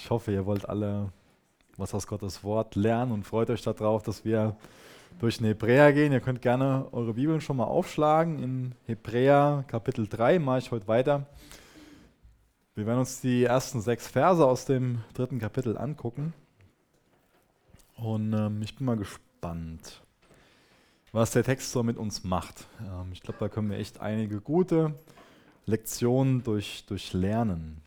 Ich 0.00 0.10
hoffe, 0.10 0.30
ihr 0.30 0.46
wollt 0.46 0.68
alle 0.68 1.10
was 1.76 1.92
aus 1.92 2.06
Gottes 2.06 2.44
Wort 2.44 2.76
lernen 2.76 3.10
und 3.10 3.24
freut 3.24 3.50
euch 3.50 3.62
darauf, 3.62 4.04
dass 4.04 4.24
wir 4.24 4.56
durch 5.18 5.38
den 5.38 5.46
Hebräer 5.46 5.92
gehen. 5.92 6.12
Ihr 6.12 6.20
könnt 6.20 6.40
gerne 6.40 6.86
eure 6.92 7.14
Bibeln 7.14 7.40
schon 7.40 7.56
mal 7.56 7.64
aufschlagen. 7.64 8.40
In 8.40 8.74
Hebräer 8.86 9.64
Kapitel 9.66 10.06
3 10.06 10.38
mache 10.38 10.58
ich 10.58 10.70
heute 10.70 10.86
weiter. 10.86 11.26
Wir 12.76 12.86
werden 12.86 13.00
uns 13.00 13.20
die 13.20 13.42
ersten 13.42 13.80
sechs 13.80 14.06
Verse 14.06 14.46
aus 14.46 14.66
dem 14.66 15.02
dritten 15.14 15.40
Kapitel 15.40 15.76
angucken. 15.76 16.32
Und 17.96 18.32
ähm, 18.34 18.62
ich 18.62 18.76
bin 18.76 18.86
mal 18.86 18.96
gespannt, 18.96 20.00
was 21.10 21.32
der 21.32 21.42
Text 21.42 21.72
so 21.72 21.82
mit 21.82 21.96
uns 21.96 22.22
macht. 22.22 22.66
Ähm, 22.80 23.10
ich 23.12 23.20
glaube, 23.20 23.40
da 23.40 23.48
können 23.48 23.68
wir 23.68 23.78
echt 23.78 24.00
einige 24.00 24.40
gute 24.40 24.94
Lektionen 25.66 26.44
durch, 26.44 26.84
durch 26.86 27.12
lernen. 27.12 27.82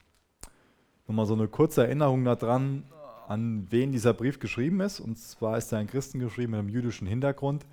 Nochmal 1.08 1.26
so 1.26 1.34
eine 1.34 1.48
kurze 1.48 1.84
Erinnerung 1.84 2.24
daran, 2.24 2.84
an 3.28 3.68
wen 3.70 3.92
dieser 3.92 4.14
Brief 4.14 4.40
geschrieben 4.40 4.82
ist. 4.82 5.00
Und 5.00 5.18
zwar 5.18 5.58
ist 5.58 5.72
er 5.72 5.80
an 5.80 5.88
Christen 5.88 6.20
geschrieben 6.20 6.52
mit 6.52 6.60
einem 6.60 6.70
jüdischen 6.70 7.08
Hintergrund, 7.08 7.66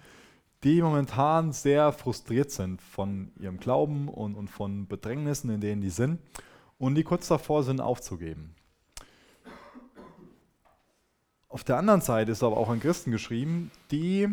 die 0.65 0.83
momentan 0.83 1.53
sehr 1.53 1.93
frustriert 1.93 2.51
sind 2.51 2.83
von 2.83 3.31
ihrem 3.41 3.59
Glauben 3.59 4.09
und, 4.09 4.35
und 4.35 4.49
von 4.49 4.87
Bedrängnissen, 4.87 5.51
in 5.51 5.61
denen 5.61 5.81
die 5.81 5.91
sind, 5.91 6.21
und 6.79 6.95
die 6.95 7.05
kurz 7.05 7.29
davor 7.29 7.63
sind, 7.63 7.81
aufzugeben. 7.81 8.55
Auf 11.49 11.65
der 11.65 11.79
anderen 11.79 12.03
Seite 12.03 12.33
ist 12.33 12.43
aber 12.43 12.57
auch 12.57 12.69
an 12.69 12.81
Christen 12.81 13.11
geschrieben, 13.11 13.71
die 13.91 14.29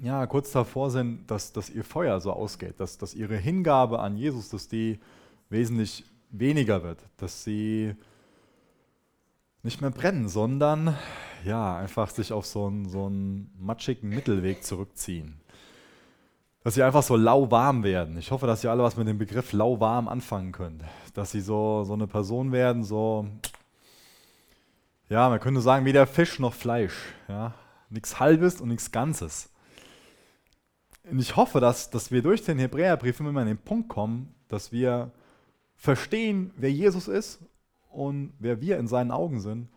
ja, 0.00 0.26
kurz 0.26 0.52
davor 0.52 0.90
sind, 0.90 1.30
dass, 1.30 1.52
dass 1.52 1.70
ihr 1.70 1.84
Feuer 1.84 2.20
so 2.20 2.32
ausgeht, 2.32 2.80
dass, 2.80 2.98
dass 2.98 3.14
ihre 3.14 3.36
Hingabe 3.36 4.00
an 4.00 4.16
Jesus, 4.16 4.48
dass 4.48 4.68
die 4.68 4.98
wesentlich 5.48 6.04
weniger 6.32 6.82
wird, 6.82 6.98
dass 7.18 7.44
sie 7.44 7.94
nicht 9.62 9.80
mehr 9.80 9.90
brennen, 9.90 10.28
sondern 10.28 10.96
ja, 11.44 11.76
einfach 11.76 12.10
sich 12.10 12.32
auf 12.32 12.46
so 12.46 12.66
einen, 12.66 12.88
so 12.88 13.06
einen 13.06 13.52
matschigen 13.58 14.08
Mittelweg 14.08 14.64
zurückziehen. 14.64 15.40
Dass 16.64 16.74
sie 16.74 16.82
einfach 16.82 17.02
so 17.02 17.16
lauwarm 17.16 17.82
werden. 17.82 18.16
Ich 18.18 18.30
hoffe, 18.30 18.46
dass 18.46 18.62
ihr 18.62 18.70
alle 18.70 18.82
was 18.82 18.96
mit 18.96 19.08
dem 19.08 19.18
Begriff 19.18 19.52
lauwarm 19.52 20.08
anfangen 20.08 20.52
könnt. 20.52 20.82
Dass 21.14 21.32
sie 21.32 21.40
so, 21.40 21.82
so 21.84 21.92
eine 21.92 22.06
Person 22.06 22.52
werden, 22.52 22.84
so, 22.84 23.26
ja, 25.08 25.28
man 25.28 25.40
könnte 25.40 25.60
sagen, 25.60 25.84
weder 25.84 26.06
Fisch 26.06 26.38
noch 26.38 26.54
Fleisch. 26.54 26.96
Ja? 27.28 27.54
Nichts 27.90 28.20
Halbes 28.20 28.60
und 28.60 28.68
nichts 28.68 28.92
Ganzes. 28.92 29.50
Und 31.10 31.18
ich 31.18 31.34
hoffe, 31.34 31.58
dass, 31.58 31.90
dass 31.90 32.12
wir 32.12 32.22
durch 32.22 32.44
den 32.44 32.60
Hebräerbrief 32.60 33.18
immer 33.18 33.40
an 33.40 33.48
den 33.48 33.58
Punkt 33.58 33.88
kommen, 33.88 34.32
dass 34.46 34.70
wir 34.70 35.10
verstehen, 35.82 36.52
wer 36.56 36.70
Jesus 36.70 37.08
ist 37.08 37.40
und 37.90 38.34
wer 38.38 38.60
wir 38.60 38.78
in 38.78 38.86
seinen 38.86 39.10
Augen 39.10 39.40
sind. 39.40 39.68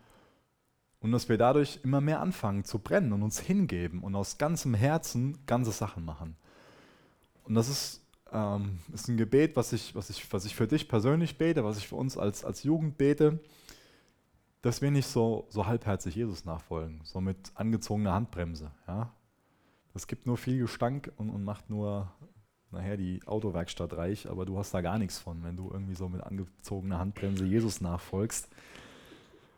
Und 1.00 1.10
dass 1.10 1.28
wir 1.28 1.36
dadurch 1.36 1.80
immer 1.82 2.00
mehr 2.00 2.20
anfangen 2.20 2.62
zu 2.62 2.78
brennen 2.78 3.12
und 3.12 3.24
uns 3.24 3.40
hingeben 3.40 4.04
und 4.04 4.14
aus 4.14 4.38
ganzem 4.38 4.72
Herzen 4.72 5.44
ganze 5.46 5.72
Sachen 5.72 6.04
machen. 6.04 6.36
Und 7.42 7.56
das 7.56 7.68
ist, 7.68 8.06
ähm, 8.30 8.78
ist 8.94 9.08
ein 9.08 9.16
Gebet, 9.16 9.56
was 9.56 9.72
ich, 9.72 9.96
was, 9.96 10.08
ich, 10.08 10.32
was 10.32 10.44
ich 10.44 10.54
für 10.54 10.68
dich 10.68 10.88
persönlich 10.88 11.38
bete, 11.38 11.64
was 11.64 11.76
ich 11.76 11.88
für 11.88 11.96
uns 11.96 12.16
als, 12.16 12.44
als 12.44 12.62
Jugend 12.62 12.96
bete, 12.98 13.40
dass 14.62 14.82
wir 14.82 14.92
nicht 14.92 15.08
so, 15.08 15.48
so 15.48 15.66
halbherzig 15.66 16.14
Jesus 16.14 16.44
nachfolgen, 16.44 17.00
so 17.02 17.20
mit 17.20 17.50
angezogener 17.56 18.12
Handbremse. 18.12 18.70
Ja? 18.86 19.12
Das 19.92 20.06
gibt 20.06 20.24
nur 20.24 20.36
viel 20.36 20.58
Gestank 20.58 21.10
und, 21.16 21.30
und 21.30 21.42
macht 21.42 21.68
nur 21.68 22.12
nachher 22.70 22.96
die 22.96 23.20
Autowerkstatt 23.26 23.92
reich, 23.96 24.28
aber 24.28 24.44
du 24.44 24.58
hast 24.58 24.72
da 24.74 24.80
gar 24.80 24.98
nichts 24.98 25.18
von, 25.18 25.42
wenn 25.44 25.56
du 25.56 25.70
irgendwie 25.72 25.94
so 25.94 26.08
mit 26.08 26.22
angezogener 26.22 26.98
Handbremse 26.98 27.44
Jesus 27.44 27.80
nachfolgst. 27.80 28.48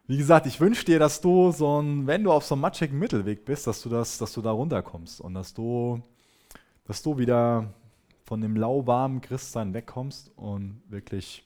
Wie 0.07 0.17
gesagt, 0.17 0.47
ich 0.47 0.59
wünsche 0.61 0.85
dir, 0.85 0.99
dass 0.99 1.21
du 1.21 1.53
so 1.53 1.83
ein, 1.83 2.07
wenn 2.07 2.25
du 2.25 2.33
auf 2.33 2.45
so 2.45 2.55
einem 2.55 2.63
matschigen 2.63 2.99
Mittelweg 2.99 3.45
bist, 3.45 3.67
dass 3.67 3.83
du 3.83 3.89
das, 3.89 4.19
dass 4.19 4.33
du 4.33 4.41
da 4.41 4.51
runterkommst 4.51 5.21
und 5.21 5.35
dass 5.35 5.53
du, 5.53 6.01
dass 6.85 7.03
du 7.03 7.19
wieder 7.19 7.75
von 8.25 8.41
dem 8.41 8.57
lauwarmen 8.57 9.21
Christsein 9.21 9.75
wegkommst 9.75 10.31
und 10.37 10.83
wirklich 10.89 11.45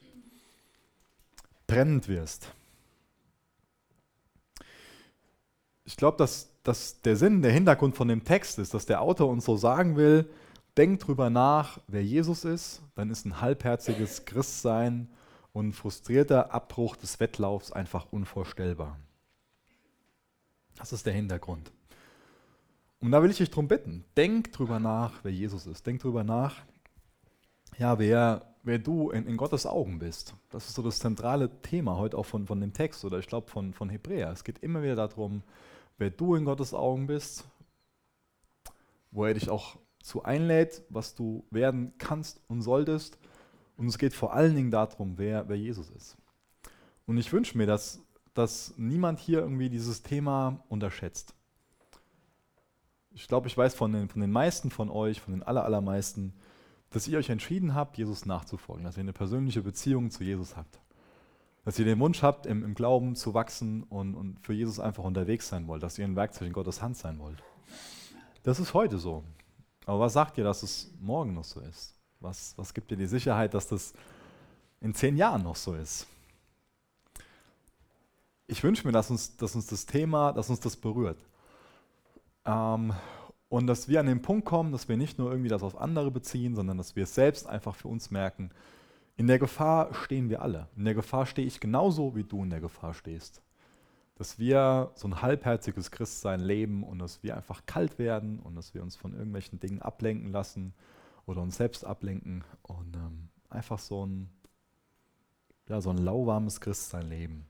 brennend 1.67 2.09
wirst. 2.09 2.53
Ich 5.85 5.97
glaube, 5.97 6.19
dass, 6.19 6.51
dass 6.63 7.01
der 7.03 7.17
Sinn, 7.17 7.43
der 7.43 7.53
Hintergrund 7.53 7.97
von 7.97 8.09
dem 8.09 8.25
Text 8.25 8.59
ist, 8.59 8.75
dass 8.75 8.87
der 8.87 9.01
Autor 9.01 9.29
uns 9.29 9.45
so 9.45 9.57
sagen 9.57 9.97
will, 9.97 10.29
Denkt 10.77 11.07
drüber 11.07 11.29
nach, 11.29 11.81
wer 11.87 12.03
Jesus 12.03 12.45
ist, 12.45 12.83
dann 12.95 13.11
ist 13.11 13.27
ein 13.27 13.41
halbherziges 13.41 14.25
Christsein 14.25 15.09
und 15.53 15.69
ein 15.69 15.73
frustrierter 15.73 16.53
Abbruch 16.53 16.97
des 16.97 17.21
Wettlaufs 17.21 17.73
einfach 17.73 18.07
unvorstellbar. 18.11 18.99
Das 20.77 20.93
ist 20.93 21.05
der 21.05 21.13
Hintergrund. 21.13 21.71
Und 23.01 23.11
da 23.11 23.23
will 23.23 23.31
ich 23.31 23.39
dich 23.39 23.51
darum 23.51 23.69
bitten, 23.69 24.05
denk 24.17 24.53
drüber 24.53 24.79
nach, 24.79 25.13
wer 25.25 25.33
Jesus 25.33 25.67
ist. 25.67 25.87
Denk 25.87 26.01
drüber 26.01 26.25
nach, 26.25 26.63
ja, 27.77 27.99
wer, 27.99 28.55
wer 28.63 28.79
du 28.79 29.11
in, 29.11 29.27
in 29.27 29.37
Gottes 29.37 29.67
Augen 29.67 29.99
bist. 29.99 30.35
Das 30.51 30.69
ist 30.69 30.75
so 30.75 30.83
das 30.83 31.01
zentrale 31.01 31.51
Thema 31.63 31.97
heute 31.97 32.17
auch 32.17 32.27
von, 32.27 32.47
von 32.47 32.61
dem 32.61 32.73
Text 32.73 33.05
oder 33.05 33.19
ich 33.19 33.27
glaube 33.27 33.51
von, 33.51 33.75
von 33.75 33.91
Hebräer. 33.91 34.31
Es 34.31 34.45
geht 34.45 34.61
immer 34.61 34.83
wieder 34.83 34.95
darum, 34.95 35.43
wer 35.99 36.11
du 36.11 36.35
in 36.35 36.45
Gottes 36.45 36.73
Augen 36.73 37.07
bist, 37.07 37.45
wo 39.11 39.27
er 39.27 39.35
dich 39.35 39.51
auch 39.51 39.77
zu 40.03 40.25
einlädt, 40.25 40.83
was 40.89 41.15
du 41.15 41.45
werden 41.51 41.93
kannst 41.99 42.41
und 42.49 42.63
solltest. 42.63 43.19
Und 43.77 43.87
es 43.87 43.99
geht 43.99 44.13
vor 44.13 44.35
allen 44.35 44.55
Dingen 44.55 44.71
darum, 44.71 45.17
wer, 45.17 45.49
wer 45.49 45.57
Jesus 45.57 45.91
ist. 45.91 46.17
Und 47.07 47.19
ich 47.19 47.33
wünsche 47.33 47.57
mir, 47.57 47.67
dass, 47.67 48.01
dass 48.35 48.75
niemand 48.77 49.19
hier 49.19 49.41
irgendwie 49.41 49.71
dieses 49.71 50.03
Thema 50.03 50.63
unterschätzt. 50.69 51.35
Ich 53.15 53.29
glaube, 53.29 53.49
ich 53.49 53.57
weiß 53.57 53.75
von 53.75 53.93
den, 53.93 54.09
von 54.09 54.21
den 54.21 54.31
meisten 54.31 54.71
von 54.71 54.91
euch, 54.91 55.21
von 55.21 55.35
den 55.35 55.43
allermeisten, 55.43 56.35
dass 56.91 57.09
ihr 57.09 57.19
euch 57.19 57.31
entschieden 57.31 57.75
habt, 57.75 57.99
Jesus 57.99 58.27
nachzufolgen, 58.27 58.85
dass 58.85 58.97
ihr 58.97 59.03
eine 59.03 59.13
persönliche 59.13 59.63
Beziehung 59.63 60.11
zu 60.11 60.25
Jesus 60.25 60.57
habt. 60.57 60.81
Dass 61.65 61.79
ihr 61.79 61.85
den 61.85 62.01
Wunsch 62.01 62.23
habt, 62.23 62.47
im, 62.47 62.65
im 62.65 62.75
Glauben 62.75 63.15
zu 63.15 63.35
wachsen 63.35 63.83
und, 63.85 64.15
und 64.15 64.41
für 64.41 64.53
Jesus 64.53 64.81
einfach 64.81 65.05
unterwegs 65.05 65.49
sein 65.49 65.69
wollt, 65.69 65.83
dass 65.83 65.99
ihr 65.99 66.05
ein 66.05 66.17
Werkzeug 66.17 66.49
in 66.49 66.53
Gottes 66.53 66.83
Hand 66.83 66.97
sein 66.97 67.19
wollt. 67.19 67.43
Das 68.43 68.59
ist 68.59 68.75
heute 68.75 68.99
so. 68.99 69.23
Aber 69.87 70.01
was 70.01 70.13
sagt 70.13 70.39
ihr, 70.39 70.45
dass 70.45 70.63
es 70.63 70.91
morgen 71.01 71.35
noch 71.35 71.45
so 71.45 71.61
ist? 71.61 71.95
Was, 72.21 72.57
was 72.57 72.73
gibt 72.73 72.91
dir 72.91 72.97
die 72.97 73.07
Sicherheit, 73.07 73.53
dass 73.55 73.69
das 73.69 73.93
in 74.81 74.95
zehn 74.95 75.17
Jahren 75.17 75.43
noch 75.43 75.57
so 75.57 75.75
ist? 75.75 76.07
Ich 78.47 78.63
wünsche 78.63 78.87
mir, 78.87 78.93
dass 78.93 79.11
uns, 79.11 79.37
dass 79.37 79.55
uns 79.55 79.67
das 79.67 79.87
Thema, 79.87 80.33
dass 80.33 80.51
uns 80.51 80.61
das 80.61 80.77
berührt. 80.77 81.19
Ähm, 82.45 82.93
und 83.49 83.67
dass 83.67 83.89
wir 83.89 84.01
an 84.01 84.07
den 84.07 84.23
Punkt 84.23 84.45
kommen, 84.45 84.73
dass 84.73 84.89
wir 84.89 84.97
nicht 84.97 85.19
nur 85.19 85.31
irgendwie 85.31 85.49
das 85.49 85.63
auf 85.63 85.79
andere 85.81 86.11
beziehen, 86.11 86.55
sondern 86.55 86.79
dass 86.79 86.97
wir 86.97 87.05
es 87.05 87.15
selbst 87.15 87.47
einfach 87.47 87.75
für 87.75 87.89
uns 87.89 88.11
merken, 88.11 88.51
in 89.17 89.27
der 89.27 89.39
Gefahr 89.39 89.93
stehen 89.95 90.31
wir 90.31 90.43
alle. 90.43 90.69
In 90.77 90.85
der 90.85 90.95
Gefahr 90.95 91.27
stehe 91.27 91.47
ich 91.47 91.61
genauso, 91.61 92.17
wie 92.17 92.25
du 92.25 92.43
in 92.43 92.51
der 92.51 92.61
Gefahr 92.61 92.95
stehst 92.95 93.43
dass 94.23 94.39
wir 94.39 94.93
so 94.95 95.09
ein 95.09 95.21
halbherziges 95.21 95.91
Christsein 95.91 96.39
leben 96.39 96.85
und 96.85 97.01
dass 97.01 97.25
wir 97.25 97.37
einfach 97.37 97.67
kalt 97.67 97.99
werden 97.99 98.39
und 98.39 98.55
dass 98.55 98.73
wir 98.73 98.81
uns 98.81 98.95
von 98.95 99.15
irgendwelchen 99.15 99.59
Dingen 99.59 99.83
ablenken 99.83 100.31
lassen 100.31 100.75
oder 101.27 101.43
uns 101.43 101.57
selbst 101.57 101.85
ablenken 101.85 102.45
und 102.63 102.95
ähm, 102.95 103.31
einfach 103.51 103.81
so 103.81 104.07
ein, 104.07 104.31
ja, 105.69 105.81
so 105.81 105.91
ein 105.91 105.99
lauwarmes 105.99 106.61
Christsein 106.61 107.09
leben. 107.09 107.47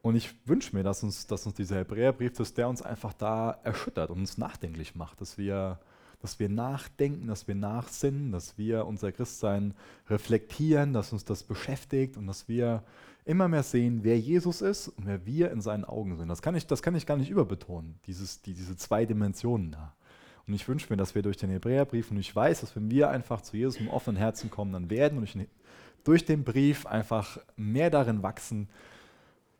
Und 0.00 0.16
ich 0.16 0.34
wünsche 0.48 0.74
mir, 0.74 0.82
dass 0.82 1.04
uns, 1.04 1.28
dass 1.28 1.46
uns 1.46 1.54
dieser 1.54 1.76
Hebräerbrief, 1.76 2.32
dass 2.32 2.54
der 2.54 2.68
uns 2.68 2.82
einfach 2.82 3.12
da 3.12 3.52
erschüttert 3.62 4.10
und 4.10 4.18
uns 4.18 4.38
nachdenklich 4.38 4.96
macht, 4.96 5.20
dass 5.20 5.38
wir, 5.38 5.78
dass 6.20 6.40
wir 6.40 6.48
nachdenken, 6.48 7.28
dass 7.28 7.46
wir 7.46 7.54
nachsinnen, 7.54 8.32
dass 8.32 8.58
wir 8.58 8.86
unser 8.86 9.12
Christsein 9.12 9.74
reflektieren, 10.10 10.92
dass 10.92 11.12
uns 11.12 11.24
das 11.24 11.44
beschäftigt 11.44 12.16
und 12.16 12.26
dass 12.26 12.48
wir 12.48 12.82
immer 13.24 13.48
mehr 13.48 13.62
sehen, 13.62 14.00
wer 14.02 14.18
Jesus 14.18 14.62
ist 14.62 14.88
und 14.88 15.06
wer 15.06 15.24
wir 15.24 15.50
in 15.50 15.60
seinen 15.60 15.84
Augen 15.84 16.16
sind. 16.16 16.28
Das 16.28 16.42
kann 16.42 16.54
ich, 16.54 16.66
das 16.66 16.82
kann 16.82 16.94
ich 16.94 17.06
gar 17.06 17.16
nicht 17.16 17.30
überbetonen, 17.30 17.98
dieses, 18.06 18.42
die, 18.42 18.54
diese 18.54 18.76
zwei 18.76 19.06
Dimensionen 19.06 19.72
da. 19.72 19.94
Und 20.46 20.54
ich 20.54 20.66
wünsche 20.66 20.88
mir, 20.90 20.96
dass 20.96 21.14
wir 21.14 21.22
durch 21.22 21.36
den 21.36 21.50
Hebräerbrief, 21.50 22.10
und 22.10 22.18
ich 22.18 22.34
weiß, 22.34 22.62
dass 22.62 22.74
wenn 22.74 22.90
wir 22.90 23.10
einfach 23.10 23.42
zu 23.42 23.56
Jesus 23.56 23.80
mit 23.80 23.90
offenen 23.90 24.16
Herzen 24.16 24.50
kommen, 24.50 24.72
dann 24.72 24.90
werden 24.90 25.14
wir 25.14 25.20
durch 25.20 25.32
den, 25.32 25.46
durch 26.04 26.24
den 26.24 26.42
Brief 26.42 26.84
einfach 26.86 27.38
mehr 27.56 27.90
darin 27.90 28.22
wachsen, 28.22 28.68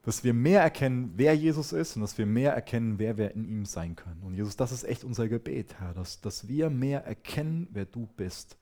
dass 0.02 0.24
wir 0.24 0.34
mehr 0.34 0.60
erkennen, 0.60 1.12
wer 1.14 1.34
Jesus 1.34 1.72
ist 1.72 1.94
und 1.94 2.02
dass 2.02 2.18
wir 2.18 2.26
mehr 2.26 2.52
erkennen, 2.52 2.98
wer 2.98 3.16
wir 3.16 3.30
in 3.32 3.44
ihm 3.44 3.64
sein 3.64 3.94
können. 3.94 4.22
Und 4.22 4.34
Jesus, 4.34 4.56
das 4.56 4.72
ist 4.72 4.82
echt 4.82 5.04
unser 5.04 5.28
Gebet, 5.28 5.76
Herr, 5.78 5.94
dass, 5.94 6.20
dass 6.20 6.48
wir 6.48 6.70
mehr 6.70 7.04
erkennen, 7.06 7.68
wer 7.70 7.84
du 7.84 8.08
bist. 8.16 8.58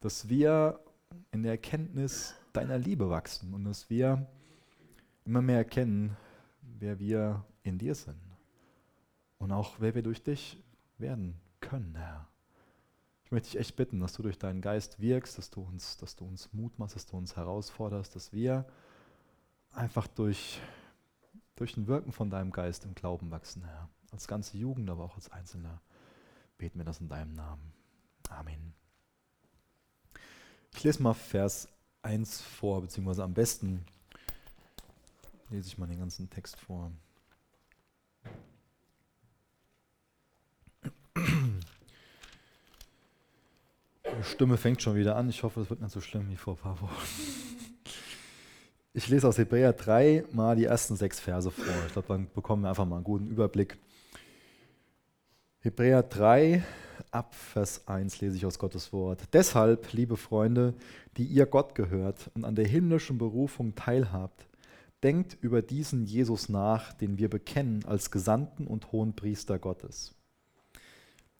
Dass 0.00 0.28
wir 0.28 0.80
in 1.30 1.44
der 1.44 1.52
Erkenntnis 1.52 2.34
deiner 2.56 2.78
Liebe 2.78 3.10
wachsen 3.10 3.52
und 3.54 3.64
dass 3.64 3.90
wir 3.90 4.26
immer 5.24 5.42
mehr 5.42 5.58
erkennen, 5.58 6.16
wer 6.78 6.98
wir 6.98 7.44
in 7.62 7.78
dir 7.78 7.94
sind 7.94 8.20
und 9.38 9.52
auch 9.52 9.76
wer 9.80 9.94
wir 9.94 10.02
durch 10.02 10.22
dich 10.22 10.58
werden 10.98 11.38
können, 11.60 11.94
Herr. 11.96 12.28
Ich 13.24 13.32
möchte 13.32 13.50
dich 13.50 13.58
echt 13.58 13.76
bitten, 13.76 14.00
dass 14.00 14.14
du 14.14 14.22
durch 14.22 14.38
deinen 14.38 14.60
Geist 14.60 15.00
wirkst, 15.00 15.36
dass 15.36 15.50
du 15.50 15.60
uns, 15.60 15.96
dass 15.96 16.16
du 16.16 16.24
uns 16.24 16.52
Mut 16.52 16.78
machst, 16.78 16.94
dass 16.94 17.06
du 17.06 17.16
uns 17.16 17.36
herausforderst, 17.36 18.14
dass 18.14 18.32
wir 18.32 18.64
einfach 19.72 20.06
durch, 20.06 20.60
durch 21.56 21.76
ein 21.76 21.88
Wirken 21.88 22.12
von 22.12 22.30
deinem 22.30 22.52
Geist 22.52 22.84
im 22.84 22.94
Glauben 22.94 23.30
wachsen, 23.30 23.64
Herr. 23.64 23.88
Als 24.12 24.28
ganze 24.28 24.56
Jugend, 24.56 24.88
aber 24.88 25.04
auch 25.04 25.16
als 25.16 25.30
Einzelner 25.30 25.82
beten 26.56 26.78
wir 26.78 26.84
das 26.84 27.00
in 27.00 27.08
deinem 27.08 27.32
Namen. 27.32 27.72
Amen. 28.30 28.72
Ich 30.74 30.84
lese 30.84 31.02
mal 31.02 31.14
Vers 31.14 31.68
1 32.02 32.40
vor, 32.42 32.82
beziehungsweise 32.82 33.24
am 33.24 33.34
besten 33.34 33.84
lese 35.50 35.68
ich 35.68 35.78
mal 35.78 35.86
den 35.86 35.98
ganzen 35.98 36.28
Text 36.30 36.58
vor. 36.60 36.90
Die 44.18 44.24
Stimme 44.24 44.56
fängt 44.56 44.82
schon 44.82 44.96
wieder 44.96 45.16
an. 45.16 45.28
Ich 45.28 45.42
hoffe, 45.42 45.60
es 45.60 45.70
wird 45.70 45.80
nicht 45.80 45.92
so 45.92 46.00
schlimm 46.00 46.30
wie 46.30 46.36
vor 46.36 46.54
ein 46.54 46.60
paar 46.60 46.80
Wochen. 46.80 46.94
Ich 48.92 49.08
lese 49.08 49.28
aus 49.28 49.36
Hebräer 49.36 49.74
3 49.74 50.24
mal 50.32 50.56
die 50.56 50.64
ersten 50.64 50.96
sechs 50.96 51.20
Verse 51.20 51.50
vor. 51.50 51.74
Ich 51.86 51.92
glaube, 51.92 52.08
dann 52.08 52.28
bekommen 52.34 52.62
wir 52.62 52.70
einfach 52.70 52.86
mal 52.86 52.96
einen 52.96 53.04
guten 53.04 53.26
Überblick. 53.28 53.76
Hebräer 55.66 56.04
3, 56.04 56.62
ab 57.10 57.34
Vers 57.34 57.88
1 57.88 58.20
lese 58.20 58.36
ich 58.36 58.46
aus 58.46 58.60
Gottes 58.60 58.92
Wort. 58.92 59.24
Deshalb, 59.32 59.92
liebe 59.92 60.16
Freunde, 60.16 60.74
die 61.16 61.24
ihr 61.24 61.44
Gott 61.44 61.74
gehört 61.74 62.30
und 62.36 62.44
an 62.44 62.54
der 62.54 62.68
himmlischen 62.68 63.18
Berufung 63.18 63.74
teilhabt, 63.74 64.46
denkt 65.02 65.36
über 65.40 65.62
diesen 65.62 66.04
Jesus 66.04 66.48
nach, 66.48 66.92
den 66.92 67.18
wir 67.18 67.28
bekennen 67.28 67.84
als 67.84 68.12
Gesandten 68.12 68.68
und 68.68 68.92
hohen 68.92 69.16
Priester 69.16 69.58
Gottes. 69.58 70.14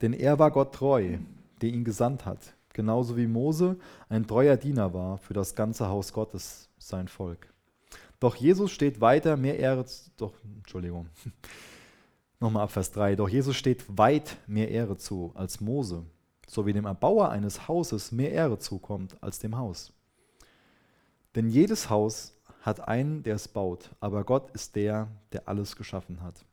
Denn 0.02 0.12
er 0.12 0.40
war 0.40 0.50
Gott 0.50 0.74
treu, 0.74 1.18
der 1.62 1.68
ihn 1.68 1.84
gesandt 1.84 2.26
hat, 2.26 2.56
genauso 2.72 3.16
wie 3.16 3.28
Mose 3.28 3.76
ein 4.08 4.26
treuer 4.26 4.56
Diener 4.56 4.92
war 4.92 5.18
für 5.18 5.34
das 5.34 5.54
ganze 5.54 5.86
Haus 5.86 6.12
Gottes, 6.12 6.68
sein 6.78 7.06
Volk. 7.06 7.46
Doch 8.18 8.34
Jesus 8.34 8.72
steht 8.72 9.00
weiter 9.00 9.36
mehr 9.36 9.56
Ehre, 9.60 9.84
doch, 10.16 10.32
Entschuldigung, 10.56 11.06
nochmal 12.40 12.64
ab 12.64 12.72
Vers 12.72 12.92
3, 12.92 13.16
doch 13.16 13.28
Jesus 13.28 13.56
steht 13.56 13.84
weit 13.88 14.36
mehr 14.46 14.70
Ehre 14.70 14.96
zu 14.96 15.32
als 15.34 15.60
Mose, 15.60 16.04
so 16.46 16.66
wie 16.66 16.72
dem 16.72 16.84
Erbauer 16.84 17.30
eines 17.30 17.68
Hauses 17.68 18.12
mehr 18.12 18.32
Ehre 18.32 18.58
zukommt 18.58 19.16
als 19.22 19.38
dem 19.38 19.56
Haus. 19.56 19.92
Denn 21.34 21.48
jedes 21.48 21.90
Haus 21.90 22.34
hat 22.62 22.86
einen, 22.88 23.22
der 23.22 23.36
es 23.36 23.48
baut, 23.48 23.90
aber 24.00 24.24
Gott 24.24 24.50
ist 24.50 24.74
der, 24.74 25.08
der 25.32 25.48
alles 25.48 25.76
geschaffen 25.76 26.22
hat. 26.22 26.44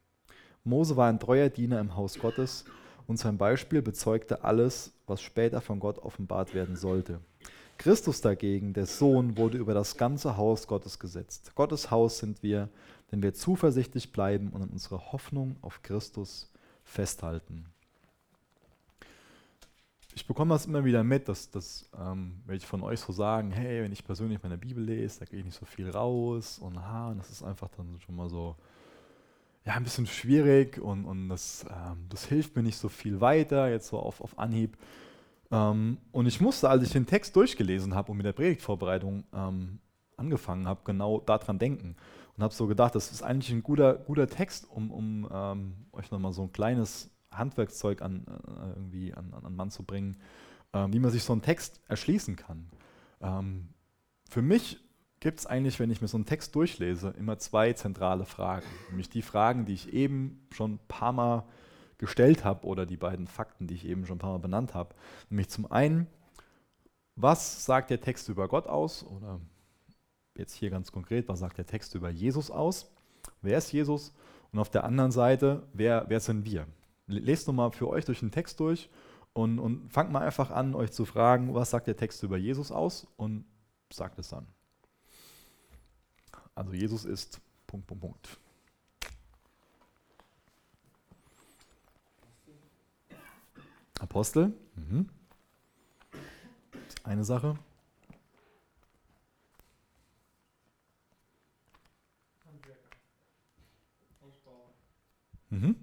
Mose 0.63 0.95
war 0.95 1.09
ein 1.09 1.19
treuer 1.19 1.49
Diener 1.49 1.79
im 1.79 1.95
Haus 1.95 2.19
Gottes 2.19 2.65
und 3.07 3.17
sein 3.17 3.37
Beispiel 3.37 3.81
bezeugte 3.81 4.43
alles, 4.43 4.93
was 5.07 5.21
später 5.21 5.61
von 5.61 5.79
Gott 5.79 5.99
offenbart 5.99 6.53
werden 6.53 6.75
sollte. 6.75 7.19
Christus 7.77 8.21
dagegen, 8.21 8.73
der 8.73 8.85
Sohn, 8.85 9.37
wurde 9.37 9.57
über 9.57 9.73
das 9.73 9.97
ganze 9.97 10.37
Haus 10.37 10.67
Gottes 10.67 10.99
gesetzt. 10.99 11.53
Gottes 11.55 11.91
Haus 11.91 12.19
sind 12.19 12.41
wir, 12.43 12.69
wenn 13.13 13.21
wir 13.21 13.35
zuversichtlich 13.35 14.11
bleiben 14.11 14.49
und 14.49 14.63
an 14.63 14.69
unsere 14.69 15.11
Hoffnung 15.11 15.55
auf 15.61 15.83
Christus 15.83 16.51
festhalten. 16.83 17.67
Ich 20.15 20.25
bekomme 20.25 20.55
das 20.55 20.65
immer 20.65 20.83
wieder 20.83 21.03
mit, 21.03 21.27
dass, 21.27 21.51
dass 21.51 21.87
ähm, 21.95 22.41
welche 22.47 22.65
von 22.65 22.81
euch 22.81 22.99
so 22.99 23.13
sagen, 23.13 23.51
hey, 23.51 23.83
wenn 23.83 23.91
ich 23.91 24.03
persönlich 24.03 24.41
meine 24.41 24.57
Bibel 24.57 24.83
lese, 24.83 25.19
da 25.19 25.25
gehe 25.25 25.37
ich 25.37 25.45
nicht 25.45 25.59
so 25.59 25.65
viel 25.67 25.91
raus 25.91 26.57
und, 26.57 26.79
ha, 26.79 27.11
und 27.11 27.19
das 27.19 27.29
ist 27.29 27.43
einfach 27.43 27.69
dann 27.77 27.99
schon 28.03 28.15
mal 28.15 28.29
so, 28.31 28.55
ja, 29.63 29.73
ein 29.73 29.83
bisschen 29.83 30.07
schwierig 30.07 30.79
und, 30.79 31.05
und 31.05 31.29
das, 31.29 31.67
ähm, 31.69 32.07
das 32.09 32.25
hilft 32.25 32.55
mir 32.55 32.63
nicht 32.63 32.77
so 32.77 32.89
viel 32.89 33.21
weiter, 33.21 33.69
jetzt 33.69 33.89
so 33.89 33.99
auf, 33.99 34.21
auf 34.21 34.39
Anhieb. 34.39 34.75
Ähm, 35.51 35.99
und 36.11 36.25
ich 36.25 36.41
musste, 36.41 36.67
als 36.67 36.81
ich 36.81 36.89
den 36.89 37.05
Text 37.05 37.35
durchgelesen 37.35 37.93
habe 37.93 38.09
und 38.11 38.17
mit 38.17 38.25
der 38.25 38.33
Predigtvorbereitung 38.33 39.23
ähm, 39.35 39.77
angefangen 40.17 40.67
habe, 40.67 40.81
genau 40.83 41.19
daran 41.19 41.59
denken. 41.59 41.95
Und 42.35 42.43
habe 42.43 42.53
so 42.53 42.67
gedacht, 42.67 42.95
das 42.95 43.11
ist 43.11 43.21
eigentlich 43.21 43.51
ein 43.51 43.63
guter, 43.63 43.95
guter 43.95 44.27
Text, 44.27 44.69
um, 44.69 44.91
um 44.91 45.29
ähm, 45.31 45.73
euch 45.91 46.09
nochmal 46.11 46.33
so 46.33 46.43
ein 46.43 46.51
kleines 46.51 47.11
Handwerkszeug 47.31 48.01
an, 48.01 48.25
äh, 48.27 48.69
irgendwie 48.75 49.13
an, 49.13 49.33
an 49.33 49.55
Mann 49.55 49.71
zu 49.71 49.83
bringen, 49.83 50.17
äh, 50.71 50.87
wie 50.89 50.99
man 50.99 51.11
sich 51.11 51.23
so 51.23 51.33
einen 51.33 51.41
Text 51.41 51.81
erschließen 51.87 52.35
kann. 52.35 52.69
Ähm, 53.21 53.69
für 54.29 54.41
mich 54.41 54.79
gibt 55.19 55.39
es 55.39 55.45
eigentlich, 55.45 55.79
wenn 55.79 55.91
ich 55.91 56.01
mir 56.01 56.07
so 56.07 56.17
einen 56.17 56.25
Text 56.25 56.55
durchlese, 56.55 57.13
immer 57.17 57.37
zwei 57.37 57.73
zentrale 57.73 58.25
Fragen. 58.25 58.65
Nämlich 58.89 59.09
die 59.09 59.21
Fragen, 59.21 59.65
die 59.65 59.73
ich 59.73 59.93
eben 59.93 60.45
schon 60.51 60.73
ein 60.73 60.87
paar 60.87 61.13
Mal 61.13 61.45
gestellt 61.97 62.43
habe 62.43 62.67
oder 62.67 62.85
die 62.85 62.97
beiden 62.97 63.27
Fakten, 63.27 63.67
die 63.67 63.75
ich 63.75 63.85
eben 63.85 64.05
schon 64.05 64.17
ein 64.17 64.19
paar 64.19 64.31
Mal 64.31 64.39
benannt 64.39 64.73
habe. 64.73 64.93
Nämlich 65.29 65.49
zum 65.49 65.71
einen, 65.71 66.07
was 67.15 67.63
sagt 67.63 67.89
der 67.89 68.01
Text 68.01 68.27
über 68.27 68.47
Gott 68.47 68.67
aus? 68.67 69.05
Oder 69.05 69.39
jetzt 70.35 70.53
hier 70.53 70.69
ganz 70.69 70.91
konkret, 70.91 71.27
was 71.27 71.39
sagt 71.39 71.57
der 71.57 71.65
Text 71.65 71.95
über 71.95 72.09
Jesus 72.09 72.49
aus? 72.51 72.91
Wer 73.41 73.57
ist 73.57 73.71
Jesus? 73.71 74.13
Und 74.51 74.59
auf 74.59 74.69
der 74.69 74.83
anderen 74.83 75.11
Seite, 75.11 75.63
wer, 75.73 76.05
wer 76.07 76.19
sind 76.19 76.45
wir? 76.45 76.67
Lest 77.07 77.47
nochmal 77.47 77.71
für 77.71 77.87
euch 77.89 78.05
durch 78.05 78.19
den 78.19 78.31
Text 78.31 78.59
durch 78.59 78.89
und, 79.33 79.59
und 79.59 79.89
fangt 79.91 80.11
mal 80.11 80.21
einfach 80.21 80.51
an, 80.51 80.75
euch 80.75 80.91
zu 80.91 81.05
fragen, 81.05 81.53
was 81.53 81.71
sagt 81.71 81.87
der 81.87 81.97
Text 81.97 82.23
über 82.23 82.37
Jesus 82.37 82.71
aus? 82.71 83.07
Und 83.17 83.45
sagt 83.91 84.19
es 84.19 84.29
dann. 84.29 84.47
Also 86.55 86.73
Jesus 86.73 87.03
ist 87.05 87.41
Punkt, 87.65 87.87
Punkt, 87.87 88.01
Punkt. 88.01 88.37
Apostel. 93.99 94.53
Mhm. 94.75 95.09
Eine 97.03 97.23
Sache. 97.23 97.57
Mhm. 105.53 105.75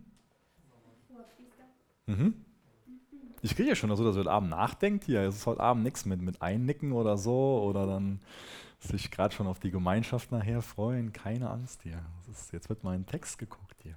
Mhm. 2.06 2.34
Ich 3.42 3.54
kriege 3.54 3.68
ja 3.68 3.74
schon 3.76 3.94
so, 3.94 4.04
dass 4.04 4.16
ihr 4.16 4.20
heute 4.20 4.30
Abend 4.30 4.50
nachdenkt 4.50 5.04
hier. 5.04 5.20
Es 5.20 5.36
ist 5.36 5.46
heute 5.46 5.60
Abend 5.60 5.84
nichts 5.84 6.04
mit, 6.04 6.20
mit 6.20 6.42
Einnicken 6.42 6.92
oder 6.92 7.16
so 7.16 7.62
oder 7.62 7.86
dann 7.86 8.20
sich 8.80 9.10
gerade 9.10 9.34
schon 9.34 9.46
auf 9.46 9.60
die 9.60 9.70
Gemeinschaft 9.70 10.32
nachher 10.32 10.60
freuen. 10.60 11.12
Keine 11.12 11.48
Angst 11.50 11.82
hier. 11.82 12.04
Ist, 12.30 12.52
jetzt 12.52 12.68
wird 12.68 12.82
mein 12.82 13.06
Text 13.06 13.38
geguckt 13.38 13.76
hier. 13.82 13.96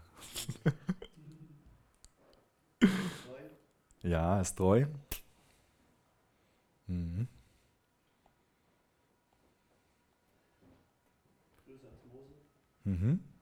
ja, 4.04 4.40
ist 4.40 4.56
treu. 4.56 4.86
Mhm. 6.88 7.28
Mhm. 12.86 13.33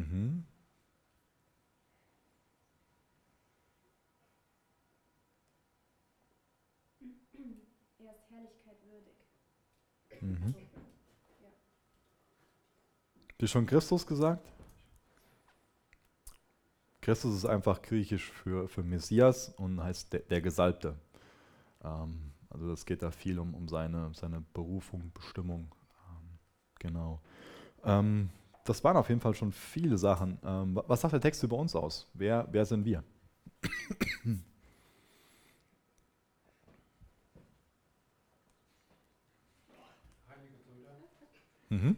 Mhm. 0.00 0.46
Er 7.98 8.12
ist 8.12 8.30
Herrlichkeit 8.30 8.76
würdig. 8.84 9.14
Mhm. 10.20 10.54
Dir 13.40 13.46
schon 13.46 13.66
Christus 13.66 14.06
gesagt? 14.06 14.46
Christus 17.00 17.34
ist 17.36 17.44
einfach 17.46 17.80
griechisch 17.82 18.30
für, 18.30 18.68
für 18.68 18.82
Messias 18.82 19.48
und 19.56 19.82
heißt 19.82 20.12
der, 20.12 20.20
der 20.20 20.40
Gesalbte. 20.40 20.96
Ähm, 21.82 22.32
also 22.50 22.68
das 22.68 22.84
geht 22.84 23.02
da 23.02 23.10
viel 23.10 23.38
um, 23.38 23.54
um 23.54 23.68
seine, 23.68 24.12
seine 24.14 24.42
Berufung, 24.52 25.10
Bestimmung. 25.14 25.74
Ähm, 26.08 26.38
genau. 26.78 27.20
Ähm, 27.84 28.30
das 28.64 28.82
waren 28.84 28.96
auf 28.96 29.08
jeden 29.08 29.20
Fall 29.20 29.34
schon 29.34 29.52
viele 29.52 29.98
Sachen. 29.98 30.38
Ähm, 30.44 30.76
wa- 30.76 30.84
was 30.86 31.00
sagt 31.00 31.12
der 31.12 31.20
Text 31.20 31.42
über 31.42 31.56
uns 31.56 31.74
aus? 31.74 32.08
Wer, 32.14 32.46
wer 32.50 32.64
sind 32.64 32.84
wir? 32.84 33.02
Mhm. 41.70 41.96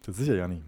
Das 0.00 0.08
ist 0.08 0.16
sicher 0.18 0.34
ja 0.36 0.46
nicht. 0.48 0.62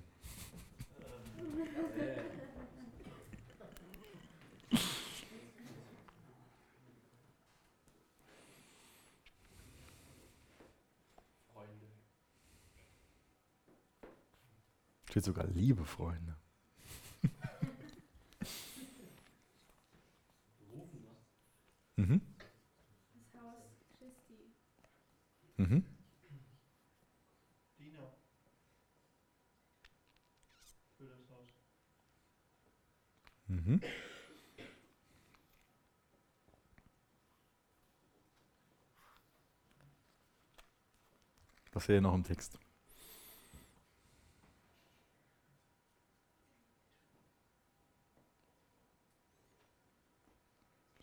Freunde. 11.52 11.86
Steht 15.16 15.25
sogar 15.25 15.46
liebe 15.46 15.82
Freunde. 15.87 16.37
Mhm. 21.96 22.20
Das 23.14 23.40
Haus 23.42 23.80
Christi. 23.99 24.52
Mhm. 25.56 25.87
Diener. 27.78 28.12
Für 30.99 31.06
das 31.06 31.30
noch 42.02 42.12
im 42.12 42.23
Text? 42.23 42.58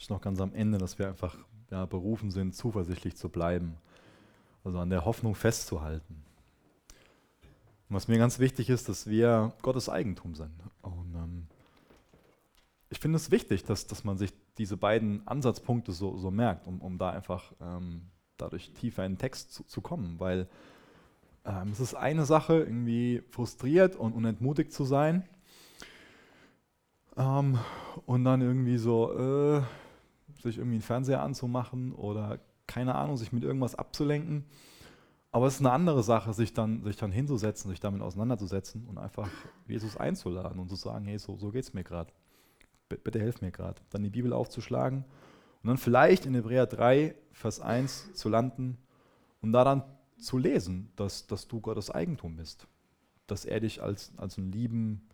Ist 0.04 0.10
noch 0.10 0.20
ganz 0.20 0.42
am 0.42 0.54
Ende, 0.54 0.80
dass 0.80 1.00
wir 1.00 1.08
einfach 1.08 1.38
ja, 1.72 1.86
berufen 1.86 2.30
sind, 2.30 2.54
zuversichtlich 2.54 3.16
zu 3.16 3.30
bleiben. 3.30 3.78
Also 4.66 4.80
an 4.80 4.90
der 4.90 5.06
Hoffnung 5.06 5.34
festzuhalten. 5.34 6.26
Und 7.88 7.96
was 7.96 8.10
mir 8.10 8.18
ganz 8.18 8.38
wichtig 8.38 8.70
ist, 8.70 8.90
dass 8.90 9.08
wir 9.08 9.54
Gottes 9.62 9.88
Eigentum 9.88 10.36
sind. 10.36 10.52
Und 10.82 11.16
ähm, 11.16 11.48
ich 12.90 13.00
finde 13.00 13.16
es 13.16 13.32
wichtig, 13.32 13.64
dass, 13.64 13.88
dass 13.88 14.04
man 14.04 14.18
sich 14.18 14.34
diese 14.58 14.76
beiden 14.76 15.26
Ansatzpunkte 15.26 15.94
so, 15.94 16.18
so 16.18 16.32
merkt, 16.32 16.68
um, 16.68 16.82
um 16.82 16.98
da 16.98 17.12
einfach 17.12 17.54
ähm, 17.62 18.02
dadurch 18.36 18.74
tiefer 18.74 19.06
in 19.06 19.14
den 19.14 19.20
Text 19.20 19.54
zu, 19.54 19.64
zu 19.64 19.80
kommen. 19.80 20.20
Weil 20.20 20.50
ähm, 21.46 21.70
es 21.72 21.80
ist 21.80 21.96
eine 21.96 22.26
Sache, 22.26 22.60
irgendwie 22.60 23.24
frustriert 23.30 23.96
und 23.96 24.12
unentmutigt 24.12 24.74
zu 24.74 24.84
sein. 24.84 25.24
Ähm, 27.16 27.58
und 28.06 28.26
dann 28.26 28.42
irgendwie 28.42 28.78
so, 28.78 29.14
äh, 29.18 29.62
sich 30.50 30.58
irgendwie 30.58 30.76
einen 30.76 30.82
Fernseher 30.82 31.22
anzumachen 31.22 31.94
oder 31.94 32.40
keine 32.68 32.96
Ahnung, 32.96 33.18
sich 33.18 33.32
mit 33.32 33.44
irgendwas 33.44 33.76
abzulenken. 33.76 34.46
Aber 35.32 35.48
es 35.48 35.56
ist 35.56 35.62
eine 35.62 35.72
andere 35.72 36.04
Sache, 36.04 36.34
sich 36.34 36.54
dann, 36.54 36.84
sich 36.84 36.96
dann 36.96 37.12
hinzusetzen, 37.12 37.70
sich 37.72 37.80
damit 37.80 38.02
auseinanderzusetzen 38.02 38.86
und 38.86 38.98
einfach 38.98 39.30
Jesus 39.68 39.98
einzuladen 39.98 40.60
und 40.60 40.70
zu 40.70 40.76
sagen, 40.76 41.06
hey, 41.06 41.18
so, 41.18 41.38
so 41.38 41.52
geht 41.52 41.64
es 41.64 41.74
mir 41.74 41.84
gerade. 41.84 42.14
Bitte 42.88 43.20
helf 43.20 43.42
mir 43.42 43.52
gerade. 43.52 43.82
Dann 43.90 44.04
die 44.04 44.12
Bibel 44.12 44.32
aufzuschlagen 44.32 45.06
und 45.64 45.68
dann 45.68 45.78
vielleicht 45.78 46.26
in 46.28 46.36
Hebräer 46.36 46.68
3, 46.68 47.16
Vers 47.32 47.62
1 47.62 48.14
zu 48.14 48.30
landen 48.30 48.78
und 49.42 49.54
da 49.54 49.64
dann 49.64 49.84
zu 50.18 50.38
lesen, 50.38 50.92
dass, 50.96 51.26
dass 51.26 51.48
du 51.48 51.60
Gottes 51.60 51.90
Eigentum 51.90 52.36
bist. 52.36 52.68
Dass 53.26 53.46
er 53.46 53.60
dich 53.60 53.82
als, 53.82 54.12
als 54.18 54.38
einen 54.38 54.52
lieben 54.52 55.08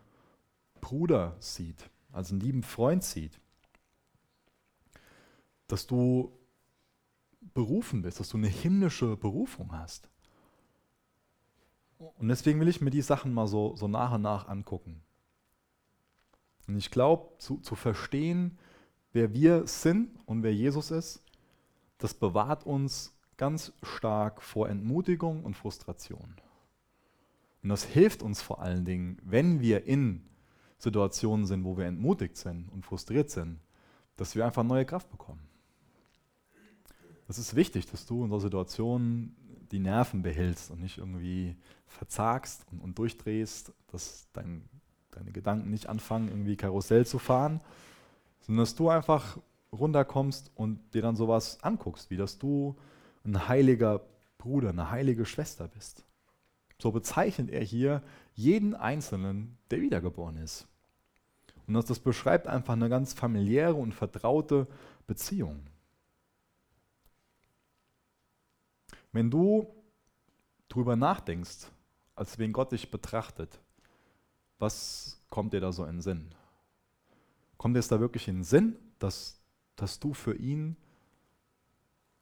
Bruder 0.80 1.36
sieht, 1.38 1.88
als 2.12 2.30
einen 2.30 2.40
lieben 2.40 2.62
Freund 2.62 3.04
sieht. 3.04 3.40
Dass 5.70 5.86
du 5.86 6.36
berufen 7.54 8.02
bist, 8.02 8.20
dass 8.20 8.28
du 8.28 8.36
eine 8.36 8.48
himmlische 8.48 9.16
Berufung 9.16 9.72
hast. 9.72 10.08
Und 11.98 12.28
deswegen 12.28 12.60
will 12.60 12.68
ich 12.68 12.80
mir 12.80 12.90
die 12.90 13.02
Sachen 13.02 13.32
mal 13.32 13.46
so, 13.46 13.76
so 13.76 13.86
nach 13.86 14.12
und 14.12 14.22
nach 14.22 14.48
angucken. 14.48 15.02
Und 16.66 16.76
ich 16.76 16.90
glaube, 16.90 17.36
zu, 17.38 17.58
zu 17.58 17.74
verstehen, 17.74 18.58
wer 19.12 19.34
wir 19.34 19.66
sind 19.66 20.18
und 20.26 20.42
wer 20.42 20.54
Jesus 20.54 20.90
ist, 20.90 21.22
das 21.98 22.14
bewahrt 22.14 22.64
uns 22.64 23.14
ganz 23.36 23.72
stark 23.82 24.42
vor 24.42 24.68
Entmutigung 24.68 25.44
und 25.44 25.56
Frustration. 25.56 26.36
Und 27.62 27.68
das 27.68 27.84
hilft 27.84 28.22
uns 28.22 28.40
vor 28.40 28.60
allen 28.60 28.84
Dingen, 28.84 29.18
wenn 29.22 29.60
wir 29.60 29.84
in 29.84 30.24
Situationen 30.78 31.44
sind, 31.46 31.64
wo 31.64 31.76
wir 31.76 31.86
entmutigt 31.86 32.36
sind 32.36 32.68
und 32.70 32.86
frustriert 32.86 33.30
sind, 33.30 33.60
dass 34.16 34.34
wir 34.34 34.46
einfach 34.46 34.62
neue 34.62 34.86
Kraft 34.86 35.10
bekommen. 35.10 35.49
Es 37.30 37.38
ist 37.38 37.54
wichtig, 37.54 37.86
dass 37.86 38.06
du 38.06 38.24
in 38.24 38.30
so 38.30 38.40
Situationen 38.40 39.36
die 39.70 39.78
Nerven 39.78 40.20
behältst 40.20 40.72
und 40.72 40.80
nicht 40.80 40.98
irgendwie 40.98 41.54
verzagst 41.86 42.66
und, 42.72 42.80
und 42.80 42.98
durchdrehst, 42.98 43.72
dass 43.86 44.26
dein, 44.32 44.68
deine 45.12 45.30
Gedanken 45.30 45.70
nicht 45.70 45.86
anfangen, 45.86 46.28
irgendwie 46.28 46.56
Karussell 46.56 47.06
zu 47.06 47.20
fahren, 47.20 47.60
sondern 48.40 48.64
dass 48.64 48.74
du 48.74 48.88
einfach 48.88 49.38
runterkommst 49.72 50.50
und 50.56 50.80
dir 50.92 51.02
dann 51.02 51.14
sowas 51.14 51.62
anguckst, 51.62 52.10
wie 52.10 52.16
dass 52.16 52.36
du 52.36 52.74
ein 53.24 53.46
heiliger 53.46 54.00
Bruder, 54.36 54.70
eine 54.70 54.90
heilige 54.90 55.24
Schwester 55.24 55.68
bist. 55.68 56.04
So 56.82 56.90
bezeichnet 56.90 57.48
er 57.50 57.62
hier 57.62 58.02
jeden 58.34 58.74
Einzelnen, 58.74 59.56
der 59.70 59.80
wiedergeboren 59.80 60.36
ist. 60.38 60.66
Und 61.68 61.74
das, 61.74 61.84
das 61.84 62.00
beschreibt 62.00 62.48
einfach 62.48 62.72
eine 62.72 62.88
ganz 62.88 63.12
familiäre 63.12 63.74
und 63.74 63.94
vertraute 63.94 64.66
Beziehung. 65.06 65.69
Wenn 69.12 69.30
du 69.30 69.66
drüber 70.68 70.96
nachdenkst, 70.96 71.70
als 72.14 72.38
wen 72.38 72.52
Gott 72.52 72.72
dich 72.72 72.90
betrachtet, 72.90 73.60
was 74.58 75.20
kommt 75.30 75.52
dir 75.52 75.60
da 75.60 75.72
so 75.72 75.84
in 75.84 75.96
den 75.96 76.00
Sinn? 76.02 76.34
Kommt 77.56 77.74
dir 77.74 77.80
es 77.80 77.88
da 77.88 77.98
wirklich 78.00 78.28
in 78.28 78.36
den 78.36 78.44
Sinn, 78.44 78.76
dass, 78.98 79.40
dass 79.76 79.98
du 79.98 80.14
für 80.14 80.34
ihn 80.34 80.76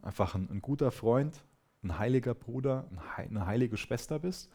einfach 0.02 0.34
ein, 0.34 0.48
ein 0.50 0.62
guter 0.62 0.90
Freund, 0.90 1.42
ein 1.82 1.98
heiliger 1.98 2.34
Bruder, 2.34 2.88
eine 3.16 3.46
heilige 3.46 3.76
Schwester 3.76 4.18
bist? 4.18 4.50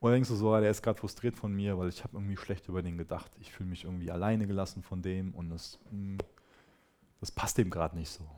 Oder 0.00 0.14
denkst 0.14 0.28
du 0.28 0.34
so, 0.34 0.52
ah, 0.52 0.60
der 0.60 0.70
ist 0.70 0.82
gerade 0.82 0.98
frustriert 0.98 1.36
von 1.36 1.54
mir, 1.54 1.78
weil 1.78 1.88
ich 1.88 2.02
habe 2.02 2.16
irgendwie 2.16 2.36
schlecht 2.36 2.68
über 2.68 2.82
den 2.82 2.98
gedacht. 2.98 3.30
Ich 3.40 3.52
fühle 3.52 3.68
mich 3.68 3.84
irgendwie 3.84 4.10
alleine 4.10 4.46
gelassen 4.46 4.82
von 4.82 5.00
dem 5.00 5.32
und 5.32 5.50
das, 5.50 5.78
hm, 5.90 6.18
das 7.20 7.30
passt 7.30 7.56
dem 7.58 7.70
gerade 7.70 7.96
nicht 7.96 8.10
so. 8.10 8.28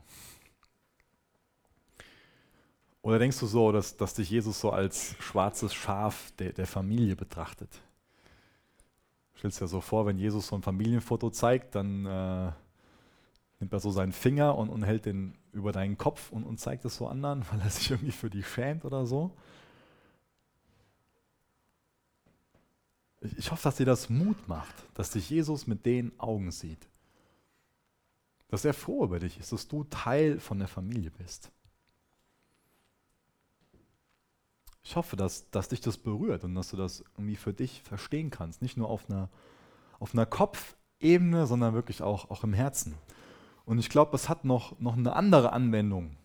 Oder 3.05 3.19
denkst 3.19 3.39
du 3.39 3.45
so, 3.45 3.71
dass, 3.71 3.97
dass 3.97 4.15
dich 4.15 4.31
Jesus 4.31 4.59
so 4.59 4.71
als 4.71 5.15
schwarzes 5.19 5.75
Schaf 5.75 6.31
der, 6.39 6.53
der 6.53 6.65
Familie 6.65 7.15
betrachtet? 7.15 7.69
Stellst 9.37 9.61
dir 9.61 9.67
so 9.67 9.79
vor, 9.79 10.07
wenn 10.07 10.17
Jesus 10.17 10.47
so 10.47 10.55
ein 10.55 10.63
Familienfoto 10.63 11.29
zeigt, 11.29 11.75
dann 11.75 12.07
äh, 12.07 12.51
nimmt 13.59 13.71
er 13.71 13.79
so 13.79 13.91
seinen 13.91 14.11
Finger 14.11 14.57
und, 14.57 14.69
und 14.69 14.81
hält 14.81 15.05
den 15.05 15.37
über 15.51 15.71
deinen 15.71 15.99
Kopf 15.99 16.31
und, 16.31 16.45
und 16.45 16.59
zeigt 16.59 16.83
es 16.83 16.95
so 16.95 17.07
anderen, 17.07 17.45
weil 17.51 17.61
er 17.61 17.69
sich 17.69 17.91
irgendwie 17.91 18.11
für 18.11 18.31
die 18.31 18.41
schämt 18.41 18.85
oder 18.85 19.05
so. 19.05 19.37
Ich, 23.21 23.37
ich 23.37 23.51
hoffe, 23.51 23.61
dass 23.65 23.75
dir 23.75 23.85
das 23.85 24.09
Mut 24.09 24.47
macht, 24.47 24.73
dass 24.95 25.11
dich 25.11 25.29
Jesus 25.29 25.67
mit 25.67 25.85
den 25.85 26.19
Augen 26.19 26.49
sieht. 26.49 26.87
Dass 28.47 28.65
er 28.65 28.73
froh 28.73 29.03
über 29.03 29.19
dich 29.19 29.39
ist, 29.39 29.51
dass 29.51 29.67
du 29.67 29.83
Teil 29.83 30.39
von 30.39 30.57
der 30.57 30.67
Familie 30.67 31.11
bist. 31.11 31.51
Ich 34.85 34.95
hoffe, 34.95 35.15
dass, 35.15 35.49
dass 35.49 35.69
dich 35.69 35.81
das 35.81 35.97
berührt 35.97 36.43
und 36.43 36.53
dass 36.53 36.69
du 36.69 36.77
das 36.77 37.03
irgendwie 37.15 37.35
für 37.35 37.53
dich 37.53 37.81
verstehen 37.81 38.29
kannst. 38.29 38.61
Nicht 38.61 38.77
nur 38.77 38.87
auf 38.87 39.09
einer, 39.09 39.29
auf 39.99 40.13
einer 40.13 40.27
Kopfebene, 40.27 41.47
sondern 41.47 41.73
wirklich 41.73 42.03
auch, 42.03 42.29
auch 42.29 42.43
im 42.43 42.53
Herzen. 42.53 42.93
Und 43.65 43.79
ich 43.79 43.89
glaube, 43.89 44.11
das 44.11 44.29
hat 44.29 44.45
noch, 44.45 44.79
noch 44.79 44.95
eine 44.95 45.15
andere 45.15 45.53
Anwendung, 45.53 46.15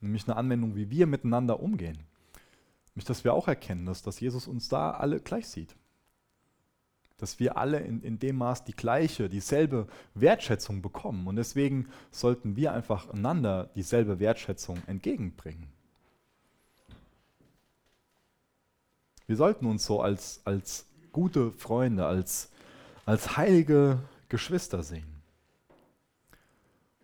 nämlich 0.00 0.28
eine 0.28 0.36
Anwendung, 0.36 0.76
wie 0.76 0.90
wir 0.90 1.08
miteinander 1.08 1.58
umgehen. 1.58 1.98
Nämlich, 2.94 3.04
dass 3.04 3.24
wir 3.24 3.34
auch 3.34 3.48
erkennen, 3.48 3.84
dass, 3.84 4.02
dass 4.02 4.20
Jesus 4.20 4.46
uns 4.46 4.68
da 4.68 4.92
alle 4.92 5.18
gleich 5.18 5.48
sieht. 5.48 5.74
Dass 7.16 7.40
wir 7.40 7.58
alle 7.58 7.80
in, 7.80 8.00
in 8.00 8.20
dem 8.20 8.36
Maß 8.36 8.62
die 8.62 8.76
gleiche, 8.76 9.28
dieselbe 9.28 9.88
Wertschätzung 10.14 10.82
bekommen. 10.82 11.26
Und 11.26 11.34
deswegen 11.34 11.88
sollten 12.12 12.54
wir 12.54 12.72
einfach 12.74 13.10
einander 13.10 13.70
dieselbe 13.74 14.20
Wertschätzung 14.20 14.78
entgegenbringen. 14.86 15.73
Wir 19.26 19.36
sollten 19.36 19.66
uns 19.66 19.86
so 19.86 20.00
als, 20.00 20.40
als 20.44 20.86
gute 21.12 21.50
Freunde, 21.52 22.06
als, 22.06 22.50
als 23.06 23.36
heilige 23.36 24.00
Geschwister 24.28 24.82
sehen. 24.82 25.22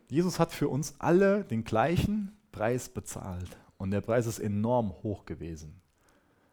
Jesus 0.08 0.38
hat 0.38 0.52
für 0.52 0.68
uns 0.68 0.94
alle 0.98 1.44
den 1.44 1.64
gleichen 1.64 2.36
Preis 2.52 2.88
bezahlt 2.88 3.56
und 3.78 3.92
der 3.92 4.00
Preis 4.00 4.26
ist 4.26 4.40
enorm 4.40 4.92
hoch 5.02 5.24
gewesen. 5.24 5.80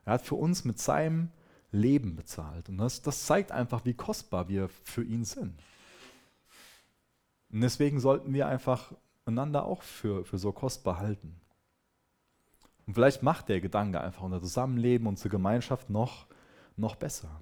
Er 0.05 0.13
hat 0.13 0.21
für 0.21 0.35
uns 0.35 0.63
mit 0.63 0.79
seinem 0.79 1.29
Leben 1.71 2.15
bezahlt 2.15 2.69
und 2.69 2.77
das, 2.77 3.01
das 3.01 3.25
zeigt 3.25 3.51
einfach, 3.51 3.83
wie 3.83 3.93
kostbar 3.93 4.47
wir 4.47 4.69
für 4.83 5.03
ihn 5.03 5.25
sind. 5.25 5.59
Und 7.51 7.61
deswegen 7.61 7.99
sollten 7.99 8.33
wir 8.33 8.47
einfach 8.47 8.93
einander 9.25 9.65
auch 9.65 9.81
für, 9.81 10.23
für 10.23 10.37
so 10.37 10.51
kostbar 10.51 10.99
halten. 10.99 11.35
Und 12.87 12.93
vielleicht 12.93 13.21
macht 13.21 13.49
der 13.49 13.59
Gedanke 13.59 13.99
einfach 13.99 14.23
unser 14.23 14.41
Zusammenleben, 14.41 15.07
unsere 15.07 15.29
Gemeinschaft 15.29 15.89
noch, 15.89 16.25
noch 16.77 16.95
besser. 16.95 17.41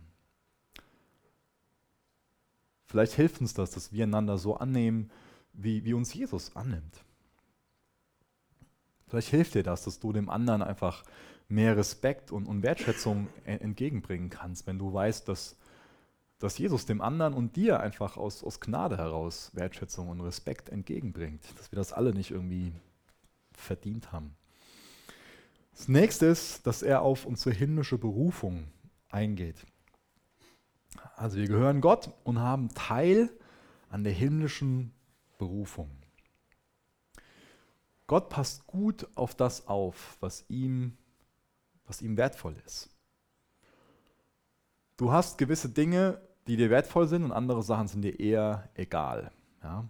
Vielleicht 2.87 3.13
hilft 3.13 3.41
uns 3.41 3.53
das, 3.53 3.71
dass 3.71 3.93
wir 3.93 4.03
einander 4.05 4.37
so 4.37 4.57
annehmen, 4.57 5.11
wie, 5.53 5.85
wie 5.85 5.93
uns 5.93 6.13
Jesus 6.13 6.55
annimmt. 6.55 7.03
Vielleicht 9.07 9.29
hilft 9.29 9.53
dir 9.53 9.63
das, 9.63 9.83
dass 9.83 9.99
du 9.99 10.11
dem 10.11 10.29
anderen 10.29 10.63
einfach 10.63 11.03
mehr 11.47 11.77
Respekt 11.77 12.31
und, 12.31 12.47
und 12.47 12.63
Wertschätzung 12.63 13.27
entgegenbringen 13.45 14.31
kannst, 14.31 14.65
wenn 14.65 14.79
du 14.79 14.91
weißt, 14.91 15.27
dass, 15.27 15.57
dass 16.39 16.57
Jesus 16.57 16.87
dem 16.87 17.01
anderen 17.01 17.35
und 17.35 17.55
dir 17.55 17.79
einfach 17.81 18.17
aus, 18.17 18.43
aus 18.43 18.59
Gnade 18.59 18.97
heraus 18.97 19.51
Wertschätzung 19.53 20.09
und 20.09 20.21
Respekt 20.21 20.69
entgegenbringt. 20.69 21.43
Dass 21.57 21.71
wir 21.71 21.77
das 21.77 21.93
alle 21.93 22.13
nicht 22.13 22.31
irgendwie 22.31 22.73
verdient 23.53 24.11
haben. 24.11 24.35
Das 25.75 25.87
nächste 25.87 26.25
ist, 26.27 26.65
dass 26.65 26.81
er 26.81 27.01
auf 27.01 27.25
unsere 27.25 27.53
himmlische 27.53 27.97
Berufung 27.97 28.67
eingeht. 29.09 29.65
Also 31.15 31.37
wir 31.37 31.47
gehören 31.47 31.81
Gott 31.81 32.09
und 32.23 32.39
haben 32.39 32.73
Teil 32.73 33.29
an 33.89 34.03
der 34.03 34.13
himmlischen 34.13 34.93
Berufung. 35.37 35.89
Gott 38.07 38.29
passt 38.29 38.67
gut 38.67 39.07
auf 39.15 39.35
das 39.35 39.67
auf, 39.67 40.17
was 40.19 40.45
ihm 40.49 40.97
was 41.85 42.01
ihm 42.01 42.17
wertvoll 42.17 42.55
ist. 42.65 42.89
Du 44.97 45.11
hast 45.11 45.37
gewisse 45.37 45.69
Dinge, 45.69 46.21
die 46.47 46.57
dir 46.57 46.69
wertvoll 46.69 47.07
sind 47.07 47.23
und 47.23 47.31
andere 47.31 47.63
Sachen 47.63 47.87
sind 47.87 48.01
dir 48.01 48.19
eher 48.19 48.69
egal. 48.75 49.31
Ja? 49.61 49.87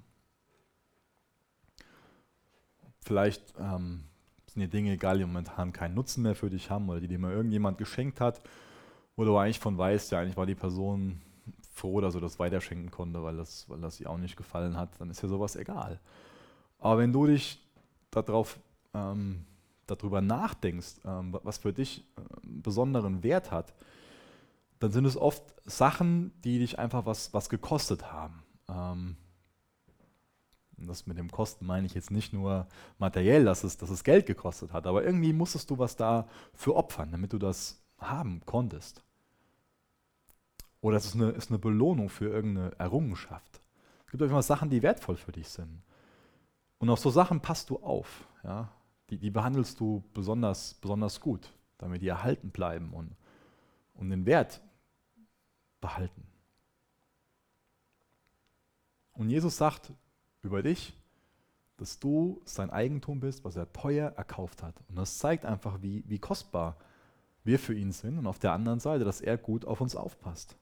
Vielleicht 3.01 3.54
ähm, 3.60 4.06
sind 4.56 4.62
dir 4.62 4.70
Dinge 4.70 4.94
egal, 4.94 5.18
die 5.18 5.26
momentan 5.26 5.74
keinen 5.74 5.96
Nutzen 5.96 6.24
mehr 6.24 6.36
für 6.36 6.50
dich 6.50 6.70
haben 6.70 6.90
oder 6.90 7.02
die 7.02 7.10
dir 7.10 7.20
mal 7.20 7.34
irgendjemand 7.34 7.78
geschenkt 7.78 8.22
hat, 8.22 8.42
wo 9.18 9.26
du 9.26 9.38
eigentlich 9.38 9.60
von 9.60 9.78
weißt, 9.78 10.12
ja, 10.12 10.20
eigentlich 10.20 10.38
war 10.38 10.46
die 10.46 10.56
Person 10.56 11.22
froh, 11.74 12.00
dass 12.00 12.16
er 12.16 12.22
das 12.22 12.40
weiterschenken 12.40 12.90
konnte, 12.90 13.22
weil 13.22 13.36
das, 13.36 13.70
weil 13.70 13.82
das 13.82 14.00
ihr 14.00 14.10
auch 14.10 14.18
nicht 14.18 14.38
gefallen 14.38 14.78
hat, 14.78 14.90
dann 15.00 15.10
ist 15.10 15.22
ja 15.22 15.28
sowas 15.28 15.58
egal. 15.58 16.00
Aber 16.80 17.00
wenn 17.00 17.12
du 17.12 17.28
dich 17.28 17.62
darauf, 18.12 18.58
ähm, 18.94 19.46
darüber 19.88 20.22
nachdenkst, 20.22 21.02
ähm, 21.06 21.38
was 21.44 21.58
für 21.58 21.74
dich 21.74 22.06
einen 22.44 22.62
besonderen 22.62 23.24
Wert 23.24 23.52
hat, 23.52 23.74
dann 24.80 24.92
sind 24.92 25.06
es 25.06 25.18
oft 25.18 25.44
Sachen, 25.66 26.32
die 26.44 26.60
dich 26.60 26.80
einfach 26.80 27.06
was, 27.06 27.34
was 27.34 27.50
gekostet 27.50 28.12
haben. 28.12 28.44
Ähm, 28.70 29.18
das 30.77 31.08
mit 31.08 31.17
dem 31.17 31.32
Kosten 31.32 31.65
meine 31.65 31.86
ich 31.86 31.94
jetzt 31.94 32.12
nicht 32.12 32.34
nur 32.34 32.67
materiell, 32.98 33.46
dass 33.46 33.63
es, 33.63 33.77
dass 33.77 33.89
es 33.89 34.03
Geld 34.03 34.25
gekostet 34.25 34.74
hat, 34.74 34.88
aber 34.88 35.03
irgendwie 35.03 35.34
musstest 35.34 35.70
du 35.70 35.77
was 35.77 35.96
da 35.96 36.27
für 36.53 36.75
opfern, 36.75 37.12
damit 37.12 37.34
du 37.34 37.38
das 37.38 37.82
haben 37.98 38.41
konntest. 38.46 39.03
Oder 40.82 40.98
es 40.98 41.05
ist 41.05 41.15
eine, 41.15 41.29
ist 41.32 41.50
eine 41.50 41.60
Belohnung 41.60 42.10
für 42.10 42.29
irgendeine 42.29 42.77
Errungenschaft. 42.77 43.62
Es 44.05 44.12
gibt 44.12 44.22
einfach 44.22 44.44
Sachen, 44.44 44.70
die 44.70 44.84
wertvoll 44.84 45.15
für 45.15 45.32
dich 45.32 45.50
sind. 45.50 45.82
Und 46.77 46.89
auf 46.89 47.00
so 47.00 47.10
Sachen 47.10 47.41
passt 47.41 47.70
du 47.70 47.77
auf. 47.77 48.27
Ja? 48.44 48.70
Die, 49.10 49.17
die 49.17 49.32
behandelst 49.32 49.79
du 49.79 50.03
besonders, 50.13 50.75
besonders 50.75 51.20
gut, 51.20 51.51
damit 51.77 52.01
die 52.01 52.08
erhalten 52.08 52.51
bleiben 52.51 52.94
und, 52.94 53.15
und 53.96 54.10
den 54.10 54.25
Wert 54.25 54.62
behalten. 55.82 56.27
Und 59.13 59.29
Jesus 59.29 59.58
sagt 59.58 59.94
über 60.46 60.64
dich, 60.64 60.94
dass 61.78 62.00
du 62.00 62.42
sein 62.46 62.70
Eigentum 62.70 63.20
bist, 63.20 63.44
was 63.44 63.56
er 63.56 63.72
teuer 63.74 64.14
erkauft 64.16 64.64
hat. 64.64 64.75
Und 64.88 64.96
das 64.96 65.18
zeigt 65.18 65.46
einfach, 65.46 65.82
wie, 65.82 66.04
wie 66.08 66.20
kostbar 66.20 66.78
wir 67.44 67.60
für 67.60 67.74
ihn 67.74 67.92
sind 67.92 68.18
und 68.18 68.28
auf 68.28 68.40
der 68.40 68.54
anderen 68.54 68.80
Seite, 68.80 69.04
dass 69.04 69.22
er 69.22 69.38
gut 69.38 69.66
auf 69.66 69.82
uns 69.82 69.96
aufpasst. 69.96 70.56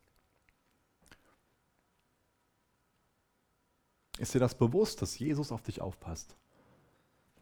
Ist 4.18 4.34
dir 4.34 4.40
das 4.40 4.56
bewusst, 4.56 5.02
dass 5.02 5.18
Jesus 5.18 5.52
auf 5.52 5.62
dich 5.62 5.82
aufpasst? 5.82 6.36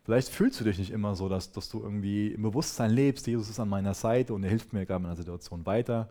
Vielleicht 0.03 0.29
fühlst 0.29 0.59
du 0.59 0.63
dich 0.63 0.79
nicht 0.79 0.91
immer 0.91 1.15
so, 1.15 1.29
dass, 1.29 1.51
dass 1.51 1.69
du 1.69 1.81
irgendwie 1.81 2.29
im 2.29 2.41
Bewusstsein 2.41 2.91
lebst, 2.91 3.27
Jesus 3.27 3.49
ist 3.49 3.59
an 3.59 3.69
meiner 3.69 3.93
Seite 3.93 4.33
und 4.33 4.43
er 4.43 4.49
hilft 4.49 4.73
mir 4.73 4.85
gerade 4.85 4.97
in 4.97 5.03
meiner 5.03 5.15
Situation 5.15 5.65
weiter. 5.65 6.09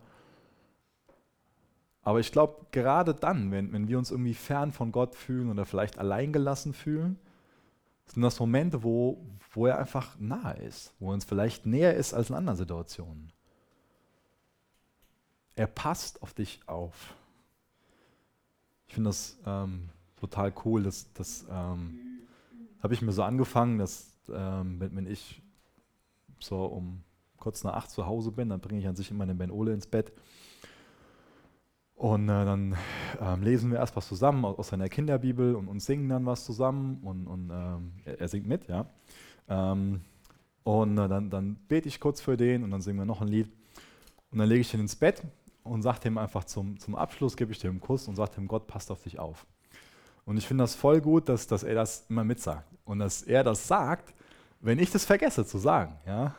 Aber 2.03 2.19
ich 2.19 2.31
glaube, 2.31 2.65
gerade 2.71 3.13
dann, 3.13 3.51
wenn, 3.51 3.71
wenn 3.73 3.87
wir 3.87 3.97
uns 3.97 4.11
irgendwie 4.11 4.33
fern 4.33 4.71
von 4.71 4.91
Gott 4.91 5.15
fühlen 5.15 5.49
oder 5.49 5.65
vielleicht 5.65 5.99
alleingelassen 5.99 6.73
fühlen, 6.73 7.19
sind 8.07 8.23
das 8.23 8.39
Momente, 8.39 8.83
wo, 8.83 9.23
wo 9.53 9.67
er 9.67 9.77
einfach 9.77 10.17
nahe 10.19 10.57
ist, 10.57 10.93
wo 10.99 11.11
er 11.11 11.13
uns 11.13 11.25
vielleicht 11.25 11.65
näher 11.65 11.95
ist 11.95 12.13
als 12.13 12.29
in 12.29 12.35
anderen 12.35 12.57
Situationen. 12.57 13.31
Er 15.55 15.67
passt 15.67 16.21
auf 16.23 16.33
dich 16.33 16.61
auf. 16.65 17.13
Ich 18.87 18.95
finde 18.95 19.09
das 19.09 19.37
ähm, 19.45 19.89
total 20.19 20.53
cool. 20.65 20.83
Das, 20.83 21.11
das 21.13 21.45
ähm, 21.49 21.99
habe 22.81 22.93
ich 22.93 23.01
mir 23.01 23.11
so 23.11 23.23
angefangen, 23.23 23.77
dass 23.77 24.11
ähm, 24.29 24.79
wenn, 24.79 24.95
wenn, 24.95 25.07
ich 25.07 25.41
so 26.39 26.65
um 26.65 27.03
kurz 27.37 27.63
nach 27.63 27.73
acht 27.73 27.91
zu 27.91 28.05
Hause 28.05 28.31
bin, 28.31 28.49
dann 28.49 28.59
bringe 28.59 28.79
ich 28.79 28.87
an 28.87 28.95
sich 28.95 29.11
immer 29.11 29.25
den 29.25 29.37
Ben 29.37 29.51
Ole 29.51 29.73
ins 29.73 29.87
Bett. 29.87 30.11
Und 32.01 32.29
äh, 32.29 32.45
dann 32.45 32.75
ähm, 33.21 33.43
lesen 33.43 33.69
wir 33.69 33.77
erst 33.77 33.95
was 33.95 34.07
zusammen 34.07 34.43
aus, 34.43 34.69
seiner 34.69 34.89
Kinderbibel 34.89 35.53
und, 35.53 35.67
und, 35.67 35.81
singen 35.81 36.09
dann 36.09 36.25
was 36.25 36.43
zusammen 36.45 36.97
und, 37.03 37.27
und 37.27 37.51
ähm, 37.53 37.91
er, 38.05 38.27
singt 38.27 38.47
mit, 38.47 38.67
ja. 38.67 38.87
Ähm, 39.47 40.01
und 40.63 40.97
äh, 40.97 41.07
dann, 41.07 41.29
dann 41.29 41.57
bete 41.67 41.87
ich 41.87 41.99
kurz 41.99 42.19
für 42.19 42.35
den 42.37 42.63
und 42.63 42.71
dann 42.71 42.81
singen 42.81 42.97
wir 42.97 43.05
noch 43.05 43.21
ein 43.21 43.27
Lied. 43.27 43.51
Und 44.31 44.39
dann 44.39 44.49
lege 44.49 44.61
ich 44.61 44.73
ihn 44.73 44.79
ins 44.79 44.95
Bett 44.95 45.21
und 45.63 45.83
sage 45.83 46.07
ihm 46.07 46.17
einfach 46.17 46.43
zum, 46.45 46.79
zum 46.79 46.95
Abschluss, 46.95 47.37
gebe 47.37 47.51
ich 47.51 47.59
dir 47.59 47.69
einen 47.69 47.79
Kuss 47.79 48.07
und 48.07 48.15
sage 48.15 48.31
ihm, 48.37 48.47
Gott 48.47 48.65
passt 48.65 48.89
auf 48.89 49.03
dich 49.03 49.19
auf. 49.19 49.45
Und 50.25 50.37
ich 50.37 50.47
finde 50.47 50.63
das 50.63 50.73
voll 50.73 51.01
gut, 51.01 51.29
dass, 51.29 51.45
dass 51.45 51.61
er 51.61 51.75
das 51.75 52.07
immer 52.09 52.23
mitsagt. 52.23 52.67
Und 52.83 52.97
dass 52.97 53.21
er 53.21 53.43
das 53.43 53.67
sagt, 53.67 54.15
wenn 54.59 54.79
ich 54.79 54.89
das 54.89 55.05
vergesse 55.05 55.45
zu 55.45 55.59
sagen. 55.59 55.99
Ja? 56.07 56.33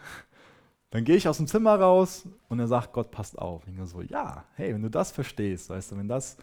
Dann 0.93 1.05
gehe 1.05 1.17
ich 1.17 1.27
aus 1.27 1.39
dem 1.39 1.47
Zimmer 1.47 1.75
raus 1.75 2.29
und 2.51 2.61
er 2.61 2.69
sagt, 2.69 2.93
Gott 2.93 3.11
passt 3.11 3.39
auf. 3.39 3.63
Ich 3.67 3.89
so, 3.89 4.03
ja, 4.03 4.45
hey, 4.57 4.75
wenn 4.75 4.83
du 4.83 4.91
das 4.91 5.11
verstehst, 5.11 5.71
weißt 5.71 5.91
du, 5.91 5.97
wenn 5.97 6.07
das, 6.07 6.37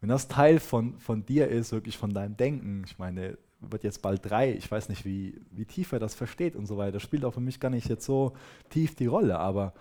wenn 0.00 0.10
das 0.10 0.28
Teil 0.28 0.60
von, 0.60 0.98
von 0.98 1.24
dir 1.24 1.48
ist, 1.48 1.72
wirklich 1.72 1.96
von 1.96 2.12
deinem 2.12 2.36
Denken, 2.36 2.84
ich 2.84 2.98
meine, 2.98 3.38
wird 3.58 3.84
jetzt 3.84 4.02
bald 4.02 4.28
drei, 4.28 4.52
ich 4.52 4.70
weiß 4.70 4.90
nicht, 4.90 5.06
wie, 5.06 5.40
wie 5.50 5.64
tief 5.64 5.92
er 5.92 5.98
das 5.98 6.14
versteht 6.14 6.56
und 6.56 6.66
so 6.66 6.76
weiter, 6.76 6.92
das 6.92 7.02
spielt 7.02 7.24
auch 7.24 7.32
für 7.32 7.40
mich 7.40 7.58
gar 7.58 7.70
nicht 7.70 7.88
jetzt 7.88 8.04
so 8.04 8.34
tief 8.68 8.94
die 8.94 9.06
Rolle, 9.06 9.38
aber 9.38 9.72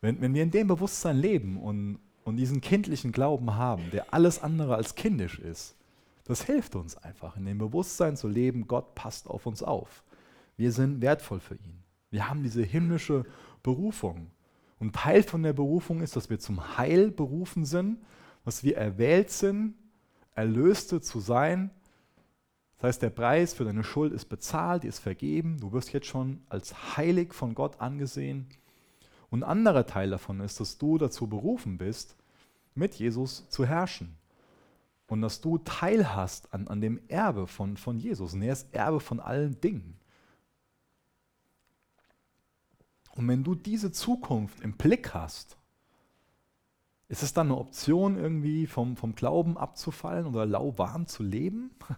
wenn, 0.00 0.20
wenn 0.20 0.34
wir 0.34 0.42
in 0.42 0.50
dem 0.50 0.66
Bewusstsein 0.66 1.16
leben 1.16 1.56
und, 1.56 2.00
und 2.24 2.38
diesen 2.38 2.60
kindlichen 2.60 3.12
Glauben 3.12 3.54
haben, 3.54 3.84
der 3.92 4.12
alles 4.12 4.42
andere 4.42 4.74
als 4.74 4.96
kindisch 4.96 5.38
ist, 5.38 5.76
das 6.24 6.42
hilft 6.42 6.74
uns 6.74 6.96
einfach, 6.96 7.36
in 7.36 7.46
dem 7.46 7.58
Bewusstsein 7.58 8.16
zu 8.16 8.26
leben, 8.26 8.66
Gott 8.66 8.96
passt 8.96 9.28
auf 9.28 9.46
uns 9.46 9.62
auf. 9.62 10.02
Wir 10.56 10.72
sind 10.72 11.00
wertvoll 11.00 11.38
für 11.38 11.54
ihn. 11.54 11.82
Wir 12.10 12.28
haben 12.28 12.42
diese 12.42 12.62
himmlische 12.62 13.24
Berufung. 13.62 14.30
Und 14.78 14.94
Teil 14.94 15.22
von 15.22 15.42
der 15.42 15.52
Berufung 15.52 16.00
ist, 16.00 16.16
dass 16.16 16.30
wir 16.30 16.38
zum 16.38 16.76
Heil 16.76 17.10
berufen 17.10 17.64
sind, 17.64 17.98
dass 18.44 18.64
wir 18.64 18.76
erwählt 18.76 19.30
sind, 19.30 19.74
Erlöste 20.34 21.00
zu 21.00 21.20
sein. 21.20 21.70
Das 22.78 22.88
heißt, 22.88 23.02
der 23.02 23.10
Preis 23.10 23.54
für 23.54 23.64
deine 23.64 23.84
Schuld 23.84 24.12
ist 24.12 24.24
bezahlt, 24.24 24.82
die 24.82 24.88
ist 24.88 24.98
vergeben. 24.98 25.58
Du 25.60 25.72
wirst 25.72 25.92
jetzt 25.92 26.06
schon 26.06 26.42
als 26.48 26.96
heilig 26.96 27.32
von 27.34 27.54
Gott 27.54 27.80
angesehen. 27.80 28.48
Und 29.30 29.44
ein 29.44 29.48
anderer 29.48 29.86
Teil 29.86 30.10
davon 30.10 30.40
ist, 30.40 30.58
dass 30.58 30.78
du 30.78 30.98
dazu 30.98 31.28
berufen 31.28 31.78
bist, 31.78 32.16
mit 32.74 32.94
Jesus 32.94 33.48
zu 33.48 33.64
herrschen 33.66 34.16
und 35.06 35.20
dass 35.20 35.40
du 35.40 35.58
teilhast 35.58 36.52
an, 36.54 36.68
an 36.68 36.80
dem 36.80 37.00
Erbe 37.08 37.46
von, 37.46 37.76
von 37.76 37.98
Jesus. 37.98 38.34
Und 38.34 38.42
er 38.42 38.54
ist 38.54 38.74
Erbe 38.74 38.98
von 38.98 39.20
allen 39.20 39.60
Dingen. 39.60 39.98
Und 43.14 43.28
wenn 43.28 43.44
du 43.44 43.54
diese 43.54 43.92
Zukunft 43.92 44.60
im 44.60 44.76
Blick 44.76 45.14
hast, 45.14 45.56
ist 47.08 47.22
es 47.22 47.34
dann 47.34 47.48
eine 47.48 47.58
Option, 47.58 48.16
irgendwie 48.16 48.66
vom, 48.66 48.96
vom 48.96 49.14
Glauben 49.14 49.58
abzufallen 49.58 50.26
oder 50.26 50.46
lauwarm 50.46 51.06
zu 51.06 51.22
leben? 51.22 51.70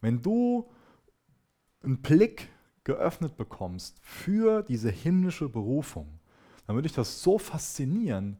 Wenn 0.00 0.22
du 0.22 0.68
einen 1.84 2.02
Blick 2.02 2.48
geöffnet 2.82 3.36
bekommst 3.36 4.00
für 4.02 4.62
diese 4.62 4.90
himmlische 4.90 5.48
Berufung, 5.48 6.18
dann 6.66 6.74
würde 6.74 6.86
ich 6.86 6.94
das 6.94 7.22
so 7.22 7.38
faszinieren, 7.38 8.38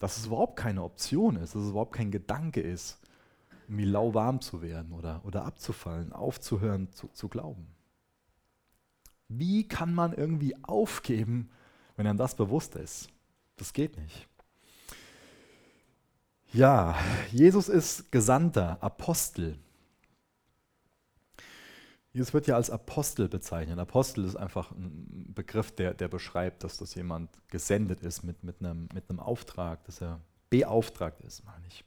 dass 0.00 0.16
es 0.16 0.26
überhaupt 0.26 0.56
keine 0.56 0.82
Option 0.82 1.36
ist, 1.36 1.54
dass 1.54 1.62
es 1.62 1.70
überhaupt 1.70 1.94
kein 1.94 2.10
Gedanke 2.10 2.60
ist, 2.60 2.98
irgendwie 3.68 3.84
lauwarm 3.84 4.40
zu 4.40 4.62
werden 4.62 4.92
oder, 4.92 5.24
oder 5.24 5.44
abzufallen, 5.44 6.12
aufzuhören 6.12 6.90
zu, 6.92 7.08
zu 7.08 7.28
glauben. 7.28 7.75
Wie 9.28 9.66
kann 9.66 9.94
man 9.94 10.12
irgendwie 10.12 10.56
aufgeben, 10.62 11.50
wenn 11.96 12.06
einem 12.06 12.18
das 12.18 12.34
bewusst 12.34 12.76
ist? 12.76 13.08
Das 13.56 13.72
geht 13.72 13.96
nicht. 13.96 14.28
Ja, 16.52 16.96
Jesus 17.32 17.68
ist 17.68 18.10
Gesandter, 18.12 18.78
Apostel. 18.80 19.58
Jesus 22.12 22.32
wird 22.32 22.46
ja 22.46 22.56
als 22.56 22.70
Apostel 22.70 23.28
bezeichnet. 23.28 23.78
Apostel 23.78 24.24
ist 24.24 24.36
einfach 24.36 24.70
ein 24.70 25.32
Begriff, 25.34 25.70
der, 25.72 25.92
der 25.92 26.08
beschreibt, 26.08 26.64
dass 26.64 26.78
das 26.78 26.94
jemand 26.94 27.30
gesendet 27.48 28.00
ist 28.00 28.22
mit, 28.22 28.42
mit, 28.42 28.60
einem, 28.60 28.88
mit 28.94 29.10
einem 29.10 29.20
Auftrag, 29.20 29.84
dass 29.84 30.00
er 30.00 30.20
beauftragt 30.48 31.20
ist, 31.20 31.44
meine 31.44 31.66
ich. 31.66 31.84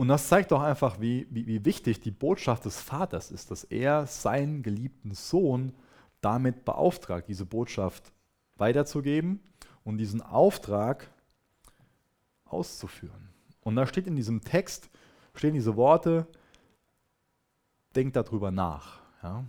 Und 0.00 0.08
das 0.08 0.28
zeigt 0.28 0.50
doch 0.50 0.62
einfach, 0.62 0.98
wie, 0.98 1.26
wie, 1.28 1.46
wie 1.46 1.62
wichtig 1.66 2.00
die 2.00 2.10
Botschaft 2.10 2.64
des 2.64 2.80
Vaters 2.80 3.30
ist, 3.30 3.50
dass 3.50 3.64
er 3.64 4.06
seinen 4.06 4.62
geliebten 4.62 5.12
Sohn 5.12 5.74
damit 6.22 6.64
beauftragt, 6.64 7.28
diese 7.28 7.44
Botschaft 7.44 8.10
weiterzugeben 8.56 9.40
und 9.84 9.98
diesen 9.98 10.22
Auftrag 10.22 11.12
auszuführen. 12.46 13.28
Und 13.60 13.76
da 13.76 13.86
steht 13.86 14.06
in 14.06 14.16
diesem 14.16 14.40
Text, 14.40 14.88
stehen 15.34 15.52
diese 15.52 15.76
Worte, 15.76 16.26
denk 17.94 18.14
darüber 18.14 18.50
nach. 18.50 19.02
Ja? 19.22 19.44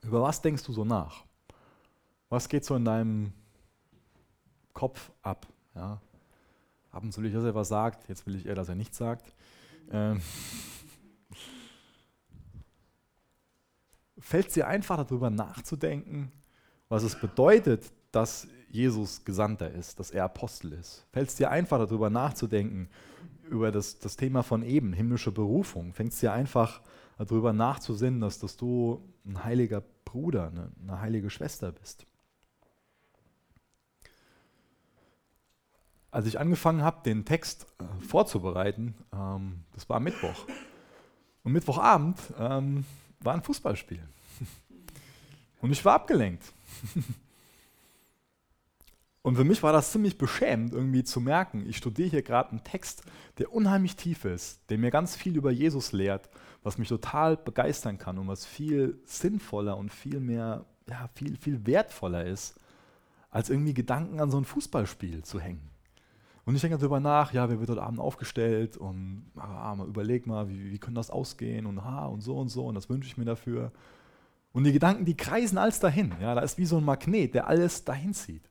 Über 0.00 0.22
was 0.22 0.40
denkst 0.40 0.62
du 0.62 0.72
so 0.72 0.86
nach? 0.86 1.26
Was 2.30 2.48
geht 2.48 2.64
so 2.64 2.74
in 2.74 2.86
deinem 2.86 3.34
Kopf 4.72 5.12
ab? 5.20 5.46
Ja? 5.74 6.00
Ab 6.94 7.02
und 7.02 7.12
zu 7.12 7.20
will 7.20 7.28
ich, 7.28 7.34
dass 7.34 7.44
er 7.44 7.54
was 7.54 7.68
sagt, 7.68 8.08
jetzt 8.08 8.26
will 8.26 8.36
ich 8.36 8.46
eher, 8.46 8.54
dass 8.54 8.68
er 8.68 8.74
nichts 8.74 8.98
sagt. 8.98 9.34
Ähm 9.90 10.20
Fällt 14.18 14.48
es 14.48 14.54
dir 14.54 14.66
einfach 14.66 14.96
darüber 15.04 15.28
nachzudenken, 15.28 16.32
was 16.88 17.02
es 17.02 17.18
bedeutet, 17.18 17.92
dass 18.12 18.46
Jesus 18.70 19.24
Gesandter 19.24 19.70
ist, 19.70 19.98
dass 20.00 20.10
er 20.10 20.24
Apostel 20.24 20.72
ist? 20.72 21.04
Fällt 21.12 21.28
es 21.28 21.34
dir 21.34 21.50
einfach 21.50 21.78
darüber 21.78 22.10
nachzudenken, 22.10 22.88
über 23.50 23.70
das, 23.70 23.98
das 23.98 24.16
Thema 24.16 24.42
von 24.42 24.62
eben, 24.62 24.92
himmlische 24.92 25.32
Berufung? 25.32 25.92
Fängt 25.92 26.12
es 26.12 26.20
dir 26.20 26.32
einfach 26.32 26.80
darüber 27.18 27.52
nachzusinnen, 27.52 28.20
dass, 28.20 28.38
dass 28.38 28.56
du 28.56 29.02
ein 29.26 29.44
heiliger 29.44 29.82
Bruder, 30.04 30.48
eine, 30.48 30.70
eine 30.80 31.00
heilige 31.00 31.28
Schwester 31.28 31.72
bist? 31.72 32.06
Als 36.14 36.26
ich 36.26 36.38
angefangen 36.38 36.82
habe, 36.82 37.02
den 37.04 37.24
Text 37.24 37.66
äh, 37.80 37.84
vorzubereiten, 38.06 38.94
ähm, 39.12 39.64
das 39.72 39.88
war 39.88 39.98
Mittwoch. 39.98 40.46
Und 41.42 41.50
Mittwochabend 41.50 42.16
ähm, 42.38 42.84
war 43.18 43.34
ein 43.34 43.42
Fußballspiel. 43.42 44.00
Und 45.60 45.72
ich 45.72 45.84
war 45.84 45.94
abgelenkt. 45.94 46.44
Und 49.22 49.34
für 49.34 49.42
mich 49.42 49.60
war 49.64 49.72
das 49.72 49.90
ziemlich 49.90 50.16
beschämend, 50.16 50.72
irgendwie 50.72 51.02
zu 51.02 51.20
merken, 51.20 51.68
ich 51.68 51.78
studiere 51.78 52.10
hier 52.10 52.22
gerade 52.22 52.50
einen 52.50 52.62
Text, 52.62 53.02
der 53.38 53.52
unheimlich 53.52 53.96
tief 53.96 54.24
ist, 54.24 54.60
der 54.70 54.78
mir 54.78 54.92
ganz 54.92 55.16
viel 55.16 55.36
über 55.36 55.50
Jesus 55.50 55.90
lehrt, 55.90 56.30
was 56.62 56.78
mich 56.78 56.90
total 56.90 57.36
begeistern 57.36 57.98
kann 57.98 58.18
und 58.18 58.28
was 58.28 58.46
viel 58.46 59.00
sinnvoller 59.04 59.76
und 59.76 59.92
viel 59.92 60.20
mehr, 60.20 60.64
ja, 60.88 61.10
viel, 61.16 61.36
viel 61.38 61.66
wertvoller 61.66 62.24
ist, 62.24 62.54
als 63.30 63.50
irgendwie 63.50 63.74
Gedanken 63.74 64.20
an 64.20 64.30
so 64.30 64.38
ein 64.38 64.44
Fußballspiel 64.44 65.24
zu 65.24 65.40
hängen. 65.40 65.73
Und 66.46 66.54
ich 66.54 66.60
denke 66.60 66.76
darüber 66.76 67.00
nach, 67.00 67.32
ja, 67.32 67.48
wer 67.48 67.58
wird 67.58 67.70
heute 67.70 67.82
Abend 67.82 68.00
aufgestellt 68.00 68.76
und 68.76 69.30
ah, 69.36 69.74
mal 69.74 69.86
überleg 69.86 70.26
mal, 70.26 70.48
wie, 70.48 70.70
wie 70.72 70.78
könnte 70.78 70.98
das 70.98 71.10
ausgehen 71.10 71.64
und 71.64 71.84
ha 71.84 72.06
und 72.06 72.20
so 72.20 72.36
und 72.36 72.48
so 72.48 72.66
und 72.66 72.74
das 72.74 72.90
wünsche 72.90 73.08
ich 73.08 73.16
mir 73.16 73.24
dafür. 73.24 73.72
Und 74.52 74.64
die 74.64 74.72
Gedanken, 74.72 75.04
die 75.04 75.16
kreisen 75.16 75.58
alles 75.58 75.80
dahin. 75.80 76.14
Ja, 76.20 76.34
da 76.34 76.42
ist 76.42 76.58
wie 76.58 76.66
so 76.66 76.76
ein 76.76 76.84
Magnet, 76.84 77.34
der 77.34 77.48
alles 77.48 77.84
dahin 77.84 78.12
zieht. 78.12 78.48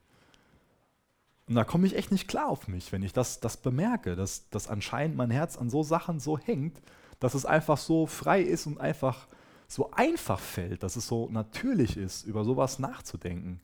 Und 1.48 1.56
da 1.56 1.64
komme 1.64 1.86
ich 1.86 1.96
echt 1.96 2.12
nicht 2.12 2.28
klar 2.28 2.48
auf 2.48 2.68
mich, 2.68 2.92
wenn 2.92 3.04
ich 3.04 3.14
das, 3.14 3.40
das 3.40 3.58
bemerke, 3.58 4.16
dass, 4.16 4.50
dass 4.50 4.68
anscheinend 4.68 5.16
mein 5.16 5.30
Herz 5.30 5.58
an 5.58 5.70
so 5.70 5.84
Sachen 5.84 6.20
so 6.20 6.38
hängt, 6.38 6.82
dass 7.20 7.36
es 7.36 7.46
einfach 7.46 7.78
so 7.78 8.08
frei 8.08 8.42
ist 8.42 8.66
und 8.66 8.80
einfach 8.80 9.28
so 9.68 9.92
einfach 9.92 10.40
fällt, 10.40 10.84
dass 10.84 10.96
es 10.96 11.08
so 11.08 11.30
natürlich 11.30 11.96
ist, 11.98 12.24
über 12.24 12.44
sowas 12.44 12.80
nachzudenken. 12.80 13.60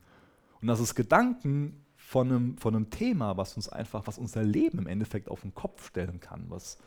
Und 0.60 0.68
dass 0.68 0.80
es 0.80 0.94
Gedanken 0.94 1.84
von 2.10 2.28
einem, 2.28 2.58
von 2.58 2.74
einem 2.74 2.90
Thema, 2.90 3.36
was 3.36 3.54
uns 3.54 3.68
einfach, 3.68 4.06
was 4.06 4.18
unser 4.18 4.42
Leben 4.42 4.78
im 4.78 4.86
Endeffekt 4.88 5.30
auf 5.30 5.42
den 5.42 5.54
Kopf 5.54 5.86
stellen 5.86 6.18
kann, 6.18 6.46
was, 6.48 6.78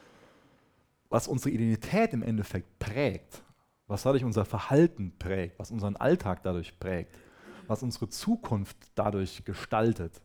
was 1.10 1.30
unsere 1.30 1.52
Identität 1.52 2.12
im 2.12 2.24
Endeffekt 2.24 2.80
prägt, 2.80 3.42
was 3.88 4.04
dadurch 4.04 4.26
unser 4.26 4.44
Verhalten 4.44 5.14
prägt, 5.18 5.60
was 5.60 5.72
unseren 5.72 5.96
Alltag 5.96 6.44
dadurch 6.44 6.78
prägt, 6.78 7.18
was 7.68 7.84
unsere 7.84 8.10
Zukunft 8.10 8.76
dadurch 8.96 9.46
gestaltet 9.46 10.22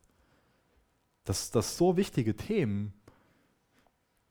dass, 1.29 1.51
dass 1.51 1.77
so 1.77 1.97
wichtige 1.97 2.35
Themen, 2.35 2.95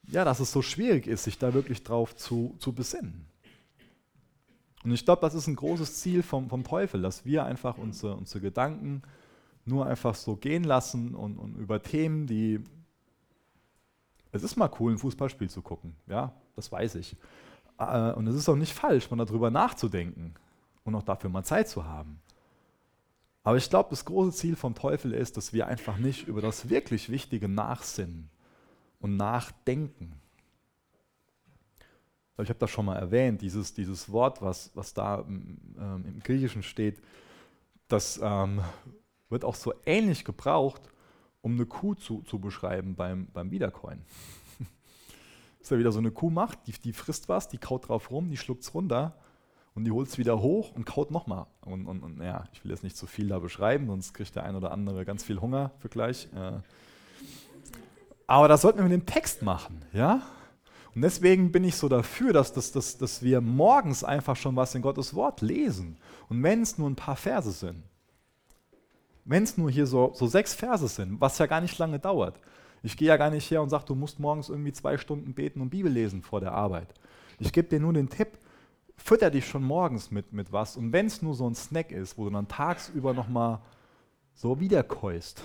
ja, 0.10 0.26
dass 0.26 0.40
es 0.40 0.52
so 0.52 0.64
schwierig 0.64 1.06
ist, 1.06 1.26
sich 1.26 1.38
da 1.38 1.54
wirklich 1.54 1.84
drauf 1.84 2.16
zu, 2.16 2.56
zu 2.58 2.74
besinnen. 2.74 3.28
Und 4.84 4.92
ich 4.92 5.06
glaube, 5.06 5.22
das 5.22 5.36
ist 5.36 5.48
ein 5.48 5.56
großes 5.56 6.00
Ziel 6.02 6.24
vom, 6.24 6.50
vom 6.50 6.64
Teufel, 6.64 7.02
dass 7.02 7.24
wir 7.24 7.46
einfach 7.46 7.78
unsere, 7.78 8.16
unsere 8.16 8.42
Gedanken 8.42 9.04
nur 9.68 9.86
einfach 9.86 10.16
so 10.16 10.36
gehen 10.36 10.64
lassen 10.64 11.16
und, 11.16 11.38
und 11.38 11.56
über 11.56 11.82
Themen, 11.82 12.28
die. 12.28 12.60
Es 14.32 14.44
ist 14.44 14.56
mal 14.56 14.70
cool, 14.80 14.94
ein 14.94 14.98
Fußballspiel 14.98 15.50
zu 15.50 15.62
gucken, 15.62 15.96
ja, 16.08 16.34
das 16.56 16.72
weiß 16.72 16.96
ich. 16.96 17.16
Äh, 17.80 18.12
und 18.12 18.28
es 18.28 18.36
ist 18.36 18.50
auch 18.50 18.56
nicht 18.56 18.74
falsch, 18.74 19.10
mal 19.10 19.24
darüber 19.24 19.50
nachzudenken 19.50 20.34
und 20.84 20.96
auch 20.96 21.04
dafür 21.04 21.30
mal 21.30 21.44
Zeit 21.44 21.70
zu 21.70 21.86
haben. 21.86 22.20
Aber 23.44 23.56
ich 23.58 23.70
glaube, 23.70 23.90
das 23.92 24.04
große 24.04 24.38
Ziel 24.38 24.56
vom 24.58 24.76
Teufel 24.76 25.14
ist, 25.14 25.38
dass 25.38 25.54
wir 25.54 25.68
einfach 25.68 25.98
nicht 25.98 26.28
über 26.28 26.42
das 26.42 26.70
wirklich 26.70 27.10
Wichtige 27.10 27.48
nachsinnen 27.48 28.30
und 29.00 29.16
nachdenken. 29.16 30.20
Ich 32.40 32.50
habe 32.50 32.60
das 32.60 32.70
schon 32.70 32.86
mal 32.86 32.98
erwähnt, 32.98 33.42
dieses, 33.42 33.74
dieses 33.74 34.12
Wort, 34.12 34.42
was, 34.42 34.72
was 34.76 34.94
da 34.94 35.24
ähm, 35.28 36.04
im 36.06 36.20
Griechischen 36.20 36.62
steht, 36.62 37.02
das 37.88 38.20
ähm, 38.22 38.62
wird 39.30 39.46
auch 39.46 39.56
so 39.56 39.74
ähnlich 39.86 40.26
gebraucht, 40.26 40.82
um 41.42 41.54
eine 41.54 41.66
Kuh 41.66 41.96
zu, 41.96 42.22
zu 42.24 42.40
beschreiben 42.40 42.96
beim, 42.96 43.28
beim 43.34 43.52
Wiedercoin. 43.52 44.04
ist 45.62 45.72
ja 45.72 45.78
wieder 45.78 45.92
so 45.92 46.00
eine 46.00 46.12
Kuh 46.12 46.30
macht, 46.30 46.68
die, 46.68 46.74
die 46.74 46.94
frisst 46.94 47.30
was, 47.30 47.48
die 47.48 47.58
kaut 47.58 47.88
drauf 47.88 48.12
rum, 48.12 48.30
die 48.30 48.38
schluckt 48.38 48.64
es 48.64 48.74
runter 48.74 49.16
und 49.76 49.84
die 49.84 49.92
holt 49.92 50.08
es 50.08 50.18
wieder 50.18 50.42
hoch 50.42 50.72
und 50.72 50.86
kaut 50.86 51.12
nochmal. 51.12 51.46
Und, 51.62 51.86
und, 51.86 52.02
und 52.02 52.22
ja, 52.22 52.46
ich 52.52 52.64
will 52.64 52.72
jetzt 52.72 52.84
nicht 52.84 52.98
zu 52.98 53.06
viel 53.06 53.28
da 53.28 53.40
beschreiben, 53.40 53.88
sonst 53.88 54.14
kriegt 54.14 54.36
der 54.36 54.44
ein 54.44 54.56
oder 54.56 54.72
andere 54.72 55.06
ganz 55.06 55.24
viel 55.24 55.40
Hunger 55.40 55.72
für 55.80 55.90
gleich. 55.90 56.28
Äh. 56.34 56.60
Aber 58.26 58.48
das 58.48 58.62
sollten 58.62 58.80
wir 58.80 58.84
mit 58.84 58.94
dem 58.94 59.06
Text 59.06 59.42
machen, 59.42 59.86
ja? 59.94 60.24
Und 60.96 61.04
deswegen 61.04 61.52
bin 61.52 61.64
ich 61.64 61.76
so 61.76 61.88
dafür, 61.88 62.34
dass, 62.34 62.54
dass, 62.54 62.72
dass, 62.72 62.98
dass 62.98 63.22
wir 63.22 63.40
morgens 63.40 64.04
einfach 64.04 64.36
schon 64.36 64.56
was 64.56 64.74
in 64.74 64.82
Gottes 64.82 65.14
Wort 65.14 65.42
lesen. 65.42 65.98
Und 66.28 66.42
wenn 66.42 66.64
es 66.64 66.80
nur 66.80 66.90
ein 66.90 66.96
paar 66.96 67.16
Verse 67.16 67.52
sind, 67.52 67.84
wenn 69.28 69.44
es 69.44 69.58
nur 69.58 69.70
hier 69.70 69.86
so, 69.86 70.12
so 70.14 70.26
sechs 70.26 70.54
Verse 70.54 70.88
sind, 70.88 71.20
was 71.20 71.38
ja 71.38 71.46
gar 71.46 71.62
nicht 71.62 71.78
lange 71.78 72.00
dauert. 72.00 72.40
Ich 72.82 72.96
gehe 72.96 73.10
ja 73.10 73.18
gar 73.18 73.30
nicht 73.30 73.50
her 73.52 73.62
und 73.62 73.70
sage, 73.70 73.86
du 73.86 73.96
musst 73.96 74.20
morgens 74.20 74.50
irgendwie 74.50 74.72
zwei 74.72 74.98
Stunden 74.98 75.34
beten 75.34 75.60
und 75.62 75.70
Bibel 75.70 75.92
lesen 75.92 76.22
vor 76.22 76.40
der 76.40 76.54
Arbeit. 76.54 76.94
Ich 77.38 77.52
gebe 77.52 77.68
dir 77.68 77.80
nur 77.80 77.94
den 77.94 78.10
Tipp, 78.10 78.38
fütter 78.96 79.30
dich 79.30 79.46
schon 79.46 79.64
morgens 79.64 80.12
mit, 80.12 80.32
mit 80.32 80.54
was. 80.54 80.78
Und 80.78 80.94
wenn 80.94 81.08
es 81.08 81.22
nur 81.22 81.36
so 81.36 81.48
ein 81.48 81.56
Snack 81.56 81.92
ist, 81.92 82.18
wo 82.18 82.24
du 82.24 82.32
dann 82.32 82.48
tagsüber 82.48 83.14
nochmal 83.14 83.60
so 84.34 84.60
wiederkäust, 84.62 85.44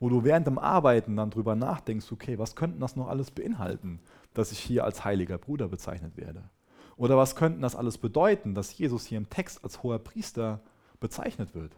wo 0.00 0.08
du 0.08 0.24
während 0.24 0.46
dem 0.46 0.58
Arbeiten 0.58 1.16
dann 1.16 1.30
drüber 1.30 1.54
nachdenkst, 1.54 2.10
okay, 2.10 2.38
was 2.38 2.56
könnten 2.56 2.80
das 2.80 2.96
noch 2.96 3.08
alles 3.08 3.30
beinhalten, 3.30 4.00
dass 4.34 4.50
ich 4.50 4.58
hier 4.58 4.84
als 4.84 5.04
heiliger 5.04 5.38
Bruder 5.38 5.68
bezeichnet 5.68 6.16
werde? 6.16 6.50
Oder 6.96 7.16
was 7.16 7.36
könnten 7.36 7.62
das 7.62 7.76
alles 7.76 7.98
bedeuten, 7.98 8.54
dass 8.54 8.76
Jesus 8.76 9.06
hier 9.06 9.18
im 9.18 9.30
Text 9.30 9.62
als 9.62 9.84
hoher 9.84 10.00
Priester 10.00 10.60
bezeichnet 10.98 11.54
wird? 11.54 11.76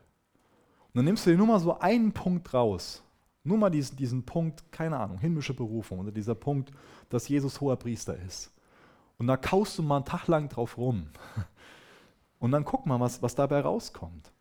Und 0.92 0.98
dann 0.98 1.04
nimmst 1.04 1.24
du 1.24 1.30
dir 1.30 1.36
nur 1.36 1.46
mal 1.46 1.60
so 1.60 1.78
einen 1.78 2.12
Punkt 2.12 2.52
raus. 2.52 3.02
Nur 3.44 3.56
mal 3.56 3.70
diesen, 3.70 3.96
diesen 3.96 4.24
Punkt, 4.24 4.70
keine 4.72 4.98
Ahnung, 4.98 5.18
himmlische 5.18 5.54
Berufung 5.54 6.00
oder 6.00 6.10
dieser 6.10 6.34
Punkt, 6.34 6.72
dass 7.08 7.28
Jesus 7.28 7.60
hoher 7.60 7.76
Priester 7.76 8.16
ist. 8.26 8.52
Und 9.18 9.28
da 9.28 9.36
kaust 9.36 9.78
du 9.78 9.82
mal 9.82 9.96
einen 9.96 10.04
Tag 10.04 10.26
lang 10.26 10.48
drauf 10.48 10.76
rum. 10.76 11.06
Und 12.38 12.52
dann 12.52 12.64
guck 12.64 12.86
mal, 12.86 12.98
was, 12.98 13.22
was 13.22 13.34
dabei 13.34 13.60
rauskommt. 13.60 14.32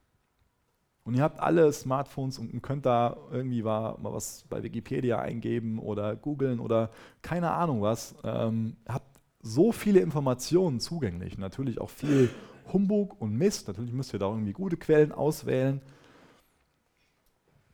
Und 1.04 1.16
ihr 1.16 1.24
habt 1.24 1.40
alle 1.40 1.72
Smartphones 1.74 2.38
und 2.38 2.62
könnt 2.62 2.86
da 2.86 3.18
irgendwie 3.32 3.64
mal 3.64 3.98
was 4.00 4.46
bei 4.50 4.62
Wikipedia 4.62 5.20
eingeben 5.20 5.80
oder 5.80 6.16
googeln 6.16 6.60
oder 6.60 6.92
keine 7.24 7.52
Ahnung 7.52 7.82
was. 7.82 8.16
Ähm, 8.24 8.76
habt 8.88 9.20
so 9.42 9.72
viele 9.72 10.02
Informationen 10.02 10.80
zugänglich. 10.80 11.38
Natürlich 11.38 11.82
auch 11.82 11.90
viel 11.90 12.30
Humbug 12.72 13.20
und 13.20 13.34
Mist. 13.34 13.68
Natürlich 13.68 13.94
müsst 13.94 14.14
ihr 14.14 14.20
da 14.20 14.30
irgendwie 14.30 14.54
gute 14.54 14.78
Quellen 14.78 15.12
auswählen. 15.12 15.82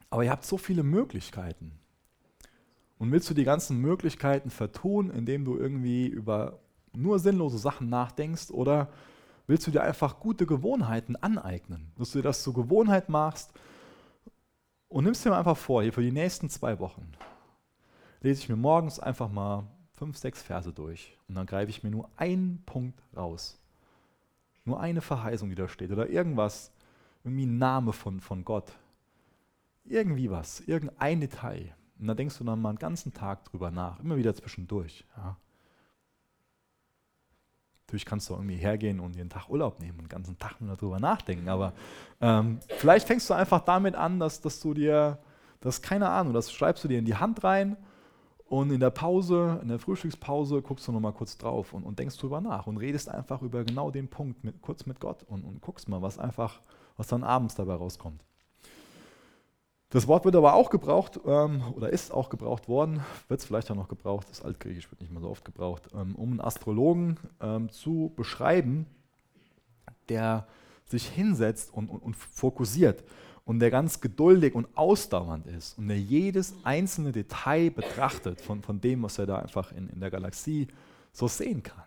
Aber 0.09 0.23
ihr 0.23 0.31
habt 0.31 0.45
so 0.45 0.57
viele 0.57 0.83
Möglichkeiten. 0.83 1.79
Und 2.97 3.11
willst 3.11 3.29
du 3.29 3.33
die 3.33 3.43
ganzen 3.43 3.81
Möglichkeiten 3.81 4.49
vertun, 4.49 5.09
indem 5.09 5.43
du 5.45 5.57
irgendwie 5.57 6.07
über 6.07 6.59
nur 6.93 7.19
sinnlose 7.19 7.57
Sachen 7.57 7.89
nachdenkst 7.89 8.51
oder 8.51 8.89
willst 9.47 9.67
du 9.67 9.71
dir 9.71 9.83
einfach 9.83 10.19
gute 10.19 10.45
Gewohnheiten 10.45 11.15
aneignen, 11.17 11.91
dass 11.97 12.11
du 12.11 12.19
dir 12.19 12.23
das 12.23 12.41
zur 12.41 12.53
Gewohnheit 12.53 13.09
machst 13.09 13.51
und 14.87 15.03
nimmst 15.03 15.25
dir 15.25 15.31
mal 15.31 15.39
einfach 15.39 15.57
vor, 15.57 15.83
hier 15.83 15.93
für 15.93 16.01
die 16.01 16.11
nächsten 16.11 16.49
zwei 16.49 16.79
Wochen 16.79 17.11
lese 18.25 18.41
ich 18.41 18.49
mir 18.49 18.55
morgens 18.55 18.99
einfach 18.99 19.29
mal 19.29 19.67
fünf, 19.93 20.17
sechs 20.17 20.41
Verse 20.41 20.73
durch 20.73 21.15
und 21.27 21.35
dann 21.35 21.45
greife 21.45 21.69
ich 21.69 21.83
mir 21.83 21.91
nur 21.91 22.09
einen 22.17 22.63
Punkt 22.65 22.99
raus. 23.15 23.59
Nur 24.65 24.79
eine 24.79 25.01
Verheißung, 25.01 25.49
die 25.49 25.55
da 25.55 25.67
steht 25.67 25.91
oder 25.91 26.09
irgendwas, 26.09 26.71
irgendwie 27.23 27.45
ein 27.45 27.59
Name 27.59 27.93
von, 27.93 28.19
von 28.19 28.43
Gott. 28.43 28.71
Irgendwie 29.85 30.29
was, 30.29 30.61
irgendein 30.61 31.21
Detail. 31.21 31.75
Und 31.99 32.07
dann 32.07 32.17
denkst 32.17 32.37
du 32.37 32.43
dann 32.43 32.61
mal 32.61 32.69
einen 32.69 32.79
ganzen 32.79 33.13
Tag 33.13 33.45
drüber 33.45 33.71
nach, 33.71 33.99
immer 33.99 34.17
wieder 34.17 34.33
zwischendurch. 34.35 35.05
Ja. 35.15 35.37
Natürlich 37.85 38.05
kannst 38.05 38.29
du 38.29 38.33
irgendwie 38.33 38.55
hergehen 38.55 38.99
und 38.99 39.15
einen 39.15 39.29
Tag 39.29 39.47
Urlaub 39.47 39.79
nehmen 39.79 39.99
und 39.99 40.05
den 40.05 40.09
ganzen 40.09 40.39
Tag 40.39 40.59
nur 40.59 40.75
darüber 40.75 40.99
nachdenken, 40.99 41.47
aber 41.47 41.73
ähm, 42.19 42.59
vielleicht 42.79 43.05
fängst 43.05 43.29
du 43.29 43.35
einfach 43.35 43.61
damit 43.61 43.95
an, 43.95 44.19
dass, 44.19 44.41
dass 44.41 44.59
du 44.59 44.73
dir, 44.73 45.19
das 45.61 45.83
keine 45.83 46.09
Ahnung, 46.09 46.33
das 46.33 46.51
schreibst 46.51 46.83
du 46.83 46.87
dir 46.87 46.97
in 46.97 47.05
die 47.05 47.15
Hand 47.15 47.43
rein 47.43 47.77
und 48.47 48.71
in 48.71 48.79
der 48.79 48.89
Pause, 48.89 49.59
in 49.61 49.67
der 49.67 49.77
Frühstückspause 49.77 50.63
guckst 50.63 50.87
du 50.87 50.91
nochmal 50.91 51.13
kurz 51.13 51.37
drauf 51.37 51.73
und, 51.73 51.83
und 51.83 51.99
denkst 51.99 52.17
drüber 52.17 52.41
nach 52.41 52.65
und 52.65 52.77
redest 52.77 53.07
einfach 53.07 53.43
über 53.43 53.63
genau 53.63 53.91
den 53.91 54.07
Punkt 54.07 54.43
mit, 54.43 54.61
kurz 54.63 54.87
mit 54.87 54.99
Gott 54.99 55.23
und, 55.23 55.43
und 55.43 55.61
guckst 55.61 55.87
mal, 55.87 56.01
was 56.01 56.17
einfach, 56.17 56.61
was 56.97 57.07
dann 57.07 57.23
abends 57.23 57.53
dabei 57.53 57.75
rauskommt. 57.75 58.23
Das 59.95 60.09
Wort 60.09 60.25
wird 60.25 60.35
aber 60.35 60.55
auch 60.55 60.69
gebraucht 60.69 61.21
ähm, 61.25 61.63
oder 61.73 61.89
ist 61.89 62.11
auch 62.11 62.27
gebraucht 62.27 62.67
worden, 62.67 62.99
wird 63.29 63.39
es 63.39 63.45
vielleicht 63.45 63.71
auch 63.71 63.75
noch 63.75 63.87
gebraucht, 63.87 64.27
das 64.29 64.41
Altgriechisch 64.41 64.91
wird 64.91 64.99
nicht 64.99 65.09
mehr 65.09 65.21
so 65.21 65.29
oft 65.29 65.45
gebraucht, 65.45 65.83
ähm, 65.93 66.15
um 66.15 66.31
einen 66.31 66.41
Astrologen 66.41 67.17
ähm, 67.39 67.69
zu 67.69 68.11
beschreiben, 68.17 68.87
der 70.09 70.47
sich 70.85 71.07
hinsetzt 71.07 71.73
und, 71.73 71.89
und, 71.89 71.99
und 71.99 72.13
fokussiert 72.13 73.05
und 73.45 73.59
der 73.59 73.71
ganz 73.71 74.01
geduldig 74.01 74.53
und 74.53 74.67
ausdauernd 74.75 75.47
ist 75.47 75.77
und 75.77 75.87
der 75.87 75.97
jedes 75.97 76.55
einzelne 76.65 77.13
Detail 77.13 77.69
betrachtet 77.69 78.41
von, 78.41 78.63
von 78.63 78.81
dem, 78.81 79.01
was 79.01 79.17
er 79.17 79.27
da 79.27 79.39
einfach 79.39 79.71
in, 79.71 79.87
in 79.87 80.01
der 80.01 80.11
Galaxie 80.11 80.67
so 81.13 81.29
sehen 81.29 81.63
kann. 81.63 81.84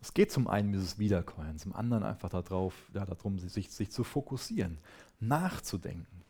Es 0.00 0.14
geht 0.14 0.32
zum 0.32 0.48
einen 0.48 0.72
dieses 0.72 0.98
Wiederkäuen, 0.98 1.58
zum 1.58 1.74
anderen 1.74 2.02
einfach 2.04 2.30
darauf, 2.30 2.74
ja, 2.94 3.04
darum, 3.04 3.38
sich, 3.38 3.70
sich 3.70 3.90
zu 3.90 4.02
fokussieren, 4.02 4.78
nachzudenken. 5.18 6.24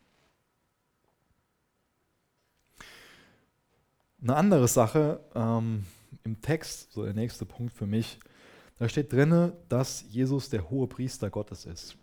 Eine 4.21 4.35
andere 4.35 4.67
Sache 4.67 5.19
ähm, 5.33 5.85
im 6.23 6.41
Text, 6.41 6.91
so 6.91 7.03
der 7.03 7.13
nächste 7.13 7.45
Punkt 7.45 7.73
für 7.73 7.87
mich, 7.87 8.19
da 8.77 8.89
steht 8.89 9.13
drin, 9.13 9.53
dass 9.69 10.03
Jesus 10.09 10.49
der 10.49 10.69
hohe 10.69 10.87
Priester 10.87 11.29
Gottes 11.29 11.65
ist. 11.65 11.95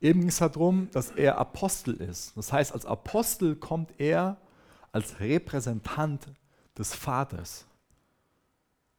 Eben 0.00 0.20
ging 0.20 0.28
es 0.28 0.38
darum, 0.38 0.90
dass 0.90 1.10
er 1.10 1.38
Apostel 1.38 1.94
ist. 1.94 2.36
Das 2.36 2.52
heißt, 2.52 2.72
als 2.72 2.84
Apostel 2.84 3.56
kommt 3.56 3.92
er 3.98 4.38
als 4.92 5.20
Repräsentant 5.20 6.26
des 6.76 6.94
Vaters. 6.94 7.64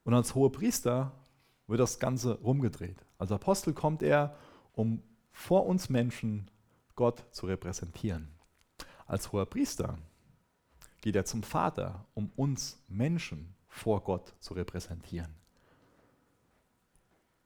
Und 0.06 0.14
als 0.14 0.36
hoher 0.36 0.52
Priester 0.52 1.10
wird 1.66 1.80
das 1.80 1.98
Ganze 1.98 2.38
rumgedreht. 2.38 3.04
Als 3.18 3.32
Apostel 3.32 3.74
kommt 3.74 4.04
er, 4.04 4.36
um 4.72 5.02
vor 5.32 5.66
uns 5.66 5.88
Menschen 5.88 6.48
Gott 6.94 7.24
zu 7.32 7.46
repräsentieren. 7.46 8.28
Als 9.06 9.32
hoher 9.32 9.46
Priester 9.46 9.98
geht 11.00 11.16
er 11.16 11.24
zum 11.24 11.42
Vater, 11.42 12.06
um 12.14 12.30
uns 12.36 12.80
Menschen 12.86 13.56
vor 13.66 14.00
Gott 14.04 14.32
zu 14.38 14.54
repräsentieren. 14.54 15.34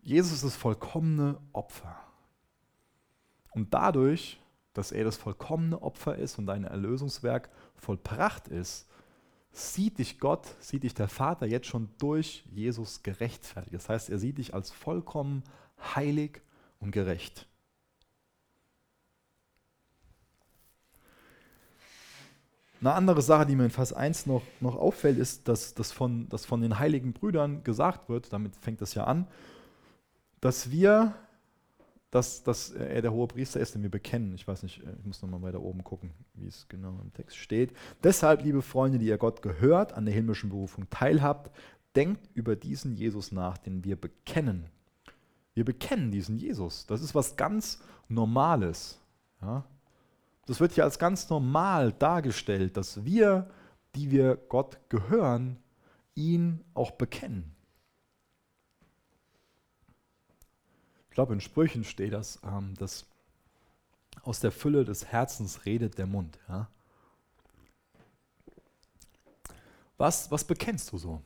Jesus 0.03 0.33
ist 0.33 0.45
das 0.45 0.57
vollkommene 0.57 1.41
Opfer. 1.55 1.99
Und 3.53 3.73
dadurch, 3.73 4.39
dass 4.75 4.93
er 4.93 5.05
das 5.05 5.17
vollkommene 5.17 5.81
Opfer 5.81 6.17
ist 6.17 6.39
und 6.39 6.45
dein 6.45 6.65
Erlösungswerk 6.65 7.49
vollbracht 7.77 8.49
ist, 8.49 8.90
sieht 9.53 9.99
dich 9.99 10.19
Gott, 10.19 10.47
sieht 10.61 10.85
dich 10.85 10.95
der 10.95 11.09
Vater 11.09 11.47
jetzt 11.47 11.67
schon 11.67 11.89
durch 11.99 12.45
Jesus 12.51 13.03
gerechtfertigt. 13.03 13.75
Das 13.75 13.89
heißt, 13.89 14.11
er 14.11 14.19
sieht 14.19 14.39
dich 14.39 14.55
als 14.55 14.71
vollkommen 14.71 15.43
heilig 15.95 16.41
und 16.79 16.93
gerecht. 16.93 17.47
Eine 22.81 22.95
andere 22.95 23.21
Sache, 23.21 23.45
die 23.45 23.57
mir 23.57 23.65
in 23.65 23.71
Vers 23.71 23.93
1 23.93 24.25
noch, 24.25 24.43
noch 24.61 24.77
auffällt, 24.77 25.19
ist, 25.19 25.49
dass, 25.49 25.75
dass, 25.75 25.93
von, 25.93 26.29
dass 26.31 26.47
von 26.47 26.63
den 26.63 26.79
heiligen 26.79 27.13
Brüdern 27.13 27.63
gesagt 27.63 28.09
wird, 28.09 28.33
damit 28.33 28.57
fängt 28.57 28.81
das 28.81 28.95
ja 28.95 29.05
an, 29.05 29.27
dass 30.41 30.71
wir, 30.71 31.15
dass, 32.11 32.43
dass 32.43 32.71
er 32.71 33.03
der 33.03 33.13
hohe 33.13 33.29
Priester 33.29 33.61
ist, 33.61 33.75
den 33.75 33.83
wir 33.83 33.91
bekennen. 33.91 34.35
Ich 34.35 34.47
weiß 34.47 34.63
nicht, 34.65 34.83
ich 34.83 35.05
muss 35.05 35.23
nochmal 35.23 35.43
weiter 35.43 35.61
oben 35.61 35.85
gucken, 35.85 36.11
wie 36.35 36.47
es 36.47 36.67
genau 36.69 36.99
im 37.01 37.13
Text 37.13 37.37
steht. 37.37 37.73
Deshalb, 38.03 38.43
liebe 38.43 38.63
Freunde, 38.63 38.99
die 38.99 39.07
ihr 39.07 39.19
Gott 39.19 39.43
gehört, 39.43 39.93
an 39.93 40.07
der 40.07 40.15
himmlischen 40.15 40.51
Berufung 40.51 40.91
teilhabt, 40.91 41.51
denkt 41.95 42.29
über 42.35 42.57
diesen 42.57 42.95
Jesus 42.95 43.33
nach, 43.33 43.59
den 43.59 43.85
wir 43.85 43.97
bekennen. 44.01 44.67
Wir 45.55 45.65
bekennen 45.65 46.11
diesen 46.11 46.37
Jesus. 46.37 46.87
Das 46.87 47.03
ist 47.03 47.15
was 47.15 47.37
ganz 47.37 47.81
Normales. 48.09 48.99
Ja? 49.41 49.65
Das 50.47 50.59
wird 50.59 50.73
hier 50.73 50.85
als 50.85 50.99
ganz 50.99 51.31
normal 51.31 51.93
dargestellt, 51.93 52.77
dass 52.77 53.05
wir, 53.05 53.49
die 53.95 54.11
wir 54.11 54.37
Gott 54.49 54.79
gehören, 54.89 55.59
ihn 56.15 56.65
auch 56.75 56.91
bekennen. 56.93 57.55
Ich 61.11 61.15
glaube, 61.15 61.35
in 61.35 61.41
Sprüchen 61.41 61.83
steht 61.85 62.13
das, 62.13 62.39
ähm, 62.45 62.75
dass 62.79 63.05
aus 64.23 64.39
der 64.39 64.53
Fülle 64.53 64.85
des 64.85 65.07
Herzens 65.07 65.67
redet 65.67 65.99
der 65.99 66.07
Mund. 66.07 66.39
Ja? 66.49 66.69
Was, 69.99 70.31
was 70.31 70.45
bekennst 70.45 70.93
du 70.93 70.99
so? 70.99 71.21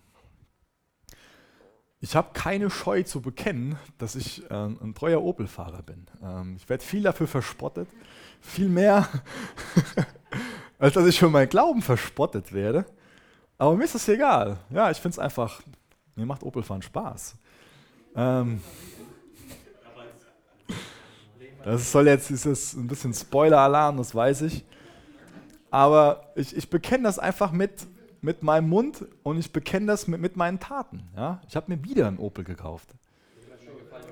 Ich 2.01 2.17
habe 2.17 2.31
keine 2.33 2.71
Scheu 2.71 3.03
zu 3.03 3.21
bekennen, 3.21 3.79
dass 3.99 4.15
ich 4.15 4.51
äh, 4.51 4.55
ein 4.55 4.95
treuer 4.95 5.23
Opel-Fahrer 5.23 5.83
bin. 5.83 6.07
Ähm, 6.23 6.57
ich 6.57 6.69
werde 6.69 6.83
viel 6.83 7.03
dafür 7.03 7.27
verspottet, 7.27 7.89
viel 8.41 8.69
mehr, 8.69 9.09
als 10.79 10.95
dass 10.95 11.07
ich 11.07 11.19
für 11.19 11.31
meinen 11.31 11.49
Glauben 11.49 11.83
verspottet 11.83 12.53
werde. 12.53 12.87
Aber 13.59 13.77
mir 13.77 13.85
ist 13.85 13.95
das 13.95 14.09
egal. 14.09 14.59
Ja, 14.71 14.91
ich 14.91 14.99
finde 14.99 15.15
es 15.15 15.19
einfach, 15.19 15.63
mir 16.15 16.27
macht 16.27 16.43
Opel-Fahren 16.43 16.83
Spaß. 16.83 17.37
Ähm, 18.17 18.63
das 21.65 21.91
soll 21.91 22.07
jetzt 22.09 22.29
dieses 22.31 22.75
ein 22.75 22.87
bisschen 22.87 23.15
Spoiler-Alarm, 23.15 23.97
das 23.97 24.15
weiß 24.15 24.43
ich. 24.43 24.65
Aber 25.71 26.27
ich, 26.37 26.57
ich 26.57 26.69
bekenne 26.69 27.05
das 27.05 27.19
einfach 27.19 27.51
mit, 27.51 27.87
mit 28.21 28.43
meinem 28.43 28.69
Mund 28.69 29.05
und 29.23 29.39
ich 29.39 29.51
bekenne 29.51 29.87
das 29.87 30.07
mit, 30.07 30.21
mit 30.21 30.37
meinen 30.37 30.61
Taten. 30.61 31.03
Ja? 31.17 31.41
Ich 31.49 31.57
habe 31.57 31.75
mir 31.75 31.83
wieder 31.83 32.07
einen 32.07 32.19
Opel 32.19 32.45
gekauft. 32.45 32.89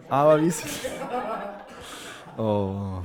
Aber 0.08 0.40
wie 0.40 0.48
ist 0.48 0.64
Oh. 2.38 3.02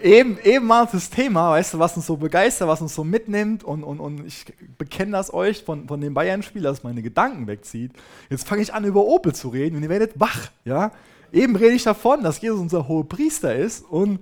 Eben, 0.00 0.38
eben 0.42 0.66
war 0.66 0.88
das 0.90 1.10
Thema, 1.10 1.50
weißt 1.50 1.74
du, 1.74 1.78
was 1.78 1.94
uns 1.94 2.06
so 2.06 2.16
begeistert, 2.16 2.66
was 2.68 2.80
uns 2.80 2.94
so 2.94 3.04
mitnimmt 3.04 3.62
und, 3.62 3.84
und, 3.84 4.00
und 4.00 4.26
ich 4.26 4.46
bekenne 4.78 5.12
das 5.12 5.32
euch 5.32 5.62
von, 5.62 5.86
von 5.86 6.00
dem 6.00 6.14
Bayern-Spiel, 6.14 6.62
das 6.62 6.82
meine 6.82 7.02
Gedanken 7.02 7.46
wegzieht. 7.46 7.92
Jetzt 8.30 8.48
fange 8.48 8.62
ich 8.62 8.72
an, 8.72 8.84
über 8.84 9.04
Opel 9.04 9.34
zu 9.34 9.48
reden 9.48 9.76
und 9.76 9.82
ihr 9.82 9.90
werdet 9.90 10.18
wach. 10.18 10.48
Ja? 10.64 10.92
Eben 11.32 11.54
rede 11.54 11.74
ich 11.74 11.84
davon, 11.84 12.22
dass 12.22 12.40
Jesus 12.40 12.60
unser 12.60 12.88
hoher 12.88 13.08
Priester 13.08 13.54
ist 13.54 13.84
und 13.84 14.20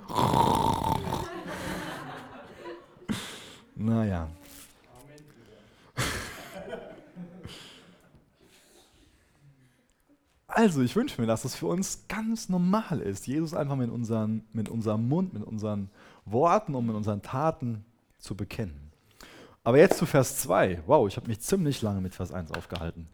naja. 3.74 4.28
Also, 10.48 10.82
ich 10.82 10.96
wünsche 10.96 11.20
mir, 11.20 11.28
dass 11.28 11.42
das 11.42 11.54
für 11.54 11.66
uns 11.66 12.08
ganz 12.08 12.48
normal 12.48 13.00
ist, 13.00 13.28
Jesus 13.28 13.54
einfach 13.54 13.76
mit, 13.76 13.90
unseren, 13.90 14.44
mit 14.52 14.68
unserem 14.68 15.08
Mund, 15.08 15.32
mit 15.32 15.44
unseren 15.44 15.88
Worten 16.24 16.74
und 16.74 16.84
mit 16.84 16.96
unseren 16.96 17.22
Taten 17.22 17.84
zu 18.18 18.34
bekennen. 18.34 18.90
Aber 19.62 19.78
jetzt 19.78 19.98
zu 19.98 20.06
Vers 20.06 20.38
2. 20.38 20.82
Wow, 20.86 21.06
ich 21.06 21.16
habe 21.16 21.28
mich 21.28 21.40
ziemlich 21.40 21.80
lange 21.80 22.00
mit 22.00 22.14
Vers 22.14 22.32
1 22.32 22.50
aufgehalten. 22.52 23.06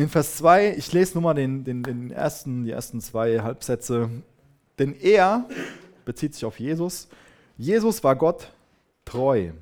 In 0.00 0.08
Vers 0.08 0.36
2, 0.36 0.76
ich 0.78 0.90
lese 0.94 1.12
nur 1.12 1.24
mal 1.24 1.34
den, 1.34 1.62
den, 1.62 1.82
den 1.82 2.10
ersten, 2.10 2.64
die 2.64 2.70
ersten 2.70 3.02
zwei 3.02 3.40
Halbsätze. 3.40 4.08
Denn 4.78 4.94
er 4.94 5.46
bezieht 6.06 6.32
sich 6.32 6.46
auf 6.46 6.58
Jesus. 6.58 7.06
Jesus 7.58 8.02
war 8.02 8.16
Gott 8.16 8.50
treu. 9.04 9.52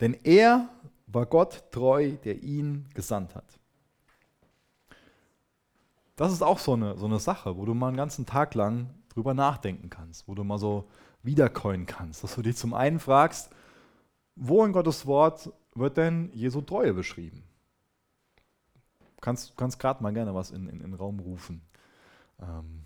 Denn 0.00 0.16
er 0.22 0.68
war 1.08 1.26
Gott 1.26 1.64
treu, 1.72 2.12
der 2.22 2.40
ihn 2.44 2.86
gesandt 2.94 3.34
hat. 3.34 3.58
Das 6.14 6.32
ist 6.32 6.42
auch 6.42 6.60
so 6.60 6.74
eine, 6.74 6.96
so 6.96 7.06
eine 7.06 7.18
Sache, 7.18 7.56
wo 7.56 7.64
du 7.64 7.74
mal 7.74 7.88
einen 7.88 7.96
ganzen 7.96 8.24
Tag 8.24 8.54
lang 8.54 8.88
drüber 9.08 9.34
nachdenken 9.34 9.90
kannst, 9.90 10.28
wo 10.28 10.36
du 10.36 10.44
mal 10.44 10.58
so 10.58 10.84
wiederkäuen 11.24 11.86
kannst, 11.86 12.22
dass 12.22 12.36
du 12.36 12.42
dich 12.42 12.56
zum 12.56 12.72
einen 12.72 13.00
fragst, 13.00 13.50
wo 14.36 14.64
in 14.64 14.70
Gottes 14.70 15.06
Wort 15.06 15.52
wird 15.74 15.96
denn 15.96 16.30
Jesu 16.32 16.60
Treue 16.60 16.94
beschrieben? 16.94 17.42
Kannst, 19.22 19.56
kannst 19.56 19.78
gerade 19.78 20.02
mal 20.02 20.12
gerne 20.12 20.34
was 20.34 20.50
in, 20.50 20.68
in, 20.68 20.80
in 20.80 20.90
den 20.90 20.94
Raum 20.94 21.20
rufen. 21.20 21.62
Ähm, 22.40 22.82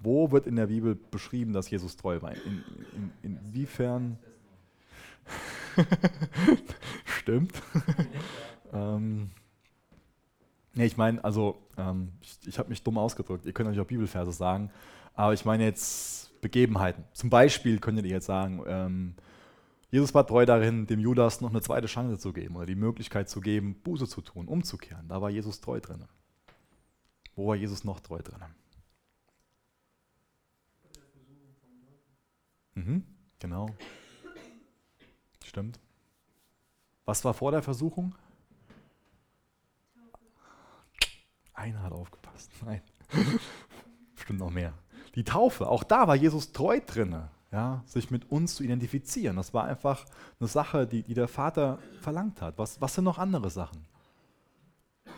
wo 0.00 0.30
wird 0.30 0.46
in 0.46 0.56
der 0.56 0.68
Bibel 0.68 0.94
beschrieben, 0.94 1.52
dass 1.52 1.68
Jesus 1.68 1.96
treu 1.96 2.22
war? 2.22 2.32
In, 2.32 2.64
in, 3.22 3.38
inwiefern? 3.44 4.16
Stimmt. 7.04 7.52
ähm, 8.72 9.30
nee, 10.74 10.86
ich 10.86 10.96
meine, 10.96 11.22
also, 11.24 11.58
ähm, 11.76 12.12
ich, 12.20 12.38
ich 12.46 12.58
habe 12.60 12.68
mich 12.68 12.84
dumm 12.84 12.96
ausgedrückt. 12.96 13.44
Ihr 13.44 13.52
könnt 13.52 13.68
euch 13.68 13.80
auch 13.80 13.86
Bibelverse 13.86 14.30
sagen, 14.30 14.70
aber 15.14 15.34
ich 15.34 15.44
meine 15.44 15.64
jetzt 15.64 16.40
Begebenheiten. 16.40 17.02
Zum 17.12 17.28
Beispiel 17.28 17.80
könntet 17.80 18.04
ihr 18.04 18.12
jetzt 18.12 18.26
sagen, 18.26 18.62
ähm, 18.68 19.14
Jesus 19.96 20.12
war 20.12 20.26
treu 20.26 20.44
darin, 20.44 20.86
dem 20.86 21.00
Judas 21.00 21.40
noch 21.40 21.48
eine 21.48 21.62
zweite 21.62 21.86
Chance 21.86 22.18
zu 22.18 22.34
geben 22.34 22.56
oder 22.56 22.66
die 22.66 22.74
Möglichkeit 22.74 23.30
zu 23.30 23.40
geben, 23.40 23.80
Buße 23.82 24.06
zu 24.06 24.20
tun, 24.20 24.46
umzukehren. 24.46 25.08
Da 25.08 25.22
war 25.22 25.30
Jesus 25.30 25.62
treu 25.62 25.80
drin. 25.80 26.04
Wo 27.34 27.46
war 27.48 27.56
Jesus 27.56 27.82
noch 27.82 28.00
treu 28.00 28.18
drin? 28.18 28.42
Mhm, 32.74 33.06
genau. 33.38 33.70
Stimmt. 35.42 35.80
Was 37.06 37.24
war 37.24 37.32
vor 37.32 37.52
der 37.52 37.62
Versuchung? 37.62 38.14
Einer 41.54 41.82
hat 41.82 41.92
aufgepasst. 41.92 42.50
Nein. 42.66 42.82
Stimmt 44.14 44.40
noch 44.40 44.50
mehr. 44.50 44.74
Die 45.14 45.24
Taufe, 45.24 45.66
auch 45.66 45.84
da 45.84 46.06
war 46.06 46.16
Jesus 46.16 46.52
treu 46.52 46.82
drin, 46.84 47.30
ja, 47.52 47.82
sich 47.86 48.10
mit 48.10 48.30
uns 48.30 48.56
zu 48.56 48.64
identifizieren. 48.64 49.36
Das 49.36 49.54
war 49.54 49.64
einfach 49.64 50.04
eine 50.40 50.48
Sache, 50.48 50.86
die, 50.86 51.02
die 51.02 51.14
der 51.14 51.28
Vater 51.28 51.78
verlangt 52.00 52.42
hat. 52.42 52.58
Was, 52.58 52.80
was 52.80 52.94
sind 52.94 53.04
noch 53.04 53.18
andere 53.18 53.50
Sachen? 53.50 53.86
Der 55.04 55.12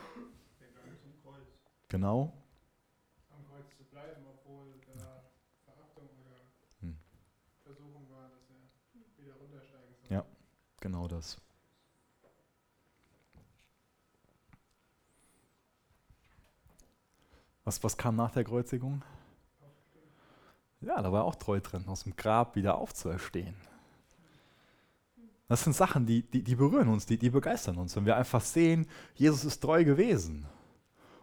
Gang 0.69 1.01
zum 1.01 1.12
Kreuz. 1.23 1.47
Genau. 1.88 2.33
Am 3.31 3.45
Kreuz 3.47 3.77
zu 3.77 3.85
bleiben, 3.85 4.25
obwohl 4.27 4.75
da 4.99 5.23
Verachtung 5.64 6.09
oder 6.21 6.37
hm. 6.81 6.97
Versuchung 7.64 8.07
war, 8.11 8.29
dass 8.29 8.49
er 8.51 9.23
wieder 9.25 9.35
runtersteigen 9.35 9.95
soll. 10.01 10.17
Ja, 10.17 10.25
genau 10.81 11.09
das. 11.09 11.41
Was, 17.64 17.83
was 17.85 17.97
kam 17.97 18.17
nach 18.17 18.31
der 18.31 18.45
Kreuzigung? 18.45 19.03
Ja. 19.03 19.18
Ja, 20.81 21.03
da 21.03 21.12
war 21.12 21.25
auch 21.25 21.35
treu 21.35 21.61
drin, 21.61 21.85
aus 21.88 22.05
dem 22.05 22.17
Grab 22.17 22.57
wieder 22.57 22.79
aufzuerstehen. 22.79 23.57
Das 25.49 25.64
sind 25.64 25.75
Sachen, 25.75 26.07
die, 26.07 26.23
die, 26.23 26.43
die 26.43 26.55
berühren 26.55 26.88
uns, 26.88 27.07
die, 27.07 27.17
die 27.17 27.31
begeistern 27.31 27.79
uns. 27.79 27.97
Wenn 27.97 28.05
wir 28.05 28.17
einfach 28.17 28.43
sehen, 28.43 28.87
Jesus 29.14 29.45
ist 29.45 29.61
treu 29.61 29.85
gewesen. 29.85 30.47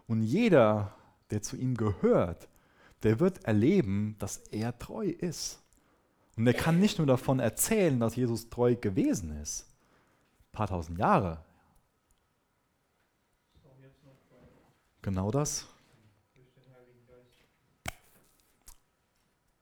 Und 0.08 0.22
jeder, 0.22 0.94
der 1.30 1.42
zu 1.42 1.56
ihm 1.56 1.76
gehört, 1.76 2.48
der 3.02 3.20
wird 3.20 3.44
erleben, 3.44 4.16
dass 4.18 4.38
er 4.50 4.76
treu 4.78 5.06
ist. 5.06 5.62
Und 6.36 6.46
er 6.46 6.54
kann 6.54 6.80
nicht 6.80 6.98
nur 6.98 7.06
davon 7.06 7.38
erzählen, 7.38 7.98
dass 8.00 8.16
Jesus 8.16 8.50
treu 8.50 8.74
gewesen 8.74 9.40
ist. 9.40 9.66
Ein 10.40 10.52
paar 10.52 10.66
tausend 10.66 10.98
Jahre. 10.98 11.44
Genau 15.02 15.30
das. 15.30 15.68
durch 16.34 16.52
den 16.52 16.64
Heiligen 16.74 17.06
Geist. 17.06 17.44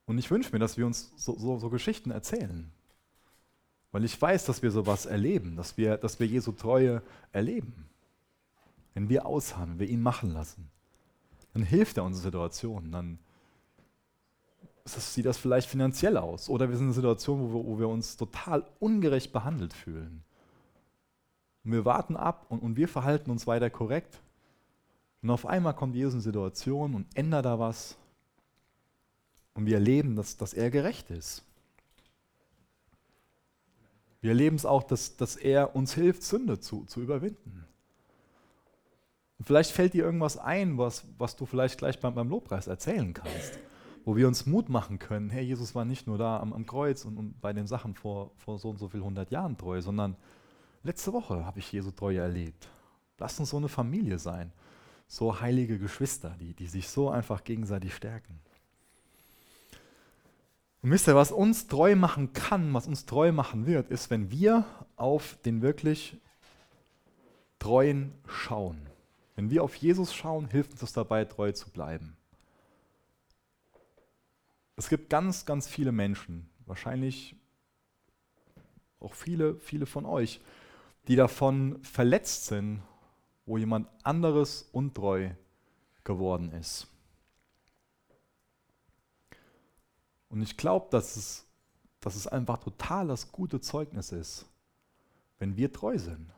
Und 0.06 0.18
ich 0.18 0.30
wünsche 0.30 0.52
mir, 0.52 0.58
dass 0.58 0.76
wir 0.76 0.86
uns 0.86 1.12
so, 1.16 1.36
so, 1.38 1.58
so 1.58 1.70
Geschichten 1.70 2.10
erzählen. 2.10 2.70
Weil 3.92 4.04
ich 4.04 4.20
weiß, 4.20 4.44
dass 4.44 4.62
wir 4.62 4.70
sowas 4.70 5.06
erleben, 5.06 5.56
dass 5.56 5.76
wir, 5.76 5.96
dass 5.96 6.18
wir 6.18 6.26
Jesu 6.26 6.52
Treue 6.52 7.02
erleben. 7.32 7.86
Wenn 8.92 9.08
wir 9.08 9.26
ausharren, 9.26 9.70
wenn 9.70 9.78
wir 9.78 9.88
ihn 9.88 10.02
machen 10.02 10.32
lassen, 10.32 10.68
dann 11.52 11.62
hilft 11.62 11.96
er 11.96 12.04
unsere 12.04 12.24
Situation. 12.24 12.90
Dann 12.92 13.18
sieht 14.84 15.26
das 15.26 15.38
vielleicht 15.38 15.68
finanziell 15.68 16.16
aus. 16.16 16.48
Oder 16.48 16.68
wir 16.68 16.76
sind 16.76 16.86
in 16.86 16.88
einer 16.88 16.94
Situation, 16.94 17.40
wo 17.40 17.54
wir, 17.54 17.66
wo 17.66 17.78
wir 17.78 17.88
uns 17.88 18.16
total 18.16 18.64
ungerecht 18.80 19.32
behandelt 19.32 19.72
fühlen. 19.72 20.22
Und 21.64 21.72
wir 21.72 21.84
warten 21.84 22.16
ab 22.16 22.46
und, 22.50 22.60
und 22.60 22.76
wir 22.76 22.88
verhalten 22.88 23.30
uns 23.30 23.46
weiter 23.46 23.70
korrekt. 23.70 24.20
Und 25.22 25.30
auf 25.30 25.46
einmal 25.46 25.74
kommt 25.74 25.94
Jesus 25.94 26.14
in 26.14 26.18
eine 26.18 26.24
Situation 26.24 26.94
und 26.94 27.06
ändert 27.14 27.46
da 27.46 27.58
was. 27.58 27.96
Und 29.54 29.66
wir 29.66 29.74
erleben, 29.74 30.16
dass, 30.16 30.36
dass 30.36 30.52
er 30.52 30.70
gerecht 30.70 31.10
ist. 31.10 31.44
Wir 34.20 34.30
erleben 34.30 34.56
es 34.56 34.64
auch, 34.64 34.82
dass, 34.82 35.16
dass 35.16 35.36
er 35.36 35.76
uns 35.76 35.94
hilft, 35.94 36.22
Sünde 36.22 36.58
zu, 36.58 36.84
zu 36.86 37.00
überwinden. 37.00 37.66
Und 39.38 39.44
vielleicht 39.44 39.70
fällt 39.70 39.92
dir 39.92 40.04
irgendwas 40.04 40.38
ein, 40.38 40.78
was, 40.78 41.04
was 41.18 41.36
du 41.36 41.46
vielleicht 41.46 41.78
gleich 41.78 42.00
beim, 42.00 42.14
beim 42.14 42.28
Lobpreis 42.28 42.66
erzählen 42.66 43.12
kannst, 43.12 43.58
wo 44.04 44.16
wir 44.16 44.26
uns 44.26 44.46
Mut 44.46 44.68
machen 44.68 44.98
können. 44.98 45.28
Hey, 45.28 45.44
Jesus 45.44 45.74
war 45.74 45.84
nicht 45.84 46.06
nur 46.06 46.18
da 46.18 46.40
am, 46.40 46.52
am 46.52 46.66
Kreuz 46.66 47.04
und, 47.04 47.18
und 47.18 47.40
bei 47.40 47.52
den 47.52 47.66
Sachen 47.66 47.94
vor, 47.94 48.32
vor 48.38 48.58
so 48.58 48.70
und 48.70 48.78
so 48.78 48.88
viel 48.88 49.02
hundert 49.02 49.30
Jahren 49.30 49.58
treu, 49.58 49.82
sondern 49.82 50.16
letzte 50.82 51.12
Woche 51.12 51.44
habe 51.44 51.58
ich 51.58 51.70
Jesu 51.70 51.90
Treue 51.90 52.20
erlebt. 52.20 52.68
Lass 53.18 53.38
uns 53.38 53.50
so 53.50 53.58
eine 53.58 53.68
Familie 53.68 54.18
sein, 54.18 54.52
so 55.06 55.40
heilige 55.40 55.78
Geschwister, 55.78 56.34
die, 56.40 56.54
die 56.54 56.66
sich 56.66 56.88
so 56.88 57.10
einfach 57.10 57.44
gegenseitig 57.44 57.94
stärken. 57.94 58.40
Und 60.84 60.90
wisst 60.90 61.08
ihr, 61.08 61.14
was 61.14 61.32
uns 61.32 61.66
treu 61.66 61.96
machen 61.96 62.34
kann, 62.34 62.74
was 62.74 62.86
uns 62.86 63.06
treu 63.06 63.32
machen 63.32 63.64
wird, 63.64 63.88
ist, 63.88 64.10
wenn 64.10 64.30
wir 64.30 64.66
auf 64.96 65.38
den 65.46 65.62
wirklich 65.62 66.18
Treuen 67.58 68.12
schauen. 68.28 68.86
Wenn 69.34 69.48
wir 69.48 69.64
auf 69.64 69.74
Jesus 69.76 70.14
schauen, 70.14 70.46
hilft 70.50 70.72
uns 70.72 70.80
das 70.80 70.92
dabei, 70.92 71.24
treu 71.24 71.52
zu 71.52 71.70
bleiben. 71.70 72.18
Es 74.76 74.90
gibt 74.90 75.08
ganz, 75.08 75.46
ganz 75.46 75.66
viele 75.66 75.90
Menschen, 75.90 76.50
wahrscheinlich 76.66 77.34
auch 79.00 79.14
viele, 79.14 79.54
viele 79.60 79.86
von 79.86 80.04
euch, 80.04 80.42
die 81.08 81.16
davon 81.16 81.82
verletzt 81.82 82.44
sind, 82.44 82.82
wo 83.46 83.56
jemand 83.56 83.88
anderes 84.02 84.68
untreu 84.70 85.30
geworden 86.04 86.52
ist. 86.52 86.93
Und 90.34 90.42
ich 90.42 90.56
glaube, 90.56 90.88
dass 90.90 91.14
es, 91.14 91.46
dass 92.00 92.16
es 92.16 92.26
einfach 92.26 92.58
total 92.58 93.06
das 93.06 93.30
gute 93.30 93.60
Zeugnis 93.60 94.10
ist, 94.10 94.46
wenn 95.38 95.56
wir 95.56 95.72
treu 95.72 95.96
sind. 95.96 96.28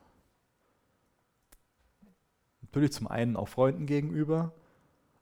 Natürlich 2.61 2.91
zum 2.91 3.07
einen 3.07 3.35
auch 3.35 3.47
Freunden 3.47 3.87
gegenüber, 3.87 4.53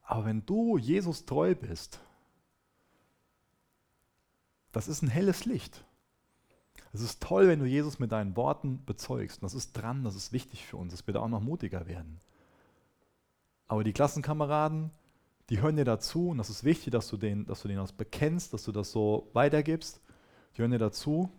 aber 0.02 0.26
wenn 0.26 0.46
du 0.46 0.78
Jesus 0.78 1.26
treu 1.26 1.56
bist, 1.56 2.02
das 4.74 4.90
ist 4.90 5.04
ein 5.04 5.08
helles 5.08 5.46
Licht. 5.46 5.86
Es 6.92 7.00
ist 7.00 7.24
toll, 7.24 7.48
wenn 7.48 7.60
du 7.60 7.66
Jesus 7.66 7.98
mit 7.98 8.12
deinen 8.12 8.36
Worten 8.36 8.84
bezeugst. 8.86 9.38
Und 9.42 9.44
das 9.46 9.54
ist 9.54 9.72
dran, 9.72 10.04
das 10.04 10.16
ist 10.16 10.34
wichtig 10.34 10.66
für 10.66 10.76
uns, 10.76 10.92
dass 10.92 11.08
wir 11.08 11.14
da 11.14 11.22
auch 11.22 11.30
noch 11.30 11.40
mutiger 11.40 11.88
werden. 11.88 12.20
Aber 13.68 13.86
die 13.86 13.94
Klassenkameraden, 13.94 14.92
die 15.50 15.62
hören 15.62 15.76
dir 15.76 15.86
dazu 15.86 16.30
und 16.30 16.38
das 16.38 16.50
ist 16.50 16.64
wichtig, 16.64 16.92
dass 16.92 17.08
du 17.08 17.18
denen, 17.18 17.46
dass 17.46 17.62
du 17.62 17.68
denen 17.68 17.80
das 17.80 17.92
bekennst, 17.92 18.54
dass 18.54 18.64
du 18.64 18.72
das 18.72 18.92
so 18.92 19.30
weitergibst. 19.34 20.02
Die 20.56 20.62
hören 20.62 20.72
dir 20.72 20.80
dazu. 20.80 21.30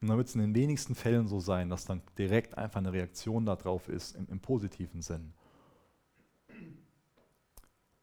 Und 0.00 0.08
dann 0.08 0.16
wird 0.16 0.28
es 0.28 0.34
in 0.34 0.40
den 0.40 0.54
wenigsten 0.54 0.94
Fällen 0.94 1.26
so 1.26 1.40
sein, 1.40 1.68
dass 1.68 1.84
dann 1.84 2.02
direkt 2.16 2.56
einfach 2.56 2.78
eine 2.78 2.92
Reaktion 2.92 3.44
darauf 3.44 3.88
ist, 3.88 4.14
im, 4.16 4.28
im 4.30 4.40
positiven 4.40 5.02
Sinn. 5.02 5.32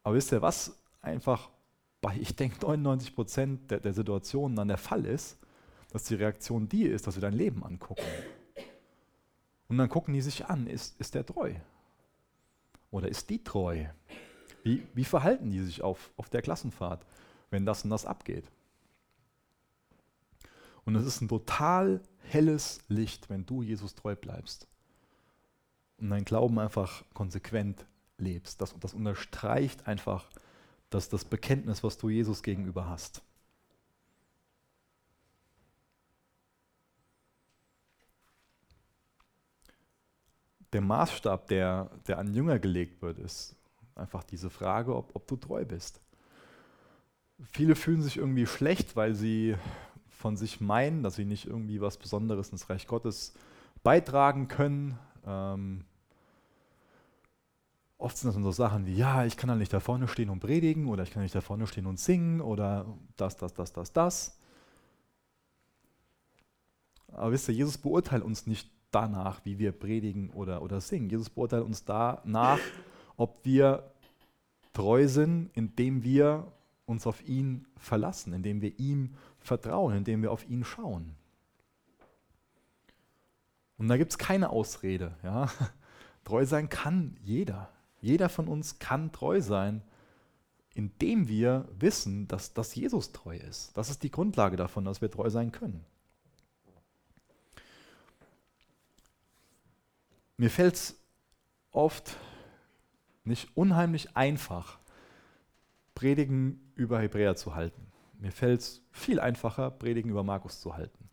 Aber 0.02 0.14
wisst 0.14 0.30
ihr, 0.30 0.42
was 0.42 0.78
einfach 1.00 1.48
bei, 2.00 2.16
ich 2.16 2.36
denke, 2.36 2.58
99 2.60 3.14
Prozent 3.14 3.70
der, 3.70 3.80
der 3.80 3.94
Situationen 3.94 4.56
dann 4.56 4.68
der 4.68 4.78
Fall 4.78 5.04
ist, 5.06 5.38
dass 5.90 6.04
die 6.04 6.14
Reaktion 6.14 6.68
die 6.68 6.84
ist, 6.84 7.06
dass 7.06 7.14
sie 7.14 7.20
dein 7.20 7.32
Leben 7.32 7.64
angucken. 7.64 8.04
Und 9.68 9.78
dann 9.78 9.88
gucken 9.88 10.14
die 10.14 10.20
sich 10.20 10.46
an, 10.46 10.66
ist, 10.66 11.00
ist 11.00 11.14
der 11.14 11.24
treu? 11.24 11.54
Oder 12.96 13.10
ist 13.10 13.28
die 13.28 13.44
treu? 13.44 13.84
Wie, 14.62 14.82
wie 14.94 15.04
verhalten 15.04 15.50
die 15.50 15.60
sich 15.60 15.82
auf, 15.82 16.10
auf 16.16 16.30
der 16.30 16.40
Klassenfahrt, 16.40 17.04
wenn 17.50 17.66
das 17.66 17.84
und 17.84 17.90
das 17.90 18.06
abgeht? 18.06 18.50
Und 20.86 20.96
es 20.96 21.04
ist 21.04 21.20
ein 21.20 21.28
total 21.28 22.00
helles 22.22 22.80
Licht, 22.88 23.28
wenn 23.28 23.44
du 23.44 23.60
Jesus 23.60 23.96
treu 23.96 24.16
bleibst 24.16 24.66
und 25.98 26.08
dein 26.08 26.24
Glauben 26.24 26.58
einfach 26.58 27.04
konsequent 27.12 27.84
lebst. 28.16 28.62
Das, 28.62 28.74
das 28.80 28.94
unterstreicht 28.94 29.86
einfach 29.86 30.30
das, 30.88 31.10
das 31.10 31.26
Bekenntnis, 31.26 31.84
was 31.84 31.98
du 31.98 32.08
Jesus 32.08 32.42
gegenüber 32.42 32.88
hast. 32.88 33.20
Der 40.76 40.82
Maßstab, 40.82 41.46
der, 41.46 41.88
der 42.06 42.18
an 42.18 42.34
Jünger 42.34 42.58
gelegt 42.58 43.00
wird, 43.00 43.18
ist 43.18 43.56
einfach 43.94 44.22
diese 44.24 44.50
Frage, 44.50 44.94
ob, 44.94 45.16
ob 45.16 45.26
du 45.26 45.36
treu 45.36 45.64
bist. 45.64 46.02
Viele 47.50 47.74
fühlen 47.74 48.02
sich 48.02 48.18
irgendwie 48.18 48.44
schlecht, 48.44 48.94
weil 48.94 49.14
sie 49.14 49.56
von 50.10 50.36
sich 50.36 50.60
meinen, 50.60 51.02
dass 51.02 51.14
sie 51.14 51.24
nicht 51.24 51.46
irgendwie 51.46 51.80
was 51.80 51.96
Besonderes 51.96 52.50
ins 52.50 52.68
Reich 52.68 52.86
Gottes 52.86 53.32
beitragen 53.82 54.48
können. 54.48 54.98
Ähm, 55.24 55.86
oft 57.96 58.18
sind 58.18 58.34
das 58.34 58.42
so 58.42 58.50
Sachen 58.50 58.84
wie, 58.84 58.96
ja, 58.96 59.24
ich 59.24 59.38
kann 59.38 59.48
da 59.48 59.54
nicht 59.54 59.72
da 59.72 59.80
vorne 59.80 60.08
stehen 60.08 60.28
und 60.28 60.40
predigen 60.40 60.88
oder 60.88 61.04
ich 61.04 61.10
kann 61.10 61.22
nicht 61.22 61.34
da 61.34 61.40
vorne 61.40 61.66
stehen 61.66 61.86
und 61.86 61.98
singen 61.98 62.42
oder 62.42 62.84
das, 63.16 63.38
das, 63.38 63.54
das, 63.54 63.72
das, 63.72 63.94
das. 63.94 64.38
Aber 67.08 67.32
wisst 67.32 67.48
ihr, 67.48 67.54
Jesus 67.54 67.78
beurteilt 67.78 68.22
uns 68.22 68.46
nicht 68.46 68.75
danach, 68.90 69.44
wie 69.44 69.58
wir 69.58 69.72
predigen 69.72 70.30
oder, 70.30 70.62
oder 70.62 70.80
singen. 70.80 71.10
Jesus 71.10 71.30
beurteilt 71.30 71.64
uns 71.64 71.84
danach, 71.84 72.60
ob 73.16 73.44
wir 73.44 73.90
treu 74.72 75.08
sind, 75.08 75.50
indem 75.54 76.02
wir 76.02 76.52
uns 76.86 77.06
auf 77.06 77.26
ihn 77.26 77.66
verlassen, 77.76 78.32
indem 78.32 78.60
wir 78.60 78.78
ihm 78.78 79.14
vertrauen, 79.40 79.96
indem 79.96 80.22
wir 80.22 80.32
auf 80.32 80.48
ihn 80.48 80.64
schauen. 80.64 81.14
Und 83.78 83.88
da 83.88 83.96
gibt 83.96 84.12
es 84.12 84.18
keine 84.18 84.50
Ausrede. 84.50 85.14
Ja? 85.22 85.50
Treu 86.24 86.44
sein 86.44 86.68
kann 86.68 87.16
jeder. 87.22 87.70
Jeder 88.00 88.28
von 88.28 88.48
uns 88.48 88.78
kann 88.78 89.12
treu 89.12 89.40
sein, 89.40 89.82
indem 90.74 91.28
wir 91.28 91.68
wissen, 91.78 92.28
dass, 92.28 92.52
dass 92.52 92.74
Jesus 92.74 93.12
treu 93.12 93.36
ist. 93.36 93.76
Das 93.76 93.90
ist 93.90 94.02
die 94.02 94.10
Grundlage 94.10 94.56
davon, 94.56 94.84
dass 94.84 95.00
wir 95.00 95.10
treu 95.10 95.30
sein 95.30 95.52
können. 95.52 95.84
Mir 100.36 100.50
fällt 100.50 100.74
es 100.74 101.00
oft 101.70 102.16
nicht 103.24 103.56
unheimlich 103.56 104.16
einfach, 104.16 104.78
Predigen 105.94 106.60
über 106.74 107.00
Hebräer 107.00 107.36
zu 107.36 107.54
halten. 107.54 107.86
Mir 108.18 108.32
fällt 108.32 108.60
es 108.60 108.82
viel 108.92 109.18
einfacher, 109.18 109.70
Predigen 109.70 110.10
über 110.10 110.22
Markus 110.22 110.60
zu 110.60 110.76
halten. 110.76 111.08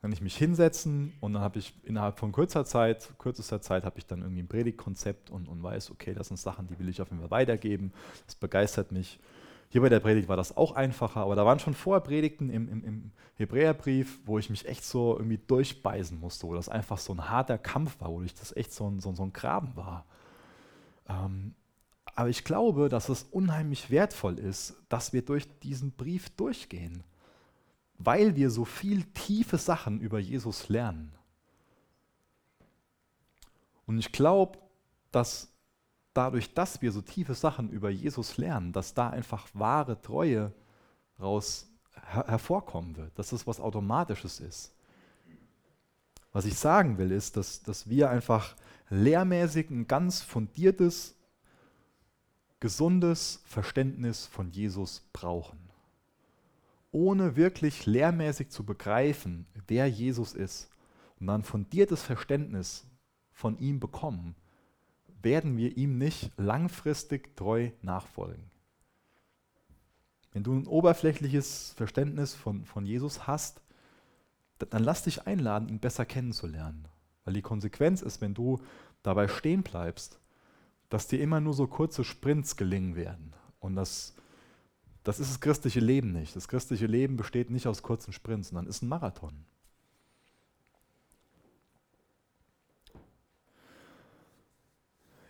kann 0.00 0.12
ich 0.12 0.20
mich 0.20 0.36
hinsetzen 0.36 1.12
und 1.20 1.34
dann 1.34 1.42
habe 1.42 1.58
ich 1.58 1.74
innerhalb 1.84 2.18
von 2.18 2.32
kurzer 2.32 2.64
Zeit, 2.64 3.12
kürzester 3.18 3.60
Zeit 3.60 3.84
habe 3.84 3.98
ich 3.98 4.06
dann 4.06 4.22
irgendwie 4.22 4.42
ein 4.42 4.48
Predigtkonzept 4.48 5.30
und, 5.30 5.48
und 5.48 5.62
weiß, 5.62 5.90
okay, 5.90 6.14
das 6.14 6.28
sind 6.28 6.38
Sachen, 6.38 6.68
die 6.68 6.78
will 6.78 6.88
ich 6.88 7.02
auf 7.02 7.10
jeden 7.10 7.20
Fall 7.20 7.30
weitergeben. 7.30 7.92
Das 8.26 8.36
begeistert 8.36 8.92
mich. 8.92 9.18
Hier 9.70 9.82
bei 9.82 9.90
der 9.90 10.00
Predigt 10.00 10.28
war 10.28 10.36
das 10.36 10.56
auch 10.56 10.72
einfacher, 10.72 11.20
aber 11.20 11.36
da 11.36 11.44
waren 11.44 11.58
schon 11.58 11.74
vorher 11.74 12.00
Predigten 12.00 12.48
im, 12.48 12.68
im, 12.68 12.84
im 12.84 13.10
Hebräerbrief, 13.34 14.18
wo 14.24 14.38
ich 14.38 14.48
mich 14.48 14.66
echt 14.66 14.84
so 14.84 15.16
irgendwie 15.16 15.38
durchbeißen 15.46 16.18
musste, 16.18 16.46
wo 16.46 16.54
das 16.54 16.68
einfach 16.70 16.98
so 16.98 17.12
ein 17.12 17.28
harter 17.28 17.58
Kampf 17.58 18.00
war, 18.00 18.10
wo 18.10 18.22
ich 18.22 18.34
das 18.34 18.56
echt 18.56 18.72
so 18.72 18.90
ein, 18.90 18.98
so, 18.98 19.14
so 19.14 19.22
ein 19.22 19.32
Graben 19.34 19.76
war. 19.76 20.06
Ähm, 21.08 21.54
aber 22.14 22.30
ich 22.30 22.44
glaube, 22.44 22.88
dass 22.88 23.10
es 23.10 23.24
unheimlich 23.24 23.90
wertvoll 23.90 24.38
ist, 24.38 24.74
dass 24.88 25.12
wir 25.12 25.22
durch 25.22 25.46
diesen 25.60 25.92
Brief 25.92 26.30
durchgehen, 26.30 27.04
weil 27.98 28.36
wir 28.36 28.50
so 28.50 28.64
viel 28.64 29.04
tiefe 29.04 29.58
Sachen 29.58 30.00
über 30.00 30.18
Jesus 30.18 30.68
lernen. 30.68 31.12
Und 33.86 33.98
ich 33.98 34.12
glaube, 34.12 34.58
dass 35.12 35.52
dadurch, 36.18 36.52
dass 36.52 36.82
wir 36.82 36.90
so 36.90 37.00
tiefe 37.00 37.34
Sachen 37.34 37.70
über 37.70 37.90
Jesus 37.90 38.38
lernen, 38.38 38.72
dass 38.72 38.92
da 38.92 39.08
einfach 39.08 39.46
wahre 39.54 40.02
Treue 40.02 40.52
raus 41.20 41.70
her 42.12 42.26
hervorkommen 42.26 42.96
wird, 42.96 43.16
dass 43.16 43.30
das 43.30 43.46
was 43.46 43.60
Automatisches 43.60 44.40
ist. 44.40 44.74
Was 46.32 46.44
ich 46.44 46.58
sagen 46.58 46.98
will, 46.98 47.12
ist, 47.12 47.36
dass, 47.36 47.62
dass 47.62 47.88
wir 47.88 48.10
einfach 48.10 48.56
lehrmäßig 48.90 49.70
ein 49.70 49.86
ganz 49.86 50.20
fundiertes, 50.20 51.14
gesundes 52.58 53.40
Verständnis 53.44 54.26
von 54.26 54.50
Jesus 54.50 55.08
brauchen. 55.12 55.58
Ohne 56.90 57.36
wirklich 57.36 57.86
lehrmäßig 57.86 58.50
zu 58.50 58.64
begreifen, 58.64 59.46
wer 59.68 59.86
Jesus 59.86 60.34
ist 60.34 60.68
und 61.20 61.28
dann 61.28 61.44
fundiertes 61.44 62.02
Verständnis 62.02 62.86
von 63.32 63.56
ihm 63.58 63.78
bekommen, 63.78 64.34
werden 65.22 65.56
wir 65.56 65.76
ihm 65.76 65.98
nicht 65.98 66.30
langfristig 66.36 67.36
treu 67.36 67.70
nachfolgen. 67.82 68.50
Wenn 70.32 70.42
du 70.42 70.54
ein 70.54 70.66
oberflächliches 70.66 71.72
Verständnis 71.76 72.34
von, 72.34 72.64
von 72.64 72.86
Jesus 72.86 73.26
hast, 73.26 73.60
dann 74.58 74.84
lass 74.84 75.04
dich 75.04 75.26
einladen, 75.26 75.68
ihn 75.68 75.78
besser 75.78 76.04
kennenzulernen. 76.04 76.86
Weil 77.24 77.34
die 77.34 77.42
Konsequenz 77.42 78.02
ist, 78.02 78.20
wenn 78.20 78.34
du 78.34 78.60
dabei 79.02 79.28
stehen 79.28 79.62
bleibst, 79.62 80.18
dass 80.88 81.06
dir 81.06 81.20
immer 81.20 81.40
nur 81.40 81.54
so 81.54 81.66
kurze 81.66 82.04
Sprints 82.04 82.56
gelingen 82.56 82.96
werden. 82.96 83.34
Und 83.60 83.76
das, 83.76 84.14
das 85.04 85.20
ist 85.20 85.30
das 85.30 85.40
christliche 85.40 85.80
Leben 85.80 86.12
nicht. 86.12 86.34
Das 86.34 86.48
christliche 86.48 86.86
Leben 86.86 87.16
besteht 87.16 87.50
nicht 87.50 87.66
aus 87.66 87.82
kurzen 87.82 88.12
Sprints, 88.12 88.48
sondern 88.48 88.66
ist 88.66 88.82
ein 88.82 88.88
Marathon. 88.88 89.44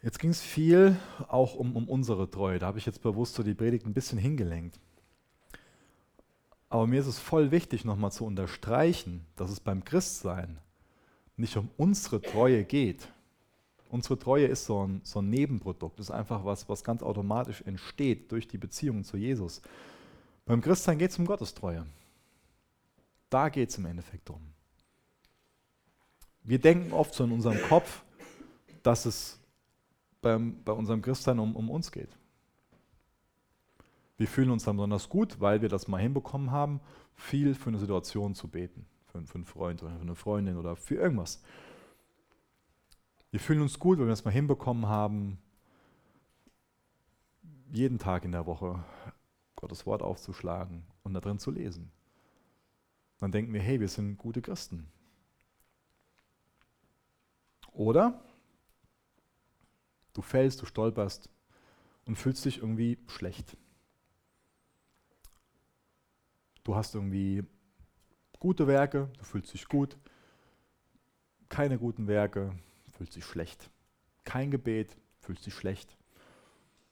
Jetzt 0.09 0.21
ging 0.21 0.31
es 0.31 0.41
viel 0.41 0.97
auch 1.29 1.55
um, 1.55 1.77
um 1.77 1.87
unsere 1.87 2.31
Treue. 2.31 2.59
Da 2.59 2.69
habe 2.69 2.79
ich 2.79 2.87
jetzt 2.87 3.03
bewusst 3.03 3.35
so 3.35 3.43
die 3.43 3.53
Predigt 3.53 3.85
ein 3.85 3.93
bisschen 3.93 4.17
hingelenkt. 4.17 4.81
Aber 6.71 6.87
mir 6.87 7.01
ist 7.01 7.09
es 7.09 7.19
voll 7.19 7.51
wichtig, 7.51 7.85
nochmal 7.85 8.11
zu 8.11 8.25
unterstreichen, 8.25 9.27
dass 9.37 9.51
es 9.51 9.61
beim 9.61 9.85
Christsein 9.85 10.61
nicht 11.37 11.55
um 11.59 11.69
unsere 11.77 12.23
Treue 12.23 12.65
geht. 12.65 13.07
Unsere 13.91 14.19
Treue 14.19 14.47
ist 14.47 14.65
so 14.65 14.87
ein, 14.87 15.03
so 15.05 15.21
ein 15.21 15.29
Nebenprodukt, 15.29 16.01
ist 16.01 16.11
einfach 16.11 16.43
was, 16.43 16.71
was 16.71 16.83
ganz 16.83 17.03
automatisch 17.03 17.61
entsteht 17.67 18.33
durch 18.33 18.49
die 18.49 18.57
Beziehung 18.57 19.05
zu 19.05 19.19
Jesus. 19.19 19.61
Beim 20.47 20.63
Christsein 20.63 20.97
geht 20.97 21.11
es 21.11 21.19
um 21.19 21.27
Gottes 21.27 21.53
Treue. 21.53 21.85
Da 23.29 23.51
geht 23.51 23.69
es 23.69 23.77
im 23.77 23.85
Endeffekt 23.85 24.27
drum. 24.27 24.41
Wir 26.45 26.59
denken 26.59 26.95
oft 26.95 27.13
so 27.13 27.25
in 27.25 27.33
unserem 27.33 27.61
Kopf, 27.61 28.01
dass 28.83 29.05
es 29.05 29.39
beim, 30.21 30.62
bei 30.64 30.73
unserem 30.73 31.03
Christsein 31.03 31.39
um, 31.39 31.57
um 31.57 31.71
uns 31.71 31.93
geht. 31.93 32.16
Wir 34.16 34.27
fühlen 34.27 34.51
uns 34.51 34.64
dann 34.64 34.77
besonders 34.77 35.09
gut, 35.09 35.41
weil 35.41 35.62
wir 35.62 35.69
das 35.69 35.87
mal 35.87 36.01
hinbekommen 36.01 36.51
haben, 36.51 36.81
viel 37.14 37.55
für 37.55 37.69
eine 37.69 37.79
Situation 37.79 38.35
zu 38.35 38.49
beten. 38.49 38.87
Für, 39.07 39.25
für 39.25 39.37
einen 39.37 39.45
Freund 39.45 39.83
oder 39.83 39.95
für 39.95 40.03
eine 40.03 40.14
Freundin 40.16 40.57
oder 40.57 40.77
für 40.77 40.97
irgendwas. 40.97 41.43
Wir 43.31 43.41
fühlen 43.41 43.62
uns 43.62 43.79
gut, 43.79 43.99
weil 43.99 44.07
wir 44.07 44.12
es 44.12 44.25
mal 44.25 44.31
hinbekommen 44.31 44.87
haben, 44.87 45.39
jeden 47.71 47.99
Tag 47.99 48.25
in 48.25 48.33
der 48.33 48.47
Woche 48.47 48.83
Gottes 49.55 49.87
Wort 49.87 50.03
aufzuschlagen 50.03 50.85
und 51.03 51.14
da 51.14 51.21
drin 51.21 51.39
zu 51.39 51.51
lesen. 51.51 51.91
Dann 53.19 53.33
denken 53.33 53.53
wir, 53.53 53.61
hey, 53.61 53.81
wir 53.81 53.89
sind 53.89 54.16
gute 54.16 54.41
Christen. 54.41 54.89
Oder 57.73 58.21
du 60.15 60.23
fällst, 60.23 60.63
du 60.63 60.67
stolperst 60.67 61.29
und 62.07 62.17
fühlst 62.17 62.45
dich 62.45 62.59
irgendwie 62.59 62.99
schlecht. 63.07 63.57
Du 66.65 66.75
hast 66.75 66.95
irgendwie 66.95 67.45
gute 68.39 68.67
Werke, 68.67 69.11
du 69.19 69.25
fühlst 69.25 69.53
dich 69.55 69.69
gut, 69.69 69.97
keine 71.49 71.79
guten 71.79 72.07
Werke, 72.07 72.53
fühlst 72.93 73.17
dich 73.17 73.25
schlecht. 73.25 73.71
Kein 74.25 74.51
Gebet, 74.51 74.97
fühlst 75.21 75.47
dich 75.47 75.55
schlecht. 75.55 75.97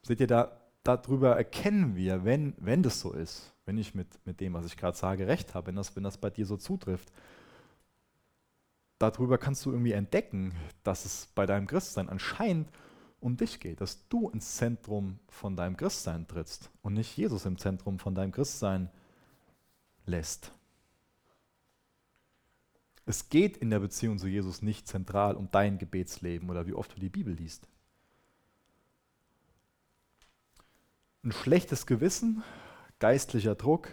Seht 0.03 0.21
ihr, 0.21 0.27
da, 0.27 0.61
darüber 0.83 1.37
erkennen 1.37 1.97
wir, 1.97 2.25
wenn, 2.25 2.55
wenn 2.59 2.83
das 2.83 3.01
so 3.01 3.13
ist, 3.13 3.53
wenn 3.65 3.77
ich 3.77 3.95
mit, 3.95 4.07
mit 4.25 4.41
dem, 4.41 4.55
was 4.55 4.67
ich 4.67 4.77
gerade 4.77 4.97
sage, 4.97 5.27
recht 5.27 5.55
habe, 5.55 5.67
wenn 5.69 5.77
das, 5.77 5.97
wenn 5.97 6.05
das 6.05 6.19
bei 6.19 6.31
dir 6.31 6.47
so 6.47 6.57
zutrifft, 6.57 7.13
darüber 8.99 9.37
kannst 9.37 9.67
du 9.67 9.73
irgendwie 9.73 9.93
entdecken, 9.93 10.55
dass 10.85 11.05
es 11.05 11.29
bei 11.35 11.45
deinem 11.45 11.67
Christsein 11.67 12.09
anscheinend 12.09 12.69
um 13.21 13.37
dich 13.37 13.61
geht, 13.61 13.81
dass 13.81 14.09
du 14.09 14.29
ins 14.31 14.57
Zentrum 14.57 15.19
von 15.29 15.57
deinem 15.57 15.77
Christsein 15.77 16.27
trittst 16.27 16.71
und 16.83 16.95
nicht 16.95 17.17
Jesus 17.17 17.45
im 17.45 17.59
Zentrum 17.59 17.99
von 17.99 18.15
deinem 18.15 18.33
Christsein 18.33 18.91
lässt. 20.05 20.53
Es 23.05 23.29
geht 23.29 23.57
in 23.57 23.71
der 23.71 23.79
Beziehung 23.79 24.19
zu 24.19 24.27
Jesus 24.27 24.63
nicht 24.63 24.89
zentral 24.89 25.37
um 25.37 25.49
dein 25.51 25.79
Gebetsleben 25.79 26.51
oder 26.51 26.67
wie 26.67 26.75
oft 26.75 26.95
du 26.95 27.01
die 27.01 27.09
Bibel 27.09 27.35
liest. 27.35 27.69
Ein 31.23 31.33
schlechtes 31.33 31.87
Gewissen, 31.87 32.43
geistlicher 32.99 33.55
Druck, 33.55 33.91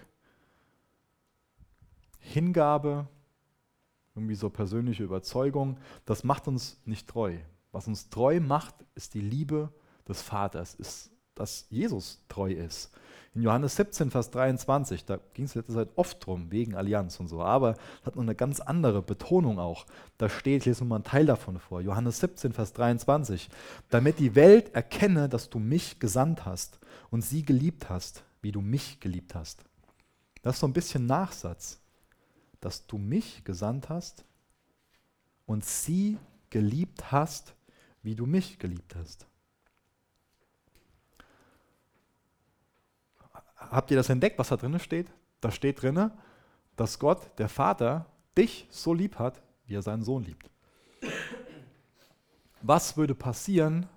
Hingabe, 2.20 3.08
irgendwie 4.16 4.36
so 4.36 4.50
persönliche 4.50 5.04
Überzeugung, 5.04 5.80
das 6.06 6.24
macht 6.24 6.48
uns 6.48 6.80
nicht 6.86 7.08
treu. 7.08 7.38
Was 7.74 7.88
uns 7.88 8.10
treu 8.10 8.40
macht, 8.40 8.76
ist 8.96 9.16
die 9.16 9.22
Liebe 9.22 9.74
des 10.08 10.22
Vaters, 10.22 10.76
ist, 10.76 11.12
dass 11.36 11.66
Jesus 11.70 12.24
treu 12.30 12.52
ist. 12.52 12.92
In 13.34 13.42
Johannes 13.42 13.76
17, 13.78 14.12
Vers 14.12 14.30
23, 14.30 15.06
da 15.06 15.20
ging 15.34 15.46
es 15.46 15.56
letzte 15.56 15.74
Zeit 15.74 15.90
oft 15.96 16.24
drum, 16.24 16.52
wegen 16.52 16.76
Allianz 16.76 17.20
und 17.20 17.28
so, 17.28 17.42
aber 17.42 17.76
hat 18.06 18.16
noch 18.16 18.22
eine 18.22 18.36
ganz 18.36 18.60
andere 18.60 19.02
Betonung 19.02 19.58
auch. 19.58 19.88
Da 20.20 20.30
steht, 20.30 20.62
ich 20.62 20.66
lese 20.66 20.86
mal 20.86 20.98
einen 20.98 21.04
Teil 21.04 21.26
davon 21.26 21.58
vor, 21.58 21.82
Johannes 21.82 22.20
17, 22.20 22.54
Vers 22.54 22.74
23, 22.74 23.50
damit 23.90 24.20
die 24.20 24.36
Welt 24.36 24.76
erkenne, 24.76 25.28
dass 25.28 25.50
du 25.50 25.58
mich 25.58 26.00
gesandt 26.00 26.46
hast 26.46 26.80
und 27.10 27.24
sie 27.24 27.44
geliebt 27.44 27.90
hast, 27.90 28.24
wie 28.44 28.52
du 28.52 28.62
mich 28.62 29.00
geliebt 29.00 29.34
hast. 29.34 29.64
Das 30.44 30.58
ist 30.58 30.60
so 30.60 30.68
ein 30.68 30.74
bisschen 30.74 31.08
Nachsatz, 31.08 31.80
dass 32.62 32.86
du 32.86 33.00
mich 33.00 33.44
gesandt 33.44 33.90
hast 33.90 34.26
und 35.48 35.66
sie 35.66 36.20
geliebt 36.52 37.12
hast, 37.12 37.56
wie 38.04 38.16
du 38.16 38.26
mich 38.26 38.60
geliebt 38.60 38.96
hast. 38.96 39.26
habt 43.74 43.92
ihr 43.92 43.98
das 43.98 44.10
entdeckt, 44.10 44.38
was 44.38 44.50
da 44.50 44.58
drin 44.58 44.78
steht? 44.80 45.08
Da 45.42 45.52
steht 45.52 45.82
drin, 45.82 46.12
dass 46.76 47.00
Gott, 47.00 47.30
der 47.38 47.50
Vater, 47.50 48.06
dich 48.38 48.68
so 48.70 48.94
lieb 48.94 49.20
hat, 49.20 49.42
wie 49.66 49.76
er 49.76 49.82
seinen 49.82 50.04
Sohn 50.04 50.24
liebt. 50.24 50.50
Was 52.62 52.96
würde 52.96 53.16
passieren, 53.16 53.88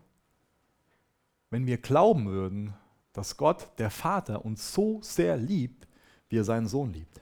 wenn 1.51 1.67
wir 1.67 1.79
glauben 1.79 2.27
würden, 2.27 2.75
dass 3.13 3.37
Gott, 3.37 3.69
der 3.79 3.91
Vater, 3.91 4.45
uns 4.45 4.73
so 4.73 5.01
sehr 5.03 5.37
liebt, 5.37 5.87
wie 6.29 6.39
er 6.39 6.45
seinen 6.45 6.67
Sohn 6.67 6.93
liebt? 6.93 7.21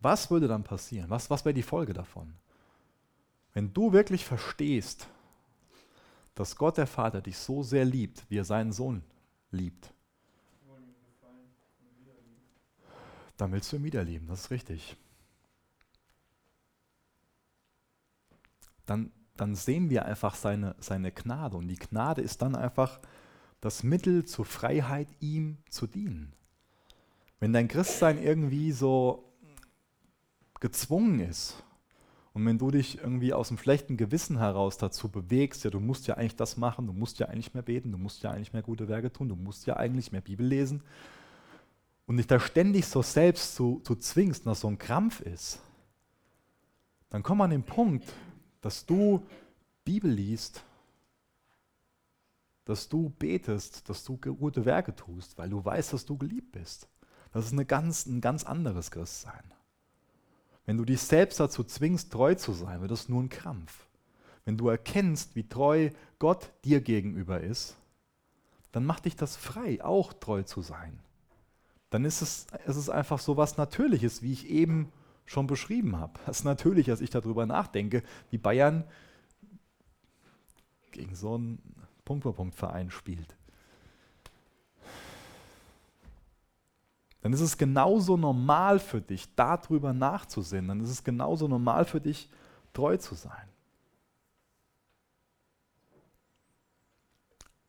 Was 0.00 0.30
würde 0.30 0.48
dann 0.48 0.64
passieren? 0.64 1.10
Was, 1.10 1.28
was 1.30 1.44
wäre 1.44 1.54
die 1.54 1.62
Folge 1.62 1.92
davon? 1.92 2.34
Wenn 3.52 3.72
du 3.72 3.92
wirklich 3.92 4.24
verstehst, 4.24 5.08
dass 6.34 6.56
Gott 6.56 6.78
der 6.78 6.86
Vater 6.86 7.20
dich 7.20 7.36
so 7.36 7.62
sehr 7.62 7.84
liebt, 7.84 8.24
wie 8.30 8.38
er 8.38 8.44
seinen 8.44 8.72
Sohn 8.72 9.02
liebt, 9.50 9.92
dann 13.36 13.52
willst 13.52 13.72
du 13.72 13.76
ihn 13.76 13.84
wieder 13.84 14.04
lieben, 14.04 14.26
das 14.26 14.42
ist 14.42 14.50
richtig. 14.50 14.96
Dann, 18.86 19.12
dann 19.36 19.54
sehen 19.54 19.90
wir 19.90 20.04
einfach 20.04 20.34
seine, 20.34 20.76
seine 20.78 21.12
Gnade 21.12 21.56
und 21.56 21.68
die 21.68 21.76
Gnade 21.76 22.22
ist 22.22 22.42
dann 22.42 22.54
einfach 22.54 23.00
das 23.60 23.82
Mittel 23.82 24.24
zur 24.24 24.44
Freiheit, 24.44 25.08
ihm 25.20 25.58
zu 25.68 25.86
dienen. 25.86 26.32
Wenn 27.38 27.52
dein 27.52 27.68
Christsein 27.68 28.22
irgendwie 28.22 28.72
so 28.72 29.29
gezwungen 30.60 31.20
ist 31.20 31.62
und 32.32 32.46
wenn 32.46 32.58
du 32.58 32.70
dich 32.70 32.98
irgendwie 32.98 33.32
aus 33.32 33.48
dem 33.48 33.58
schlechten 33.58 33.96
Gewissen 33.96 34.38
heraus 34.38 34.78
dazu 34.78 35.08
bewegst, 35.08 35.64
ja, 35.64 35.70
du 35.70 35.80
musst 35.80 36.06
ja 36.06 36.16
eigentlich 36.16 36.36
das 36.36 36.56
machen, 36.56 36.86
du 36.86 36.92
musst 36.92 37.18
ja 37.18 37.26
eigentlich 37.26 37.54
mehr 37.54 37.62
beten, 37.62 37.90
du 37.90 37.98
musst 37.98 38.22
ja 38.22 38.30
eigentlich 38.30 38.52
mehr 38.52 38.62
gute 38.62 38.88
Werke 38.88 39.12
tun, 39.12 39.28
du 39.28 39.36
musst 39.36 39.66
ja 39.66 39.76
eigentlich 39.76 40.12
mehr 40.12 40.20
Bibel 40.20 40.46
lesen 40.46 40.82
und 42.06 42.18
dich 42.18 42.28
da 42.28 42.38
ständig 42.38 42.86
so 42.86 43.02
selbst 43.02 43.56
zu, 43.56 43.80
zu 43.82 43.96
zwingst 43.96 44.46
und 44.46 44.50
das 44.50 44.60
so 44.60 44.68
ein 44.68 44.78
Krampf 44.78 45.20
ist, 45.20 45.60
dann 47.08 47.24
komm 47.24 47.40
an 47.40 47.50
den 47.50 47.64
Punkt, 47.64 48.12
dass 48.60 48.86
du 48.86 49.26
Bibel 49.84 50.10
liest, 50.10 50.62
dass 52.64 52.88
du 52.88 53.10
betest, 53.10 53.88
dass 53.88 54.04
du 54.04 54.16
gute 54.16 54.64
Werke 54.64 54.94
tust, 54.94 55.36
weil 55.36 55.50
du 55.50 55.64
weißt, 55.64 55.92
dass 55.92 56.06
du 56.06 56.16
geliebt 56.16 56.52
bist. 56.52 56.88
Das 57.32 57.46
ist 57.46 57.52
eine 57.52 57.64
ganz, 57.64 58.06
ein 58.06 58.20
ganz 58.20 58.44
anderes 58.44 58.92
Christsein. 58.92 59.42
Wenn 60.70 60.76
du 60.76 60.84
dich 60.84 61.00
selbst 61.00 61.40
dazu 61.40 61.64
zwingst, 61.64 62.12
treu 62.12 62.36
zu 62.36 62.52
sein, 62.52 62.80
wird 62.80 62.92
das 62.92 63.08
nur 63.08 63.20
ein 63.20 63.28
Krampf. 63.28 63.88
Wenn 64.44 64.56
du 64.56 64.68
erkennst, 64.68 65.34
wie 65.34 65.42
treu 65.42 65.90
Gott 66.20 66.52
dir 66.64 66.80
gegenüber 66.80 67.40
ist, 67.40 67.76
dann 68.70 68.86
macht 68.86 69.06
dich 69.06 69.16
das 69.16 69.34
frei, 69.34 69.82
auch 69.82 70.12
treu 70.12 70.44
zu 70.44 70.62
sein. 70.62 71.00
Dann 71.90 72.04
ist 72.04 72.22
es, 72.22 72.46
es 72.66 72.76
ist 72.76 72.88
einfach 72.88 73.18
so 73.18 73.36
was 73.36 73.56
Natürliches, 73.56 74.22
wie 74.22 74.32
ich 74.32 74.48
eben 74.48 74.92
schon 75.26 75.48
beschrieben 75.48 75.96
habe. 75.96 76.20
Es 76.28 76.38
ist 76.38 76.44
natürlich, 76.44 76.88
als 76.88 77.00
ich 77.00 77.10
darüber 77.10 77.46
nachdenke, 77.46 78.04
wie 78.30 78.38
Bayern 78.38 78.84
gegen 80.92 81.16
so 81.16 81.34
einen 81.34 81.60
Punkt-Punkt-Verein 82.04 82.92
spielt. 82.92 83.34
Dann 87.22 87.32
ist 87.32 87.40
es 87.40 87.58
genauso 87.58 88.16
normal 88.16 88.78
für 88.78 89.00
dich, 89.00 89.34
darüber 89.34 89.92
nachzusehen. 89.92 90.68
Dann 90.68 90.80
ist 90.80 90.90
es 90.90 91.04
genauso 91.04 91.48
normal 91.48 91.84
für 91.84 92.00
dich, 92.00 92.28
treu 92.72 92.96
zu 92.96 93.14
sein. 93.14 93.50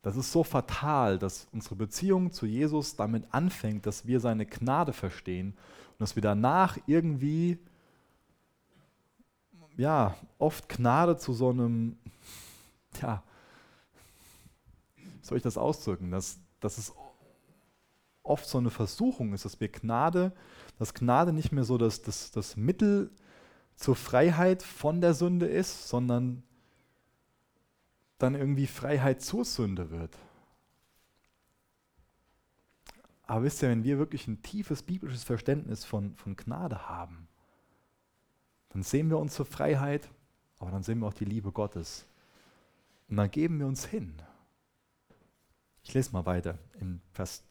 Das 0.02 0.16
ist 0.16 0.32
so 0.32 0.44
fatal, 0.44 1.20
dass 1.20 1.48
unsere 1.52 1.76
Beziehung 1.76 2.32
zu 2.32 2.46
Jesus 2.48 2.96
damit 2.96 3.24
anfängt, 3.32 3.86
dass 3.86 4.08
wir 4.08 4.20
seine 4.20 4.48
Gnade 4.48 4.94
verstehen 4.94 5.50
und 5.50 6.00
dass 6.00 6.16
wir 6.16 6.24
danach 6.24 6.78
irgendwie, 6.88 7.60
ja, 9.78 10.16
oft 10.40 10.70
Gnade 10.70 11.18
zu 11.18 11.34
so 11.34 11.50
einem, 11.50 11.98
ja, 13.00 13.22
soll 15.22 15.38
ich 15.38 15.44
das 15.44 15.58
ausdrücken, 15.58 16.10
dass, 16.10 16.40
dass 16.60 16.80
es 16.80 16.92
oft 18.24 18.48
so 18.48 18.58
eine 18.58 18.70
Versuchung 18.70 19.34
ist, 19.34 19.46
dass 19.46 19.60
wir 19.60 19.70
Gnade, 19.70 20.34
dass 20.78 20.94
Gnade 20.94 21.34
nicht 21.34 21.52
mehr 21.52 21.64
so 21.64 21.78
das, 21.78 22.02
das, 22.02 22.32
das 22.32 22.56
Mittel 22.56 23.12
zur 23.76 23.96
Freiheit 23.96 24.64
von 24.64 25.02
der 25.02 25.14
Sünde 25.14 25.48
ist, 25.48 25.88
sondern 25.88 26.44
dann 28.18 28.36
irgendwie 28.36 28.68
Freiheit 28.68 29.22
zur 29.22 29.44
Sünde 29.46 29.90
wird. 29.90 30.16
Aber 33.24 33.44
wisst 33.44 33.64
ihr, 33.64 33.70
wenn 33.70 33.84
wir 33.84 33.98
wirklich 33.98 34.28
ein 34.28 34.42
tiefes 34.42 34.84
biblisches 34.84 35.24
Verständnis 35.24 35.86
von, 35.86 36.16
von 36.16 36.36
Gnade 36.36 36.90
haben, 36.90 37.28
dann 38.70 38.84
sehen 38.84 39.10
wir 39.10 39.18
unsere 39.18 39.46
Freiheit, 39.46 40.10
aber 40.60 40.72
dann 40.72 40.84
sehen 40.84 41.00
wir 41.00 41.08
auch 41.08 41.14
die 41.14 41.26
Liebe 41.26 41.52
Gottes. 41.52 42.06
Und 43.10 43.18
dann 43.18 43.32
geben 43.32 43.60
wir 43.60 43.68
uns 43.68 43.86
hin. 43.86 44.22
Ich 45.84 45.94
lese 45.94 46.12
mal 46.12 46.26
weiter 46.26 46.58
in 46.80 47.02
Vers 47.14 47.44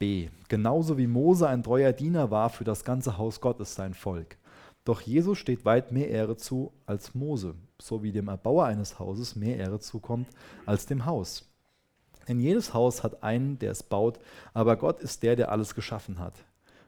2b. 0.00 0.30
Genauso 0.48 0.98
wie 0.98 1.06
Mose 1.06 1.48
ein 1.48 1.62
treuer 1.62 1.92
Diener 1.92 2.30
war 2.30 2.50
für 2.50 2.64
das 2.64 2.84
ganze 2.84 3.18
Haus 3.18 3.40
Gottes, 3.40 3.74
sein 3.74 3.94
Volk. 3.94 4.36
Doch 4.84 5.00
Jesus 5.00 5.38
steht 5.38 5.64
weit 5.64 5.90
mehr 5.90 6.08
Ehre 6.08 6.36
zu 6.36 6.72
als 6.86 7.14
Mose, 7.14 7.54
so 7.80 8.02
wie 8.02 8.12
dem 8.12 8.28
Erbauer 8.28 8.66
eines 8.66 8.98
Hauses 8.98 9.34
mehr 9.34 9.56
Ehre 9.56 9.80
zukommt 9.80 10.28
als 10.64 10.86
dem 10.86 11.06
Haus. 11.06 11.48
Denn 12.28 12.40
jedes 12.40 12.74
Haus 12.74 13.02
hat 13.02 13.22
einen, 13.22 13.58
der 13.58 13.72
es 13.72 13.82
baut, 13.82 14.18
aber 14.52 14.76
Gott 14.76 15.00
ist 15.00 15.22
der, 15.22 15.36
der 15.36 15.50
alles 15.50 15.74
geschaffen 15.74 16.18
hat. 16.18 16.34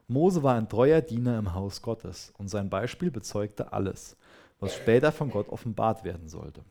Mose 0.07 0.43
war 0.43 0.55
ein 0.55 0.69
treuer 0.69 1.01
Diener 1.01 1.37
im 1.37 1.53
Haus 1.53 1.81
Gottes 1.81 2.33
und 2.37 2.47
sein 2.47 2.69
Beispiel 2.69 3.11
bezeugte 3.11 3.73
alles, 3.73 4.17
was 4.59 4.75
später 4.75 5.11
von 5.11 5.29
Gott 5.29 5.49
offenbart 5.49 6.03
werden 6.03 6.27
sollte. 6.27 6.63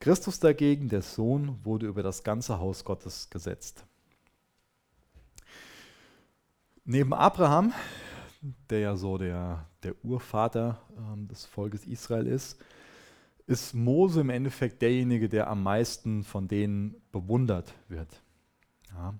Christus 0.00 0.38
dagegen, 0.38 0.88
der 0.88 1.02
Sohn, 1.02 1.58
wurde 1.64 1.86
über 1.86 2.02
das 2.02 2.22
ganze 2.22 2.60
Haus 2.60 2.84
Gottes 2.84 3.30
gesetzt. 3.30 3.84
Neben 6.90 7.12
Abraham, 7.12 7.74
der 8.70 8.78
ja 8.78 8.96
so 8.96 9.18
der, 9.18 9.66
der 9.82 9.94
Urvater 10.02 10.80
ähm, 10.96 11.28
des 11.28 11.44
Volkes 11.44 11.84
Israel 11.84 12.26
ist, 12.26 12.58
ist 13.46 13.74
Mose 13.74 14.22
im 14.22 14.30
Endeffekt 14.30 14.80
derjenige, 14.80 15.28
der 15.28 15.50
am 15.50 15.62
meisten 15.62 16.24
von 16.24 16.48
denen 16.48 16.96
bewundert 17.12 17.74
wird. 17.88 18.22
Ja. 18.90 19.12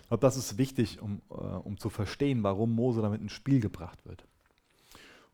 Ich 0.00 0.08
glaube, 0.08 0.20
das 0.20 0.36
ist 0.36 0.58
wichtig, 0.58 1.00
um, 1.00 1.22
äh, 1.30 1.34
um 1.34 1.78
zu 1.78 1.90
verstehen, 1.90 2.42
warum 2.42 2.74
Mose 2.74 3.02
damit 3.02 3.20
ins 3.20 3.30
Spiel 3.30 3.60
gebracht 3.60 4.04
wird. 4.04 4.26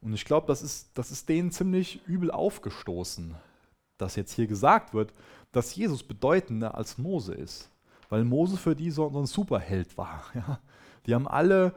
Und 0.02 0.12
ich 0.12 0.26
glaube, 0.26 0.46
das 0.48 0.60
ist, 0.60 0.90
das 0.92 1.10
ist 1.10 1.30
denen 1.30 1.52
ziemlich 1.52 2.06
übel 2.06 2.30
aufgestoßen, 2.30 3.34
dass 3.96 4.16
jetzt 4.16 4.34
hier 4.34 4.46
gesagt 4.46 4.92
wird, 4.92 5.14
dass 5.52 5.74
Jesus 5.74 6.02
bedeutender 6.02 6.74
als 6.74 6.98
Mose 6.98 7.32
ist. 7.32 7.71
Weil 8.12 8.24
Mose 8.24 8.58
für 8.58 8.76
die 8.76 8.90
so 8.90 9.08
ein 9.08 9.24
Superheld 9.24 9.96
war. 9.96 10.24
Ja. 10.34 10.60
Die 11.06 11.14
haben 11.14 11.26
alle 11.26 11.72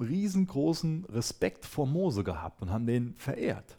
riesengroßen 0.00 1.04
Respekt 1.04 1.66
vor 1.66 1.86
Mose 1.86 2.24
gehabt 2.24 2.62
und 2.62 2.70
haben 2.70 2.86
den 2.86 3.14
verehrt. 3.16 3.78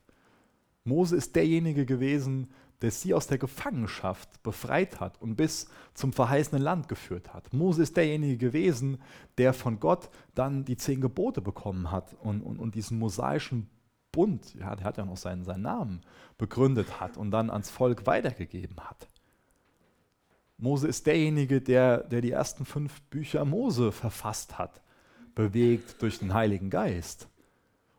Mose 0.83 1.15
ist 1.15 1.35
derjenige 1.35 1.87
gewesen, 1.87 2.49
der 2.83 2.91
sie 2.91 3.15
aus 3.15 3.25
der 3.25 3.39
Gefangenschaft 3.39 4.43
befreit 4.43 4.99
hat 4.99 5.19
und 5.19 5.35
bis 5.35 5.67
zum 5.95 6.13
verheißenen 6.13 6.61
Land 6.61 6.89
geführt 6.89 7.33
hat. 7.33 7.51
Mose 7.53 7.81
ist 7.81 7.97
derjenige 7.97 8.37
gewesen, 8.37 9.01
der 9.39 9.51
von 9.51 9.79
Gott 9.79 10.11
dann 10.35 10.65
die 10.65 10.77
zehn 10.77 11.01
Gebote 11.01 11.41
bekommen 11.41 11.91
hat 11.91 12.15
und, 12.21 12.43
und, 12.43 12.59
und 12.59 12.75
diesen 12.75 12.99
mosaischen 12.99 13.67
Bund, 14.11 14.53
ja, 14.53 14.75
der 14.75 14.85
hat 14.85 14.97
ja 14.97 15.05
noch 15.05 15.17
seinen, 15.17 15.43
seinen 15.43 15.63
Namen, 15.63 16.01
begründet 16.37 16.99
hat 16.99 17.17
und 17.17 17.31
dann 17.31 17.49
ans 17.49 17.71
Volk 17.71 18.05
weitergegeben 18.05 18.79
hat. 18.79 19.07
Mose 20.59 20.87
ist 20.89 21.07
derjenige, 21.07 21.61
der, 21.61 21.99
der 21.99 22.21
die 22.21 22.31
ersten 22.31 22.65
fünf 22.65 23.01
Bücher 23.03 23.45
Mose 23.45 23.93
verfasst 23.93 24.57
hat, 24.57 24.81
bewegt 25.33 26.01
durch 26.01 26.19
den 26.19 26.33
Heiligen 26.33 26.69
Geist. 26.69 27.29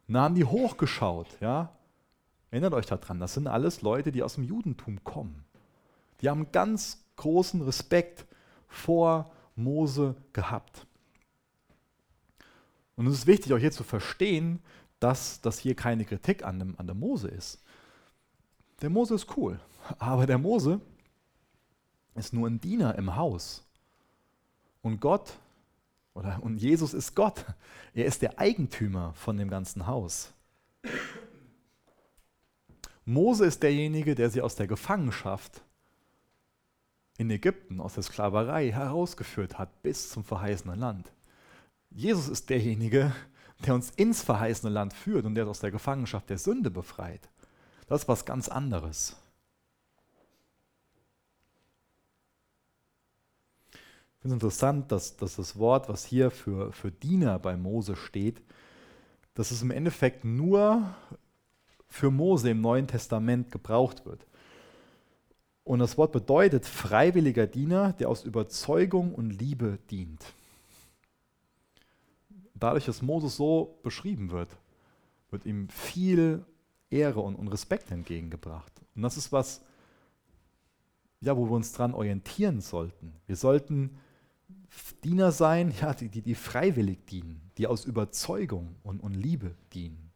Und 0.07 0.15
da 0.15 0.23
haben 0.23 0.35
die 0.35 0.45
hochgeschaut, 0.45 1.29
ja. 1.41 1.75
Erinnert 2.51 2.75
euch 2.75 2.87
daran, 2.87 3.19
das 3.19 3.35
sind 3.35 3.47
alles 3.47 3.81
Leute, 3.81 4.13
die 4.13 4.23
aus 4.23 4.35
dem 4.35 4.45
Judentum 4.45 5.03
kommen. 5.05 5.45
Die 6.21 6.29
haben 6.29 6.53
ganz 6.53 7.05
großen 7.17 7.63
Respekt 7.63 8.27
vor 8.69 9.31
Mose 9.57 10.17
gehabt. 10.33 10.87
Und 12.97 13.07
es 13.07 13.15
ist 13.15 13.27
wichtig, 13.27 13.55
auch 13.55 13.59
hier 13.59 13.73
zu 13.73 13.85
verstehen, 13.85 14.61
dass 14.99 15.41
das 15.41 15.59
hier 15.59 15.75
keine 15.75 16.05
Kritik 16.05 16.45
an 16.45 16.59
dem, 16.59 16.75
an 16.79 16.87
dem 16.87 16.99
Mose 16.99 17.29
ist. 17.29 17.63
Der 18.83 18.91
Mose 18.91 19.15
ist 19.15 19.35
cool, 19.37 19.59
aber 19.99 20.27
der 20.27 20.39
Mose 20.39 20.81
ist 22.15 22.33
nur 22.33 22.49
ein 22.49 22.61
Diener 22.61 22.97
im 22.97 23.17
Haus. 23.17 23.65
Und 24.83 25.01
Gott, 25.01 25.39
oder 26.15 26.43
und 26.43 26.59
Jesus 26.59 26.95
ist 26.95 27.15
Gott. 27.15 27.45
Er 27.95 28.07
ist 28.07 28.23
der 28.23 28.39
Eigentümer 28.39 29.15
von 29.15 29.37
dem 29.37 29.49
ganzen 29.49 29.87
Haus. 29.87 30.33
Mose 33.05 33.47
ist 33.47 33.63
derjenige, 33.63 34.15
der 34.15 34.31
sie 34.31 34.41
aus 34.41 34.55
der 34.55 34.67
Gefangenschaft 34.67 35.63
in 37.19 37.31
Ägypten, 37.31 37.81
aus 37.81 37.95
der 37.95 38.03
Sklaverei 38.03 38.71
herausgeführt 38.71 39.59
hat 39.59 39.83
bis 39.83 40.11
zum 40.11 40.25
verheißenen 40.25 40.79
Land. 40.79 41.13
Jesus 41.91 42.29
ist 42.29 42.49
derjenige, 42.49 43.15
der 43.67 43.75
uns 43.75 43.91
ins 43.91 44.23
verheißene 44.23 44.73
Land 44.73 44.95
führt 44.95 45.27
und 45.27 45.35
der 45.35 45.45
uns 45.45 45.59
aus 45.59 45.61
der 45.61 45.71
Gefangenschaft 45.71 46.31
der 46.31 46.39
Sünde 46.39 46.71
befreit. 46.71 47.29
Das 47.89 48.03
ist 48.03 48.09
was 48.09 48.25
ganz 48.25 48.49
anderes. 48.49 49.17
Ich 54.21 54.23
finde 54.23 54.37
es 54.37 54.43
interessant, 54.43 54.93
dass, 54.93 55.17
dass 55.17 55.37
das 55.37 55.59
Wort, 55.59 55.89
was 55.89 56.05
hier 56.05 56.31
für, 56.31 56.73
für 56.73 56.91
Diener 56.91 57.39
bei 57.39 57.57
Mose 57.57 57.97
steht, 57.97 58.43
dass 59.35 59.51
es 59.51 59.63
im 59.63 59.71
Endeffekt 59.71 60.25
nur 60.25 60.95
für 61.89 62.11
Mose 62.11 62.51
im 62.51 62.61
Neuen 62.61 62.87
Testament 62.87 63.51
gebraucht 63.51 64.05
wird. 64.05 64.27
Und 65.65 65.79
das 65.79 65.97
Wort 65.97 66.13
bedeutet 66.13 66.67
freiwilliger 66.67 67.47
Diener, 67.47 67.95
der 67.95 68.09
aus 68.09 68.25
Überzeugung 68.25 69.15
und 69.15 69.31
Liebe 69.31 69.79
dient 69.91 70.25
dadurch, 72.61 72.85
dass 72.85 73.03
Moses 73.03 73.37
so 73.37 73.79
beschrieben 73.83 74.31
wird, 74.31 74.49
wird 75.31 75.47
ihm 75.47 75.69
viel 75.69 76.45
Ehre 76.91 77.21
und, 77.21 77.35
und 77.35 77.49
Respekt 77.49 77.91
entgegengebracht. 77.91 78.73
Und 78.95 79.03
das 79.03 79.17
ist 79.17 79.33
was, 79.33 79.63
ja, 81.21 81.37
wo 81.37 81.47
wir 81.47 81.53
uns 81.53 81.73
dran 81.73 81.95
orientieren 81.95 82.61
sollten. 82.61 83.15
Wir 83.27 83.37
sollten 83.37 83.99
Diener 85.05 85.33
sein, 85.33 85.73
ja, 85.81 85.95
die, 85.95 86.09
die, 86.09 86.23
die 86.23 86.35
freiwillig 86.35 87.07
dienen, 87.07 87.51
die 87.59 87.67
aus 87.67 87.85
Überzeugung 87.85 88.77
und, 88.83 89.01
und 89.01 89.15
Liebe 89.15 89.55
dienen. 89.73 90.11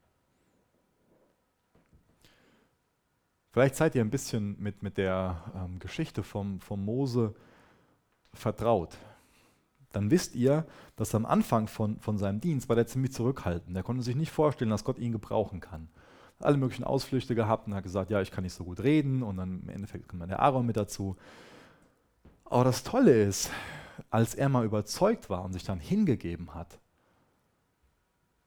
Vielleicht 3.50 3.76
seid 3.76 3.94
ihr 3.94 4.02
ein 4.02 4.11
bisschen 4.11 4.61
mit, 4.61 4.82
mit 4.82 4.98
der 4.98 5.44
ähm, 5.55 5.78
Geschichte 5.78 6.22
vom, 6.22 6.61
vom 6.61 6.84
Mose 6.84 7.34
vertraut. 8.32 8.96
Dann 9.92 10.11
wisst 10.11 10.34
ihr, 10.34 10.66
dass 10.96 11.14
am 11.14 11.24
Anfang 11.24 11.68
von, 11.68 12.00
von 12.00 12.18
seinem 12.18 12.40
Dienst 12.40 12.68
war 12.68 12.74
der 12.74 12.88
ziemlich 12.88 13.12
zurückhaltend. 13.12 13.76
Er 13.76 13.84
konnte 13.84 14.02
sich 14.02 14.16
nicht 14.16 14.32
vorstellen, 14.32 14.72
dass 14.72 14.82
Gott 14.82 14.98
ihn 14.98 15.12
gebrauchen 15.12 15.61
kann. 15.61 15.88
Alle 16.40 16.57
möglichen 16.57 16.82
Ausflüchte 16.82 17.36
gehabt 17.36 17.68
und 17.68 17.74
hat 17.74 17.84
gesagt, 17.84 18.11
ja, 18.11 18.20
ich 18.20 18.32
kann 18.32 18.42
nicht 18.42 18.55
so 18.55 18.64
gut 18.64 18.80
reden 18.80 19.22
und 19.22 19.36
dann 19.36 19.62
im 19.62 19.68
Endeffekt 19.68 20.09
kommt 20.09 20.20
dann 20.20 20.30
der 20.30 20.40
Aaron 20.40 20.66
mit 20.66 20.76
dazu. 20.76 21.16
Aber 22.44 22.64
das 22.64 22.82
Tolle 22.82 23.22
ist, 23.22 23.50
als 24.11 24.34
er 24.34 24.49
mal 24.49 24.64
überzeugt 24.64 25.30
war 25.30 25.45
und 25.45 25.53
sich 25.53 25.64
dann 25.64 25.80
hingegeben 25.80 26.55
hat, 26.55 26.78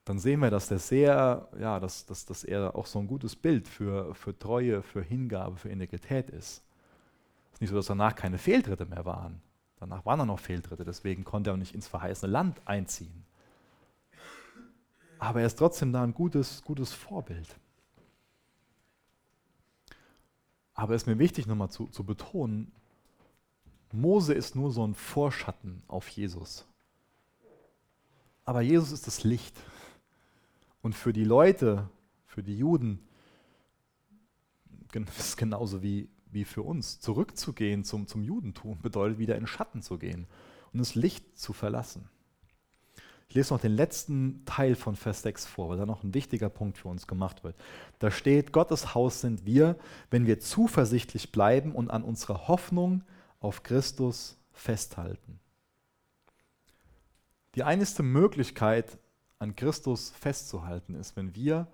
dann 0.06 0.20
sehen 0.20 0.39
wir, 0.39 0.50
dass 0.50 0.70
der 0.70 0.80
sehr, 0.80 1.50
ja, 1.60 1.80
dass, 1.80 2.06
dass, 2.06 2.26
dass 2.26 2.43
er 2.43 2.76
auch 2.76 2.86
so 2.86 3.00
ein 3.00 3.08
gutes 3.08 3.36
Bild 3.36 3.68
für, 3.68 4.16
für 4.16 4.38
Treue, 4.38 4.82
für 4.82 5.02
Hingabe, 5.02 5.58
für 5.58 5.70
Integrität 5.70 6.30
ist. 6.30 6.64
Es 7.50 7.56
ist 7.56 7.62
nicht 7.62 7.70
so, 7.72 7.76
dass 7.76 7.88
danach 7.88 8.16
keine 8.16 8.38
Fehltritte 8.38 8.86
mehr 8.86 9.06
waren. 9.06 9.41
Danach 9.80 10.06
waren 10.06 10.20
dann 10.20 10.30
noch 10.30 10.39
Fehltritte, 10.39 10.86
deswegen 10.86 11.24
konnte 11.24 11.50
er 11.50 11.54
auch 11.54 11.58
nicht 11.58 11.76
ins 11.76 11.88
verheißene 11.88 12.32
Land 12.32 12.62
einziehen. 12.66 13.26
Aber 15.20 15.41
er 15.41 15.48
ist 15.48 15.60
trotzdem 15.60 15.91
da 15.91 16.04
ein 16.04 16.14
gutes, 16.14 16.64
gutes 16.64 16.93
Vorbild. 16.93 17.56
Aber 20.74 20.93
es 20.93 21.04
ist 21.04 21.08
mir 21.08 21.20
wichtig, 21.20 21.48
nochmal 21.48 21.70
zu, 21.70 21.88
zu 21.88 22.04
betonen, 22.04 22.72
Mose 23.94 24.34
ist 24.34 24.56
nur 24.56 24.72
so 24.72 24.86
ein 24.86 24.94
Vorschatten 24.94 25.82
auf 25.88 26.10
Jesus. 26.10 26.66
Aber 28.46 28.62
Jesus 28.62 28.92
ist 28.92 29.08
das 29.08 29.24
Licht. 29.24 29.60
Und 30.82 30.94
für 30.94 31.14
die 31.14 31.24
Leute, 31.24 31.90
für 32.26 32.44
die 32.44 32.58
Juden, 32.58 33.00
ist 34.94 35.20
es 35.20 35.38
genauso 35.38 35.84
wie, 35.84 36.10
wie 36.32 36.46
für 36.46 36.62
uns. 36.64 37.00
Zurückzugehen 37.00 37.84
zum, 37.84 38.08
zum 38.08 38.24
Judentum 38.24 38.82
bedeutet 38.82 39.20
wieder 39.20 39.36
in 39.36 39.48
Schatten 39.48 39.82
zu 39.82 39.98
gehen 39.98 40.28
und 40.74 40.80
das 40.80 40.96
Licht 40.96 41.38
zu 41.38 41.54
verlassen. 41.54 42.10
Ich 43.30 43.36
lese 43.36 43.54
noch 43.54 43.60
den 43.60 43.74
letzten 43.74 44.46
Teil 44.46 44.76
von 44.76 44.96
Vers 44.96 45.22
6 45.24 45.46
vor, 45.46 45.70
weil 45.70 45.78
da 45.78 45.86
noch 45.86 46.04
ein 46.04 46.14
wichtiger 46.14 46.50
Punkt 46.50 46.78
für 46.78 46.88
uns 46.88 47.08
gemacht 47.08 47.44
wird. 47.44 47.56
Da 48.00 48.10
steht, 48.10 48.54
Gottes 48.54 48.96
Haus 48.96 49.20
sind 49.20 49.46
wir, 49.46 49.76
wenn 50.10 50.26
wir 50.26 50.40
zuversichtlich 50.40 51.34
bleiben 51.34 51.74
und 51.74 51.92
an 51.92 52.04
unserer 52.04 52.48
Hoffnung 52.48 53.04
auf 53.40 53.64
Christus 53.64 54.38
festhalten. 54.52 55.40
Die 57.56 57.64
einzige 57.64 58.04
Möglichkeit, 58.04 58.98
an 59.40 59.56
Christus 59.56 60.12
festzuhalten 60.12 60.96
ist, 60.96 61.16
wenn 61.16 61.36
wir 61.36 61.68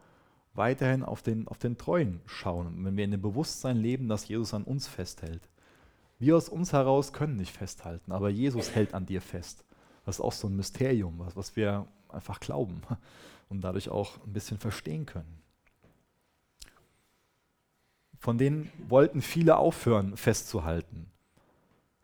weiterhin 0.54 1.04
auf 1.04 1.22
den, 1.22 1.48
auf 1.48 1.58
den 1.58 1.78
Treuen 1.78 2.22
schauen, 2.26 2.86
wenn 2.86 2.98
wir 2.98 3.06
in 3.06 3.12
dem 3.12 3.22
Bewusstsein 3.22 3.78
leben, 3.78 4.08
dass 4.08 4.28
Jesus 4.28 4.54
an 4.54 4.64
uns 4.64 4.88
festhält. 4.88 5.42
Wir 6.20 6.38
aus 6.38 6.50
uns 6.50 6.74
heraus 6.74 7.12
können 7.14 7.38
nicht 7.38 7.56
festhalten, 7.56 8.12
aber 8.12 8.30
Jesus 8.30 8.76
hält 8.76 8.94
an 8.94 9.06
dir 9.06 9.22
fest. 9.22 9.64
Das 10.06 10.18
ist 10.18 10.22
auch 10.22 10.34
so 10.34 10.48
ein 10.48 10.56
Mysterium, 10.56 11.20
was, 11.20 11.36
was 11.36 11.56
wir 11.56 11.88
einfach 12.10 12.40
glauben 12.40 12.82
und 13.50 13.62
dadurch 13.62 13.90
auch 13.90 14.24
ein 14.26 14.34
bisschen 14.34 14.60
verstehen 14.60 15.06
können. 15.06 15.42
Von 18.20 18.38
denen 18.38 18.72
wollten 18.88 19.22
viele 19.22 19.58
aufhören 19.58 20.16
festzuhalten. 20.16 21.10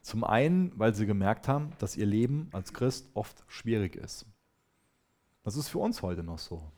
Zum 0.01 0.23
einen, 0.23 0.71
weil 0.77 0.93
sie 0.93 1.05
gemerkt 1.05 1.47
haben, 1.47 1.71
dass 1.79 1.97
ihr 1.97 2.05
Leben 2.05 2.49
als 2.51 2.73
Christ 2.73 3.09
oft 3.13 3.43
schwierig 3.47 3.95
ist. 3.95 4.25
Das 5.43 5.55
ist 5.55 5.69
für 5.69 5.79
uns 5.79 6.01
heute 6.01 6.23
noch 6.23 6.39
so. 6.39 6.71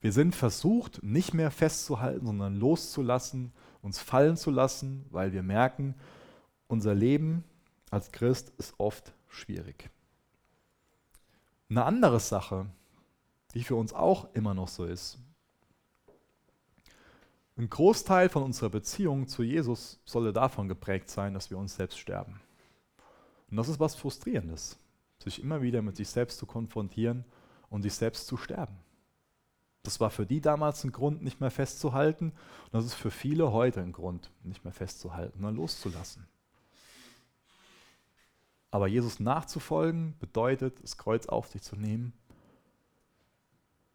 Wir 0.00 0.12
sind 0.12 0.34
versucht, 0.34 1.02
nicht 1.02 1.32
mehr 1.32 1.50
festzuhalten, 1.50 2.26
sondern 2.26 2.56
loszulassen, 2.56 3.52
uns 3.82 4.00
fallen 4.00 4.36
zu 4.36 4.50
lassen, 4.50 5.06
weil 5.10 5.32
wir 5.32 5.42
merken, 5.42 5.94
unser 6.66 6.94
Leben 6.94 7.44
als 7.90 8.10
Christ 8.10 8.52
ist 8.58 8.74
oft 8.78 9.12
schwierig. 9.28 9.90
Eine 11.68 11.84
andere 11.84 12.18
Sache, 12.18 12.66
die 13.54 13.62
für 13.62 13.76
uns 13.76 13.92
auch 13.92 14.32
immer 14.34 14.54
noch 14.54 14.68
so 14.68 14.84
ist, 14.84 15.18
ein 17.56 17.68
Großteil 17.68 18.28
von 18.28 18.42
unserer 18.42 18.70
Beziehung 18.70 19.28
zu 19.28 19.42
Jesus 19.42 20.00
solle 20.04 20.32
davon 20.32 20.68
geprägt 20.68 21.10
sein, 21.10 21.34
dass 21.34 21.50
wir 21.50 21.58
uns 21.58 21.76
selbst 21.76 21.98
sterben. 21.98 22.40
Und 23.50 23.56
das 23.58 23.68
ist 23.68 23.80
was 23.80 23.94
Frustrierendes, 23.94 24.78
sich 25.22 25.42
immer 25.42 25.60
wieder 25.60 25.82
mit 25.82 25.96
sich 25.96 26.08
selbst 26.08 26.38
zu 26.38 26.46
konfrontieren 26.46 27.24
und 27.68 27.82
sich 27.82 27.94
selbst 27.94 28.26
zu 28.26 28.36
sterben. 28.36 28.78
Das 29.82 30.00
war 30.00 30.10
für 30.10 30.24
die 30.24 30.40
damals 30.40 30.84
ein 30.84 30.92
Grund, 30.92 31.22
nicht 31.22 31.40
mehr 31.40 31.50
festzuhalten. 31.50 32.26
Und 32.26 32.72
das 32.72 32.84
ist 32.84 32.94
für 32.94 33.10
viele 33.10 33.52
heute 33.52 33.80
ein 33.80 33.92
Grund, 33.92 34.30
nicht 34.44 34.64
mehr 34.64 34.72
festzuhalten, 34.72 35.34
sondern 35.34 35.56
loszulassen. 35.56 36.26
Aber 38.70 38.86
Jesus 38.86 39.20
nachzufolgen 39.20 40.16
bedeutet, 40.18 40.82
das 40.82 40.96
Kreuz 40.96 41.26
auf 41.26 41.48
sich 41.48 41.62
zu 41.62 41.76
nehmen 41.76 42.14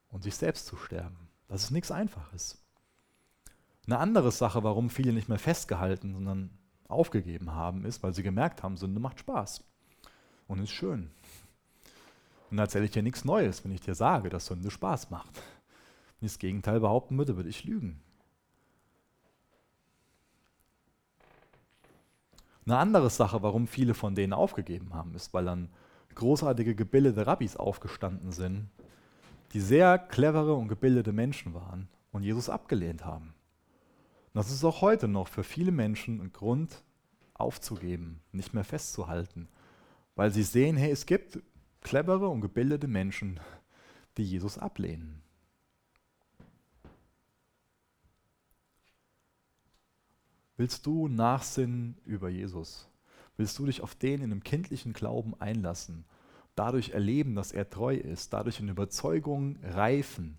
und 0.10 0.24
sich 0.24 0.36
selbst 0.36 0.68
zu 0.68 0.76
sterben. 0.76 1.30
Das 1.47 1.64
ist 1.64 1.72
nichts 1.72 1.89
Einfaches. 1.89 2.62
Eine 3.88 3.99
andere 3.99 4.31
Sache, 4.31 4.63
warum 4.63 4.89
viele 4.89 5.13
nicht 5.13 5.29
mehr 5.29 5.39
festgehalten, 5.39 6.13
sondern 6.13 6.49
aufgegeben 6.89 7.53
haben, 7.53 7.85
ist, 7.85 8.03
weil 8.03 8.13
sie 8.13 8.23
gemerkt 8.23 8.61
haben, 8.61 8.75
Sünde 8.75 8.99
macht 8.99 9.19
Spaß 9.19 9.63
und 10.47 10.59
ist 10.59 10.71
schön. 10.71 11.09
Und 12.51 12.57
da 12.57 12.63
erzähle 12.63 12.85
ich 12.85 12.91
dir 12.91 13.03
nichts 13.03 13.23
Neues, 13.25 13.63
wenn 13.63 13.71
ich 13.71 13.81
dir 13.81 13.95
sage, 13.95 14.29
dass 14.29 14.47
Sünde 14.47 14.71
Spaß 14.71 15.09
macht. 15.09 15.35
Wenn 16.19 16.27
ich 16.27 16.33
das 16.33 16.39
Gegenteil 16.39 16.81
behaupten 16.81 17.17
würde, 17.17 17.38
würde 17.38 17.49
ich 17.49 17.63
lügen. 17.63 18.01
Eine 22.65 22.77
andere 22.77 23.09
Sache, 23.09 23.41
warum 23.41 23.67
viele 23.67 23.93
von 23.93 24.15
denen 24.15 24.33
aufgegeben 24.33 24.93
haben, 24.93 25.15
ist, 25.15 25.33
weil 25.33 25.45
dann 25.45 25.69
großartige 26.15 26.75
gebildete 26.75 27.25
Rabbis 27.25 27.55
aufgestanden 27.55 28.33
sind, 28.33 28.69
die 29.53 29.61
sehr 29.61 29.97
clevere 29.97 30.55
und 30.55 30.67
gebildete 30.67 31.13
Menschen 31.13 31.53
waren 31.53 31.88
und 32.11 32.23
Jesus 32.23 32.49
abgelehnt 32.49 33.05
haben. 33.05 33.33
Das 34.38 34.51
ist 34.51 34.63
auch 34.63 34.81
heute 34.81 35.07
noch 35.07 35.27
für 35.27 35.43
viele 35.43 35.71
Menschen 35.71 36.21
ein 36.21 36.31
Grund, 36.31 36.83
aufzugeben, 37.33 38.21
nicht 38.31 38.53
mehr 38.53 38.63
festzuhalten, 38.63 39.47
weil 40.13 40.29
sie 40.29 40.43
sehen, 40.43 40.77
hey, 40.77 40.91
es 40.91 41.07
gibt 41.07 41.39
clevere 41.81 42.27
und 42.27 42.41
gebildete 42.41 42.88
Menschen, 42.88 43.39
die 44.15 44.23
Jesus 44.23 44.59
ablehnen. 44.59 45.23
Willst 50.55 50.85
du 50.85 51.07
nachsinnen 51.07 51.97
über 52.05 52.29
Jesus? 52.29 52.88
Willst 53.38 53.57
du 53.57 53.65
dich 53.65 53.81
auf 53.81 53.95
den 53.95 54.21
in 54.21 54.31
einem 54.31 54.43
kindlichen 54.43 54.93
Glauben 54.93 55.33
einlassen, 55.41 56.05
dadurch 56.53 56.91
erleben, 56.91 57.33
dass 57.33 57.53
er 57.53 57.71
treu 57.71 57.95
ist, 57.95 58.33
dadurch 58.33 58.59
in 58.59 58.69
Überzeugung 58.69 59.57
reifen, 59.63 60.38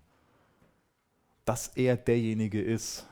dass 1.43 1.67
er 1.75 1.97
derjenige 1.97 2.61
ist, 2.61 3.05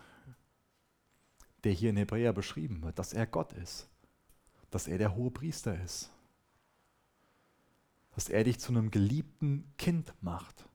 der 1.63 1.71
hier 1.71 1.89
in 1.89 1.97
Hebräer 1.97 2.33
beschrieben 2.33 2.83
wird, 2.83 2.99
dass 2.99 3.13
er 3.13 3.25
Gott 3.25 3.53
ist, 3.53 3.89
dass 4.69 4.87
er 4.87 4.97
der 4.97 5.15
hohe 5.15 5.31
Priester 5.31 5.81
ist? 5.83 6.11
dass 8.17 8.29
er 8.29 8.43
dich 8.43 8.59
zu 8.59 8.71
einem 8.71 8.89
geliebten 8.89 9.71
Kind 9.77 10.11
macht. 10.21 10.67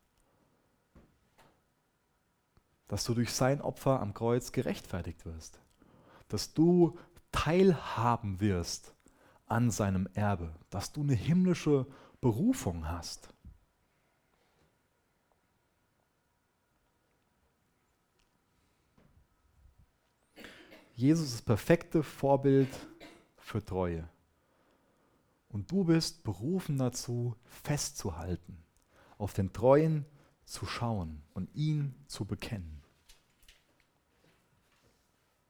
Dass 2.86 3.02
du 3.02 3.14
durch 3.14 3.32
sein 3.32 3.60
Opfer 3.60 3.98
am 3.98 4.14
Kreuz 4.14 4.52
gerechtfertigt 4.52 5.26
wirst. 5.26 5.58
Dass 6.28 6.54
du 6.54 6.96
teilhaben 7.32 8.38
wirst 8.40 8.94
an 9.46 9.72
seinem 9.72 10.08
Erbe. 10.14 10.54
Dass 10.70 10.92
du 10.92 11.02
eine 11.02 11.16
himmlische 11.16 11.84
Berufung 12.20 12.86
hast. 12.86 13.31
Jesus 21.02 21.30
ist 21.30 21.34
das 21.34 21.42
perfekte 21.42 22.04
Vorbild 22.04 22.68
für 23.36 23.62
Treue. 23.64 24.08
Und 25.48 25.68
du 25.72 25.82
bist 25.82 26.22
berufen 26.22 26.78
dazu, 26.78 27.34
festzuhalten, 27.44 28.62
auf 29.18 29.32
den 29.32 29.52
Treuen 29.52 30.06
zu 30.44 30.64
schauen 30.64 31.20
und 31.34 31.52
ihn 31.56 31.92
zu 32.06 32.24
bekennen. 32.24 32.84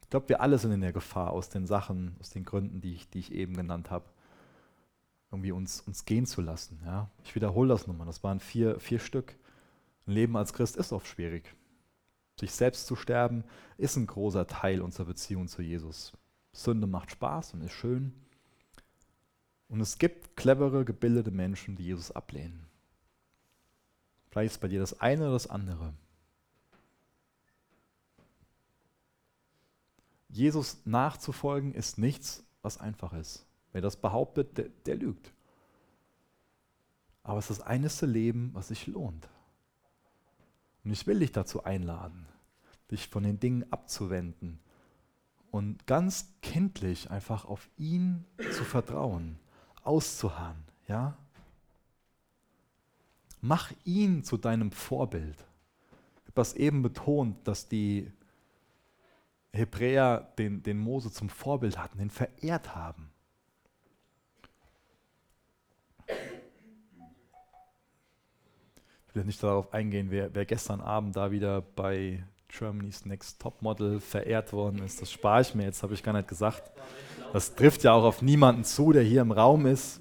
Ich 0.00 0.08
glaube, 0.08 0.30
wir 0.30 0.40
alle 0.40 0.56
sind 0.56 0.72
in 0.72 0.80
der 0.80 0.94
Gefahr, 0.94 1.32
aus 1.32 1.50
den 1.50 1.66
Sachen, 1.66 2.16
aus 2.18 2.30
den 2.30 2.44
Gründen, 2.44 2.80
die 2.80 2.94
ich, 2.94 3.10
die 3.10 3.18
ich 3.18 3.32
eben 3.32 3.54
genannt 3.54 3.90
habe, 3.90 4.06
irgendwie 5.30 5.52
uns, 5.52 5.82
uns 5.82 6.06
gehen 6.06 6.24
zu 6.24 6.40
lassen. 6.40 6.80
Ja? 6.82 7.10
Ich 7.24 7.34
wiederhole 7.34 7.68
das 7.68 7.86
nochmal, 7.86 8.06
das 8.06 8.24
waren 8.24 8.40
vier, 8.40 8.80
vier 8.80 9.00
Stück. 9.00 9.36
Ein 10.06 10.12
Leben 10.12 10.34
als 10.34 10.54
Christ 10.54 10.76
ist 10.76 10.94
oft 10.94 11.06
schwierig. 11.06 11.54
Sich 12.38 12.52
selbst 12.52 12.86
zu 12.86 12.96
sterben 12.96 13.44
ist 13.76 13.96
ein 13.96 14.06
großer 14.06 14.46
Teil 14.46 14.80
unserer 14.80 15.06
Beziehung 15.06 15.48
zu 15.48 15.62
Jesus. 15.62 16.12
Sünde 16.52 16.86
macht 16.86 17.10
Spaß 17.10 17.54
und 17.54 17.62
ist 17.62 17.72
schön. 17.72 18.12
Und 19.68 19.80
es 19.80 19.98
gibt 19.98 20.36
clevere, 20.36 20.84
gebildete 20.84 21.30
Menschen, 21.30 21.76
die 21.76 21.84
Jesus 21.84 22.10
ablehnen. 22.10 22.66
Vielleicht 24.30 24.54
ist 24.54 24.60
bei 24.60 24.68
dir 24.68 24.80
das 24.80 25.00
eine 25.00 25.24
oder 25.24 25.32
das 25.32 25.46
andere. 25.46 25.94
Jesus 30.28 30.78
nachzufolgen 30.86 31.74
ist 31.74 31.98
nichts, 31.98 32.44
was 32.62 32.78
einfach 32.78 33.12
ist. 33.12 33.46
Wer 33.72 33.82
das 33.82 33.96
behauptet, 33.96 34.56
der, 34.56 34.68
der 34.86 34.96
lügt. 34.96 35.32
Aber 37.22 37.38
es 37.38 37.50
ist 37.50 37.60
das 37.60 37.66
einzige 37.66 38.10
Leben, 38.10 38.50
was 38.54 38.68
sich 38.68 38.86
lohnt. 38.86 39.28
Und 40.84 40.90
ich 40.92 41.06
will 41.06 41.20
dich 41.20 41.32
dazu 41.32 41.64
einladen, 41.64 42.26
dich 42.90 43.08
von 43.08 43.22
den 43.22 43.38
Dingen 43.38 43.64
abzuwenden 43.72 44.58
und 45.50 45.86
ganz 45.86 46.34
kindlich 46.42 47.10
einfach 47.10 47.44
auf 47.44 47.68
ihn 47.76 48.24
zu 48.52 48.64
vertrauen, 48.64 49.38
auszuharren, 49.82 50.64
ja? 50.88 51.16
Mach 53.40 53.72
ihn 53.84 54.22
zu 54.22 54.36
deinem 54.36 54.70
Vorbild. 54.70 55.36
Ich 55.36 56.26
habe 56.26 56.32
das 56.34 56.54
eben 56.54 56.82
betont, 56.82 57.46
dass 57.46 57.68
die 57.68 58.10
Hebräer 59.52 60.32
den, 60.38 60.62
den 60.62 60.78
Mose 60.78 61.10
zum 61.10 61.28
Vorbild 61.28 61.76
hatten, 61.76 61.98
den 61.98 62.10
verehrt 62.10 62.74
haben. 62.74 63.11
Will 69.14 69.24
nicht 69.24 69.42
darauf 69.42 69.72
eingehen, 69.74 70.06
wer, 70.10 70.34
wer 70.34 70.46
gestern 70.46 70.80
Abend 70.80 71.16
da 71.16 71.30
wieder 71.30 71.60
bei 71.60 72.24
Germany's 72.48 73.04
Next 73.04 73.40
Topmodel 73.40 74.00
verehrt 74.00 74.52
worden 74.52 74.82
ist. 74.82 75.00
Das 75.02 75.10
spare 75.10 75.42
ich 75.42 75.54
mir 75.54 75.64
jetzt, 75.64 75.82
habe 75.82 75.94
ich 75.94 76.02
gar 76.02 76.12
nicht 76.12 76.28
gesagt. 76.28 76.70
Das 77.32 77.54
trifft 77.54 77.82
ja 77.84 77.92
auch 77.92 78.04
auf 78.04 78.22
niemanden 78.22 78.64
zu, 78.64 78.92
der 78.92 79.02
hier 79.02 79.22
im 79.22 79.32
Raum 79.32 79.66
ist. 79.66 80.00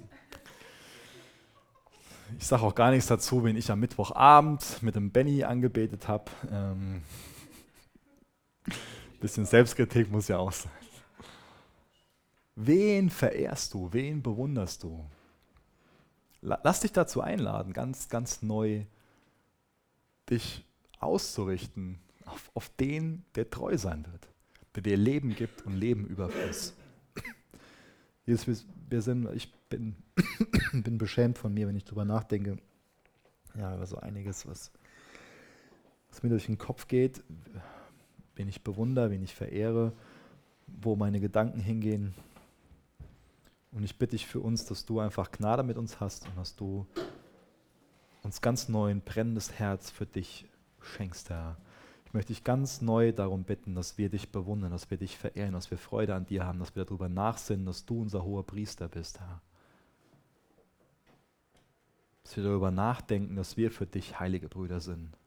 Ich 2.37 2.47
sage 2.47 2.63
auch 2.63 2.75
gar 2.75 2.91
nichts 2.91 3.07
dazu, 3.07 3.43
wen 3.43 3.55
ich 3.55 3.69
am 3.71 3.79
Mittwochabend 3.79 4.81
mit 4.81 4.95
dem 4.95 5.11
Benny 5.11 5.43
angebetet 5.43 6.07
habe. 6.07 6.25
Ähm, 6.51 7.01
bisschen 9.19 9.45
Selbstkritik 9.45 10.11
muss 10.11 10.27
ja 10.27 10.37
auch 10.37 10.51
sein. 10.51 10.71
Wen 12.55 13.09
verehrst 13.09 13.73
du? 13.73 13.91
Wen 13.91 14.21
bewunderst 14.21 14.83
du? 14.83 15.05
Lass 16.41 16.79
dich 16.79 16.91
dazu 16.91 17.21
einladen, 17.21 17.71
ganz, 17.71 18.09
ganz 18.09 18.41
neu 18.41 18.85
dich 20.31 20.65
auszurichten 20.99 21.99
auf, 22.25 22.51
auf 22.53 22.69
den, 22.69 23.23
der 23.35 23.49
treu 23.49 23.77
sein 23.77 24.05
wird, 24.11 24.27
der 24.75 24.83
dir 24.83 24.97
Leben 24.97 25.35
gibt 25.35 25.65
und 25.65 25.75
Leben 25.75 26.05
überfließt. 26.07 26.75
Jesus, 28.25 28.65
wir, 28.89 29.01
sind, 29.01 29.27
ich 29.33 29.51
bin, 29.69 29.95
bin 30.73 30.97
beschämt 30.97 31.37
von 31.37 31.53
mir, 31.53 31.67
wenn 31.67 31.75
ich 31.75 31.83
darüber 31.83 32.05
nachdenke. 32.05 32.57
Ja, 33.55 33.75
über 33.75 33.85
so 33.85 33.97
einiges, 33.97 34.47
was, 34.47 34.71
was 36.09 36.23
mir 36.23 36.29
durch 36.29 36.45
den 36.45 36.57
Kopf 36.57 36.87
geht, 36.87 37.21
wen 38.35 38.47
ich 38.47 38.63
bewundere, 38.63 39.11
wen 39.11 39.23
ich 39.23 39.35
verehre, 39.35 39.91
wo 40.67 40.95
meine 40.95 41.19
Gedanken 41.19 41.59
hingehen. 41.59 42.13
Und 43.71 43.83
ich 43.83 43.97
bitte 43.97 44.11
dich 44.11 44.27
für 44.27 44.39
uns, 44.39 44.65
dass 44.65 44.85
du 44.85 44.99
einfach 44.99 45.31
Gnade 45.31 45.63
mit 45.63 45.77
uns 45.77 45.99
hast 45.99 46.27
und 46.27 46.37
dass 46.37 46.55
du 46.55 46.85
uns 48.23 48.41
ganz 48.41 48.69
neu 48.69 48.91
ein 48.91 49.01
brennendes 49.01 49.53
Herz 49.53 49.89
für 49.89 50.05
dich 50.05 50.47
schenkst, 50.81 51.29
Herr. 51.29 51.57
Ich 52.05 52.13
möchte 52.13 52.33
dich 52.33 52.43
ganz 52.43 52.81
neu 52.81 53.13
darum 53.13 53.45
bitten, 53.45 53.73
dass 53.73 53.97
wir 53.97 54.09
dich 54.09 54.31
bewundern, 54.31 54.71
dass 54.71 54.91
wir 54.91 54.97
dich 54.97 55.17
verehren, 55.17 55.53
dass 55.53 55.71
wir 55.71 55.77
Freude 55.77 56.13
an 56.13 56.25
dir 56.25 56.45
haben, 56.45 56.59
dass 56.59 56.75
wir 56.75 56.83
darüber 56.83 57.07
nachsinnen, 57.07 57.65
dass 57.65 57.85
du 57.85 58.01
unser 58.01 58.23
hoher 58.23 58.45
Priester 58.45 58.89
bist, 58.89 59.19
Herr. 59.21 59.41
Dass 62.23 62.35
wir 62.35 62.43
darüber 62.43 62.69
nachdenken, 62.69 63.35
dass 63.35 63.57
wir 63.57 63.71
für 63.71 63.85
dich 63.85 64.19
heilige 64.19 64.49
Brüder 64.49 64.81
sind. 64.81 65.17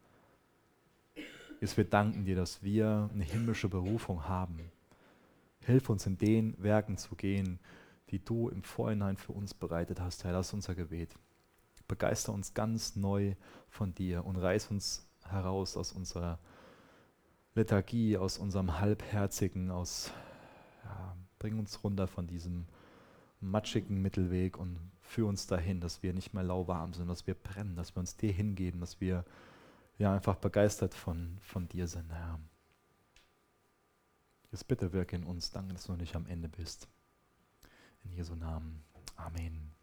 Dass 1.61 1.77
wir 1.77 1.85
danken 1.85 2.27
dir, 2.27 2.37
dass 2.37 2.63
wir 2.63 3.09
eine 3.15 3.25
himmlische 3.25 3.71
Berufung 3.71 4.29
haben. 4.29 4.59
Hilf 5.61 5.89
uns 5.89 6.07
in 6.07 6.19
den 6.19 6.55
Werken 6.63 6.99
zu 6.99 7.15
gehen, 7.17 7.59
die 8.11 8.23
du 8.23 8.51
im 8.51 8.63
Vorhinein 8.63 9.17
für 9.17 9.33
uns 9.33 9.55
bereitet 9.55 10.01
hast, 10.01 10.25
Herr. 10.25 10.33
Das 10.33 10.49
ist 10.49 10.53
unser 10.53 10.75
Gebet. 10.75 11.17
Begeister 11.89 12.32
uns 12.32 12.55
ganz 12.55 12.97
neu 12.97 13.35
von 13.68 13.95
dir 13.95 14.24
und 14.24 14.37
reiß 14.37 14.70
uns 14.70 15.07
heraus 15.28 15.76
aus 15.76 15.93
unserer 15.93 16.39
Lethargie, 17.55 18.16
aus 18.16 18.39
unserem 18.39 18.80
Halbherzigen, 18.80 19.70
aus, 19.70 20.11
ja, 20.85 21.16
bring 21.39 21.59
uns 21.59 21.85
runter 21.85 22.07
von 22.07 22.26
diesem 22.26 22.66
matschigen 23.41 24.03
Mittelweg 24.03 24.59
und 24.59 24.78
führ 25.01 25.28
uns 25.28 25.47
dahin, 25.47 25.80
dass 25.80 26.03
wir 26.03 26.14
nicht 26.14 26.35
mehr 26.35 26.43
lauwarm 26.43 26.95
sind, 26.95 27.09
dass 27.09 27.26
wir 27.26 27.35
brennen, 27.35 27.76
dass 27.76 27.95
wir 27.95 28.01
uns 28.01 28.16
dir 28.16 28.32
hingeben, 28.32 28.80
dass 28.80 29.01
wir 29.01 29.24
ja 29.99 30.12
einfach 30.12 30.37
begeistert 30.37 30.95
von, 30.95 31.39
von 31.41 31.68
dir 31.68 31.87
sind, 31.87 32.11
Herr. 32.12 32.41
Jetzt 34.51 34.66
bitte 34.68 34.93
wirke 34.93 35.16
in 35.16 35.24
uns, 35.24 35.51
danke, 35.51 35.74
dass 35.74 35.85
du 35.85 35.95
nicht 35.95 36.16
am 36.16 36.26
Ende 36.26 36.49
bist. 36.49 36.89
In 38.05 38.12
Jesu 38.12 38.35
Namen. 38.35 38.85
Amen. 39.16 39.74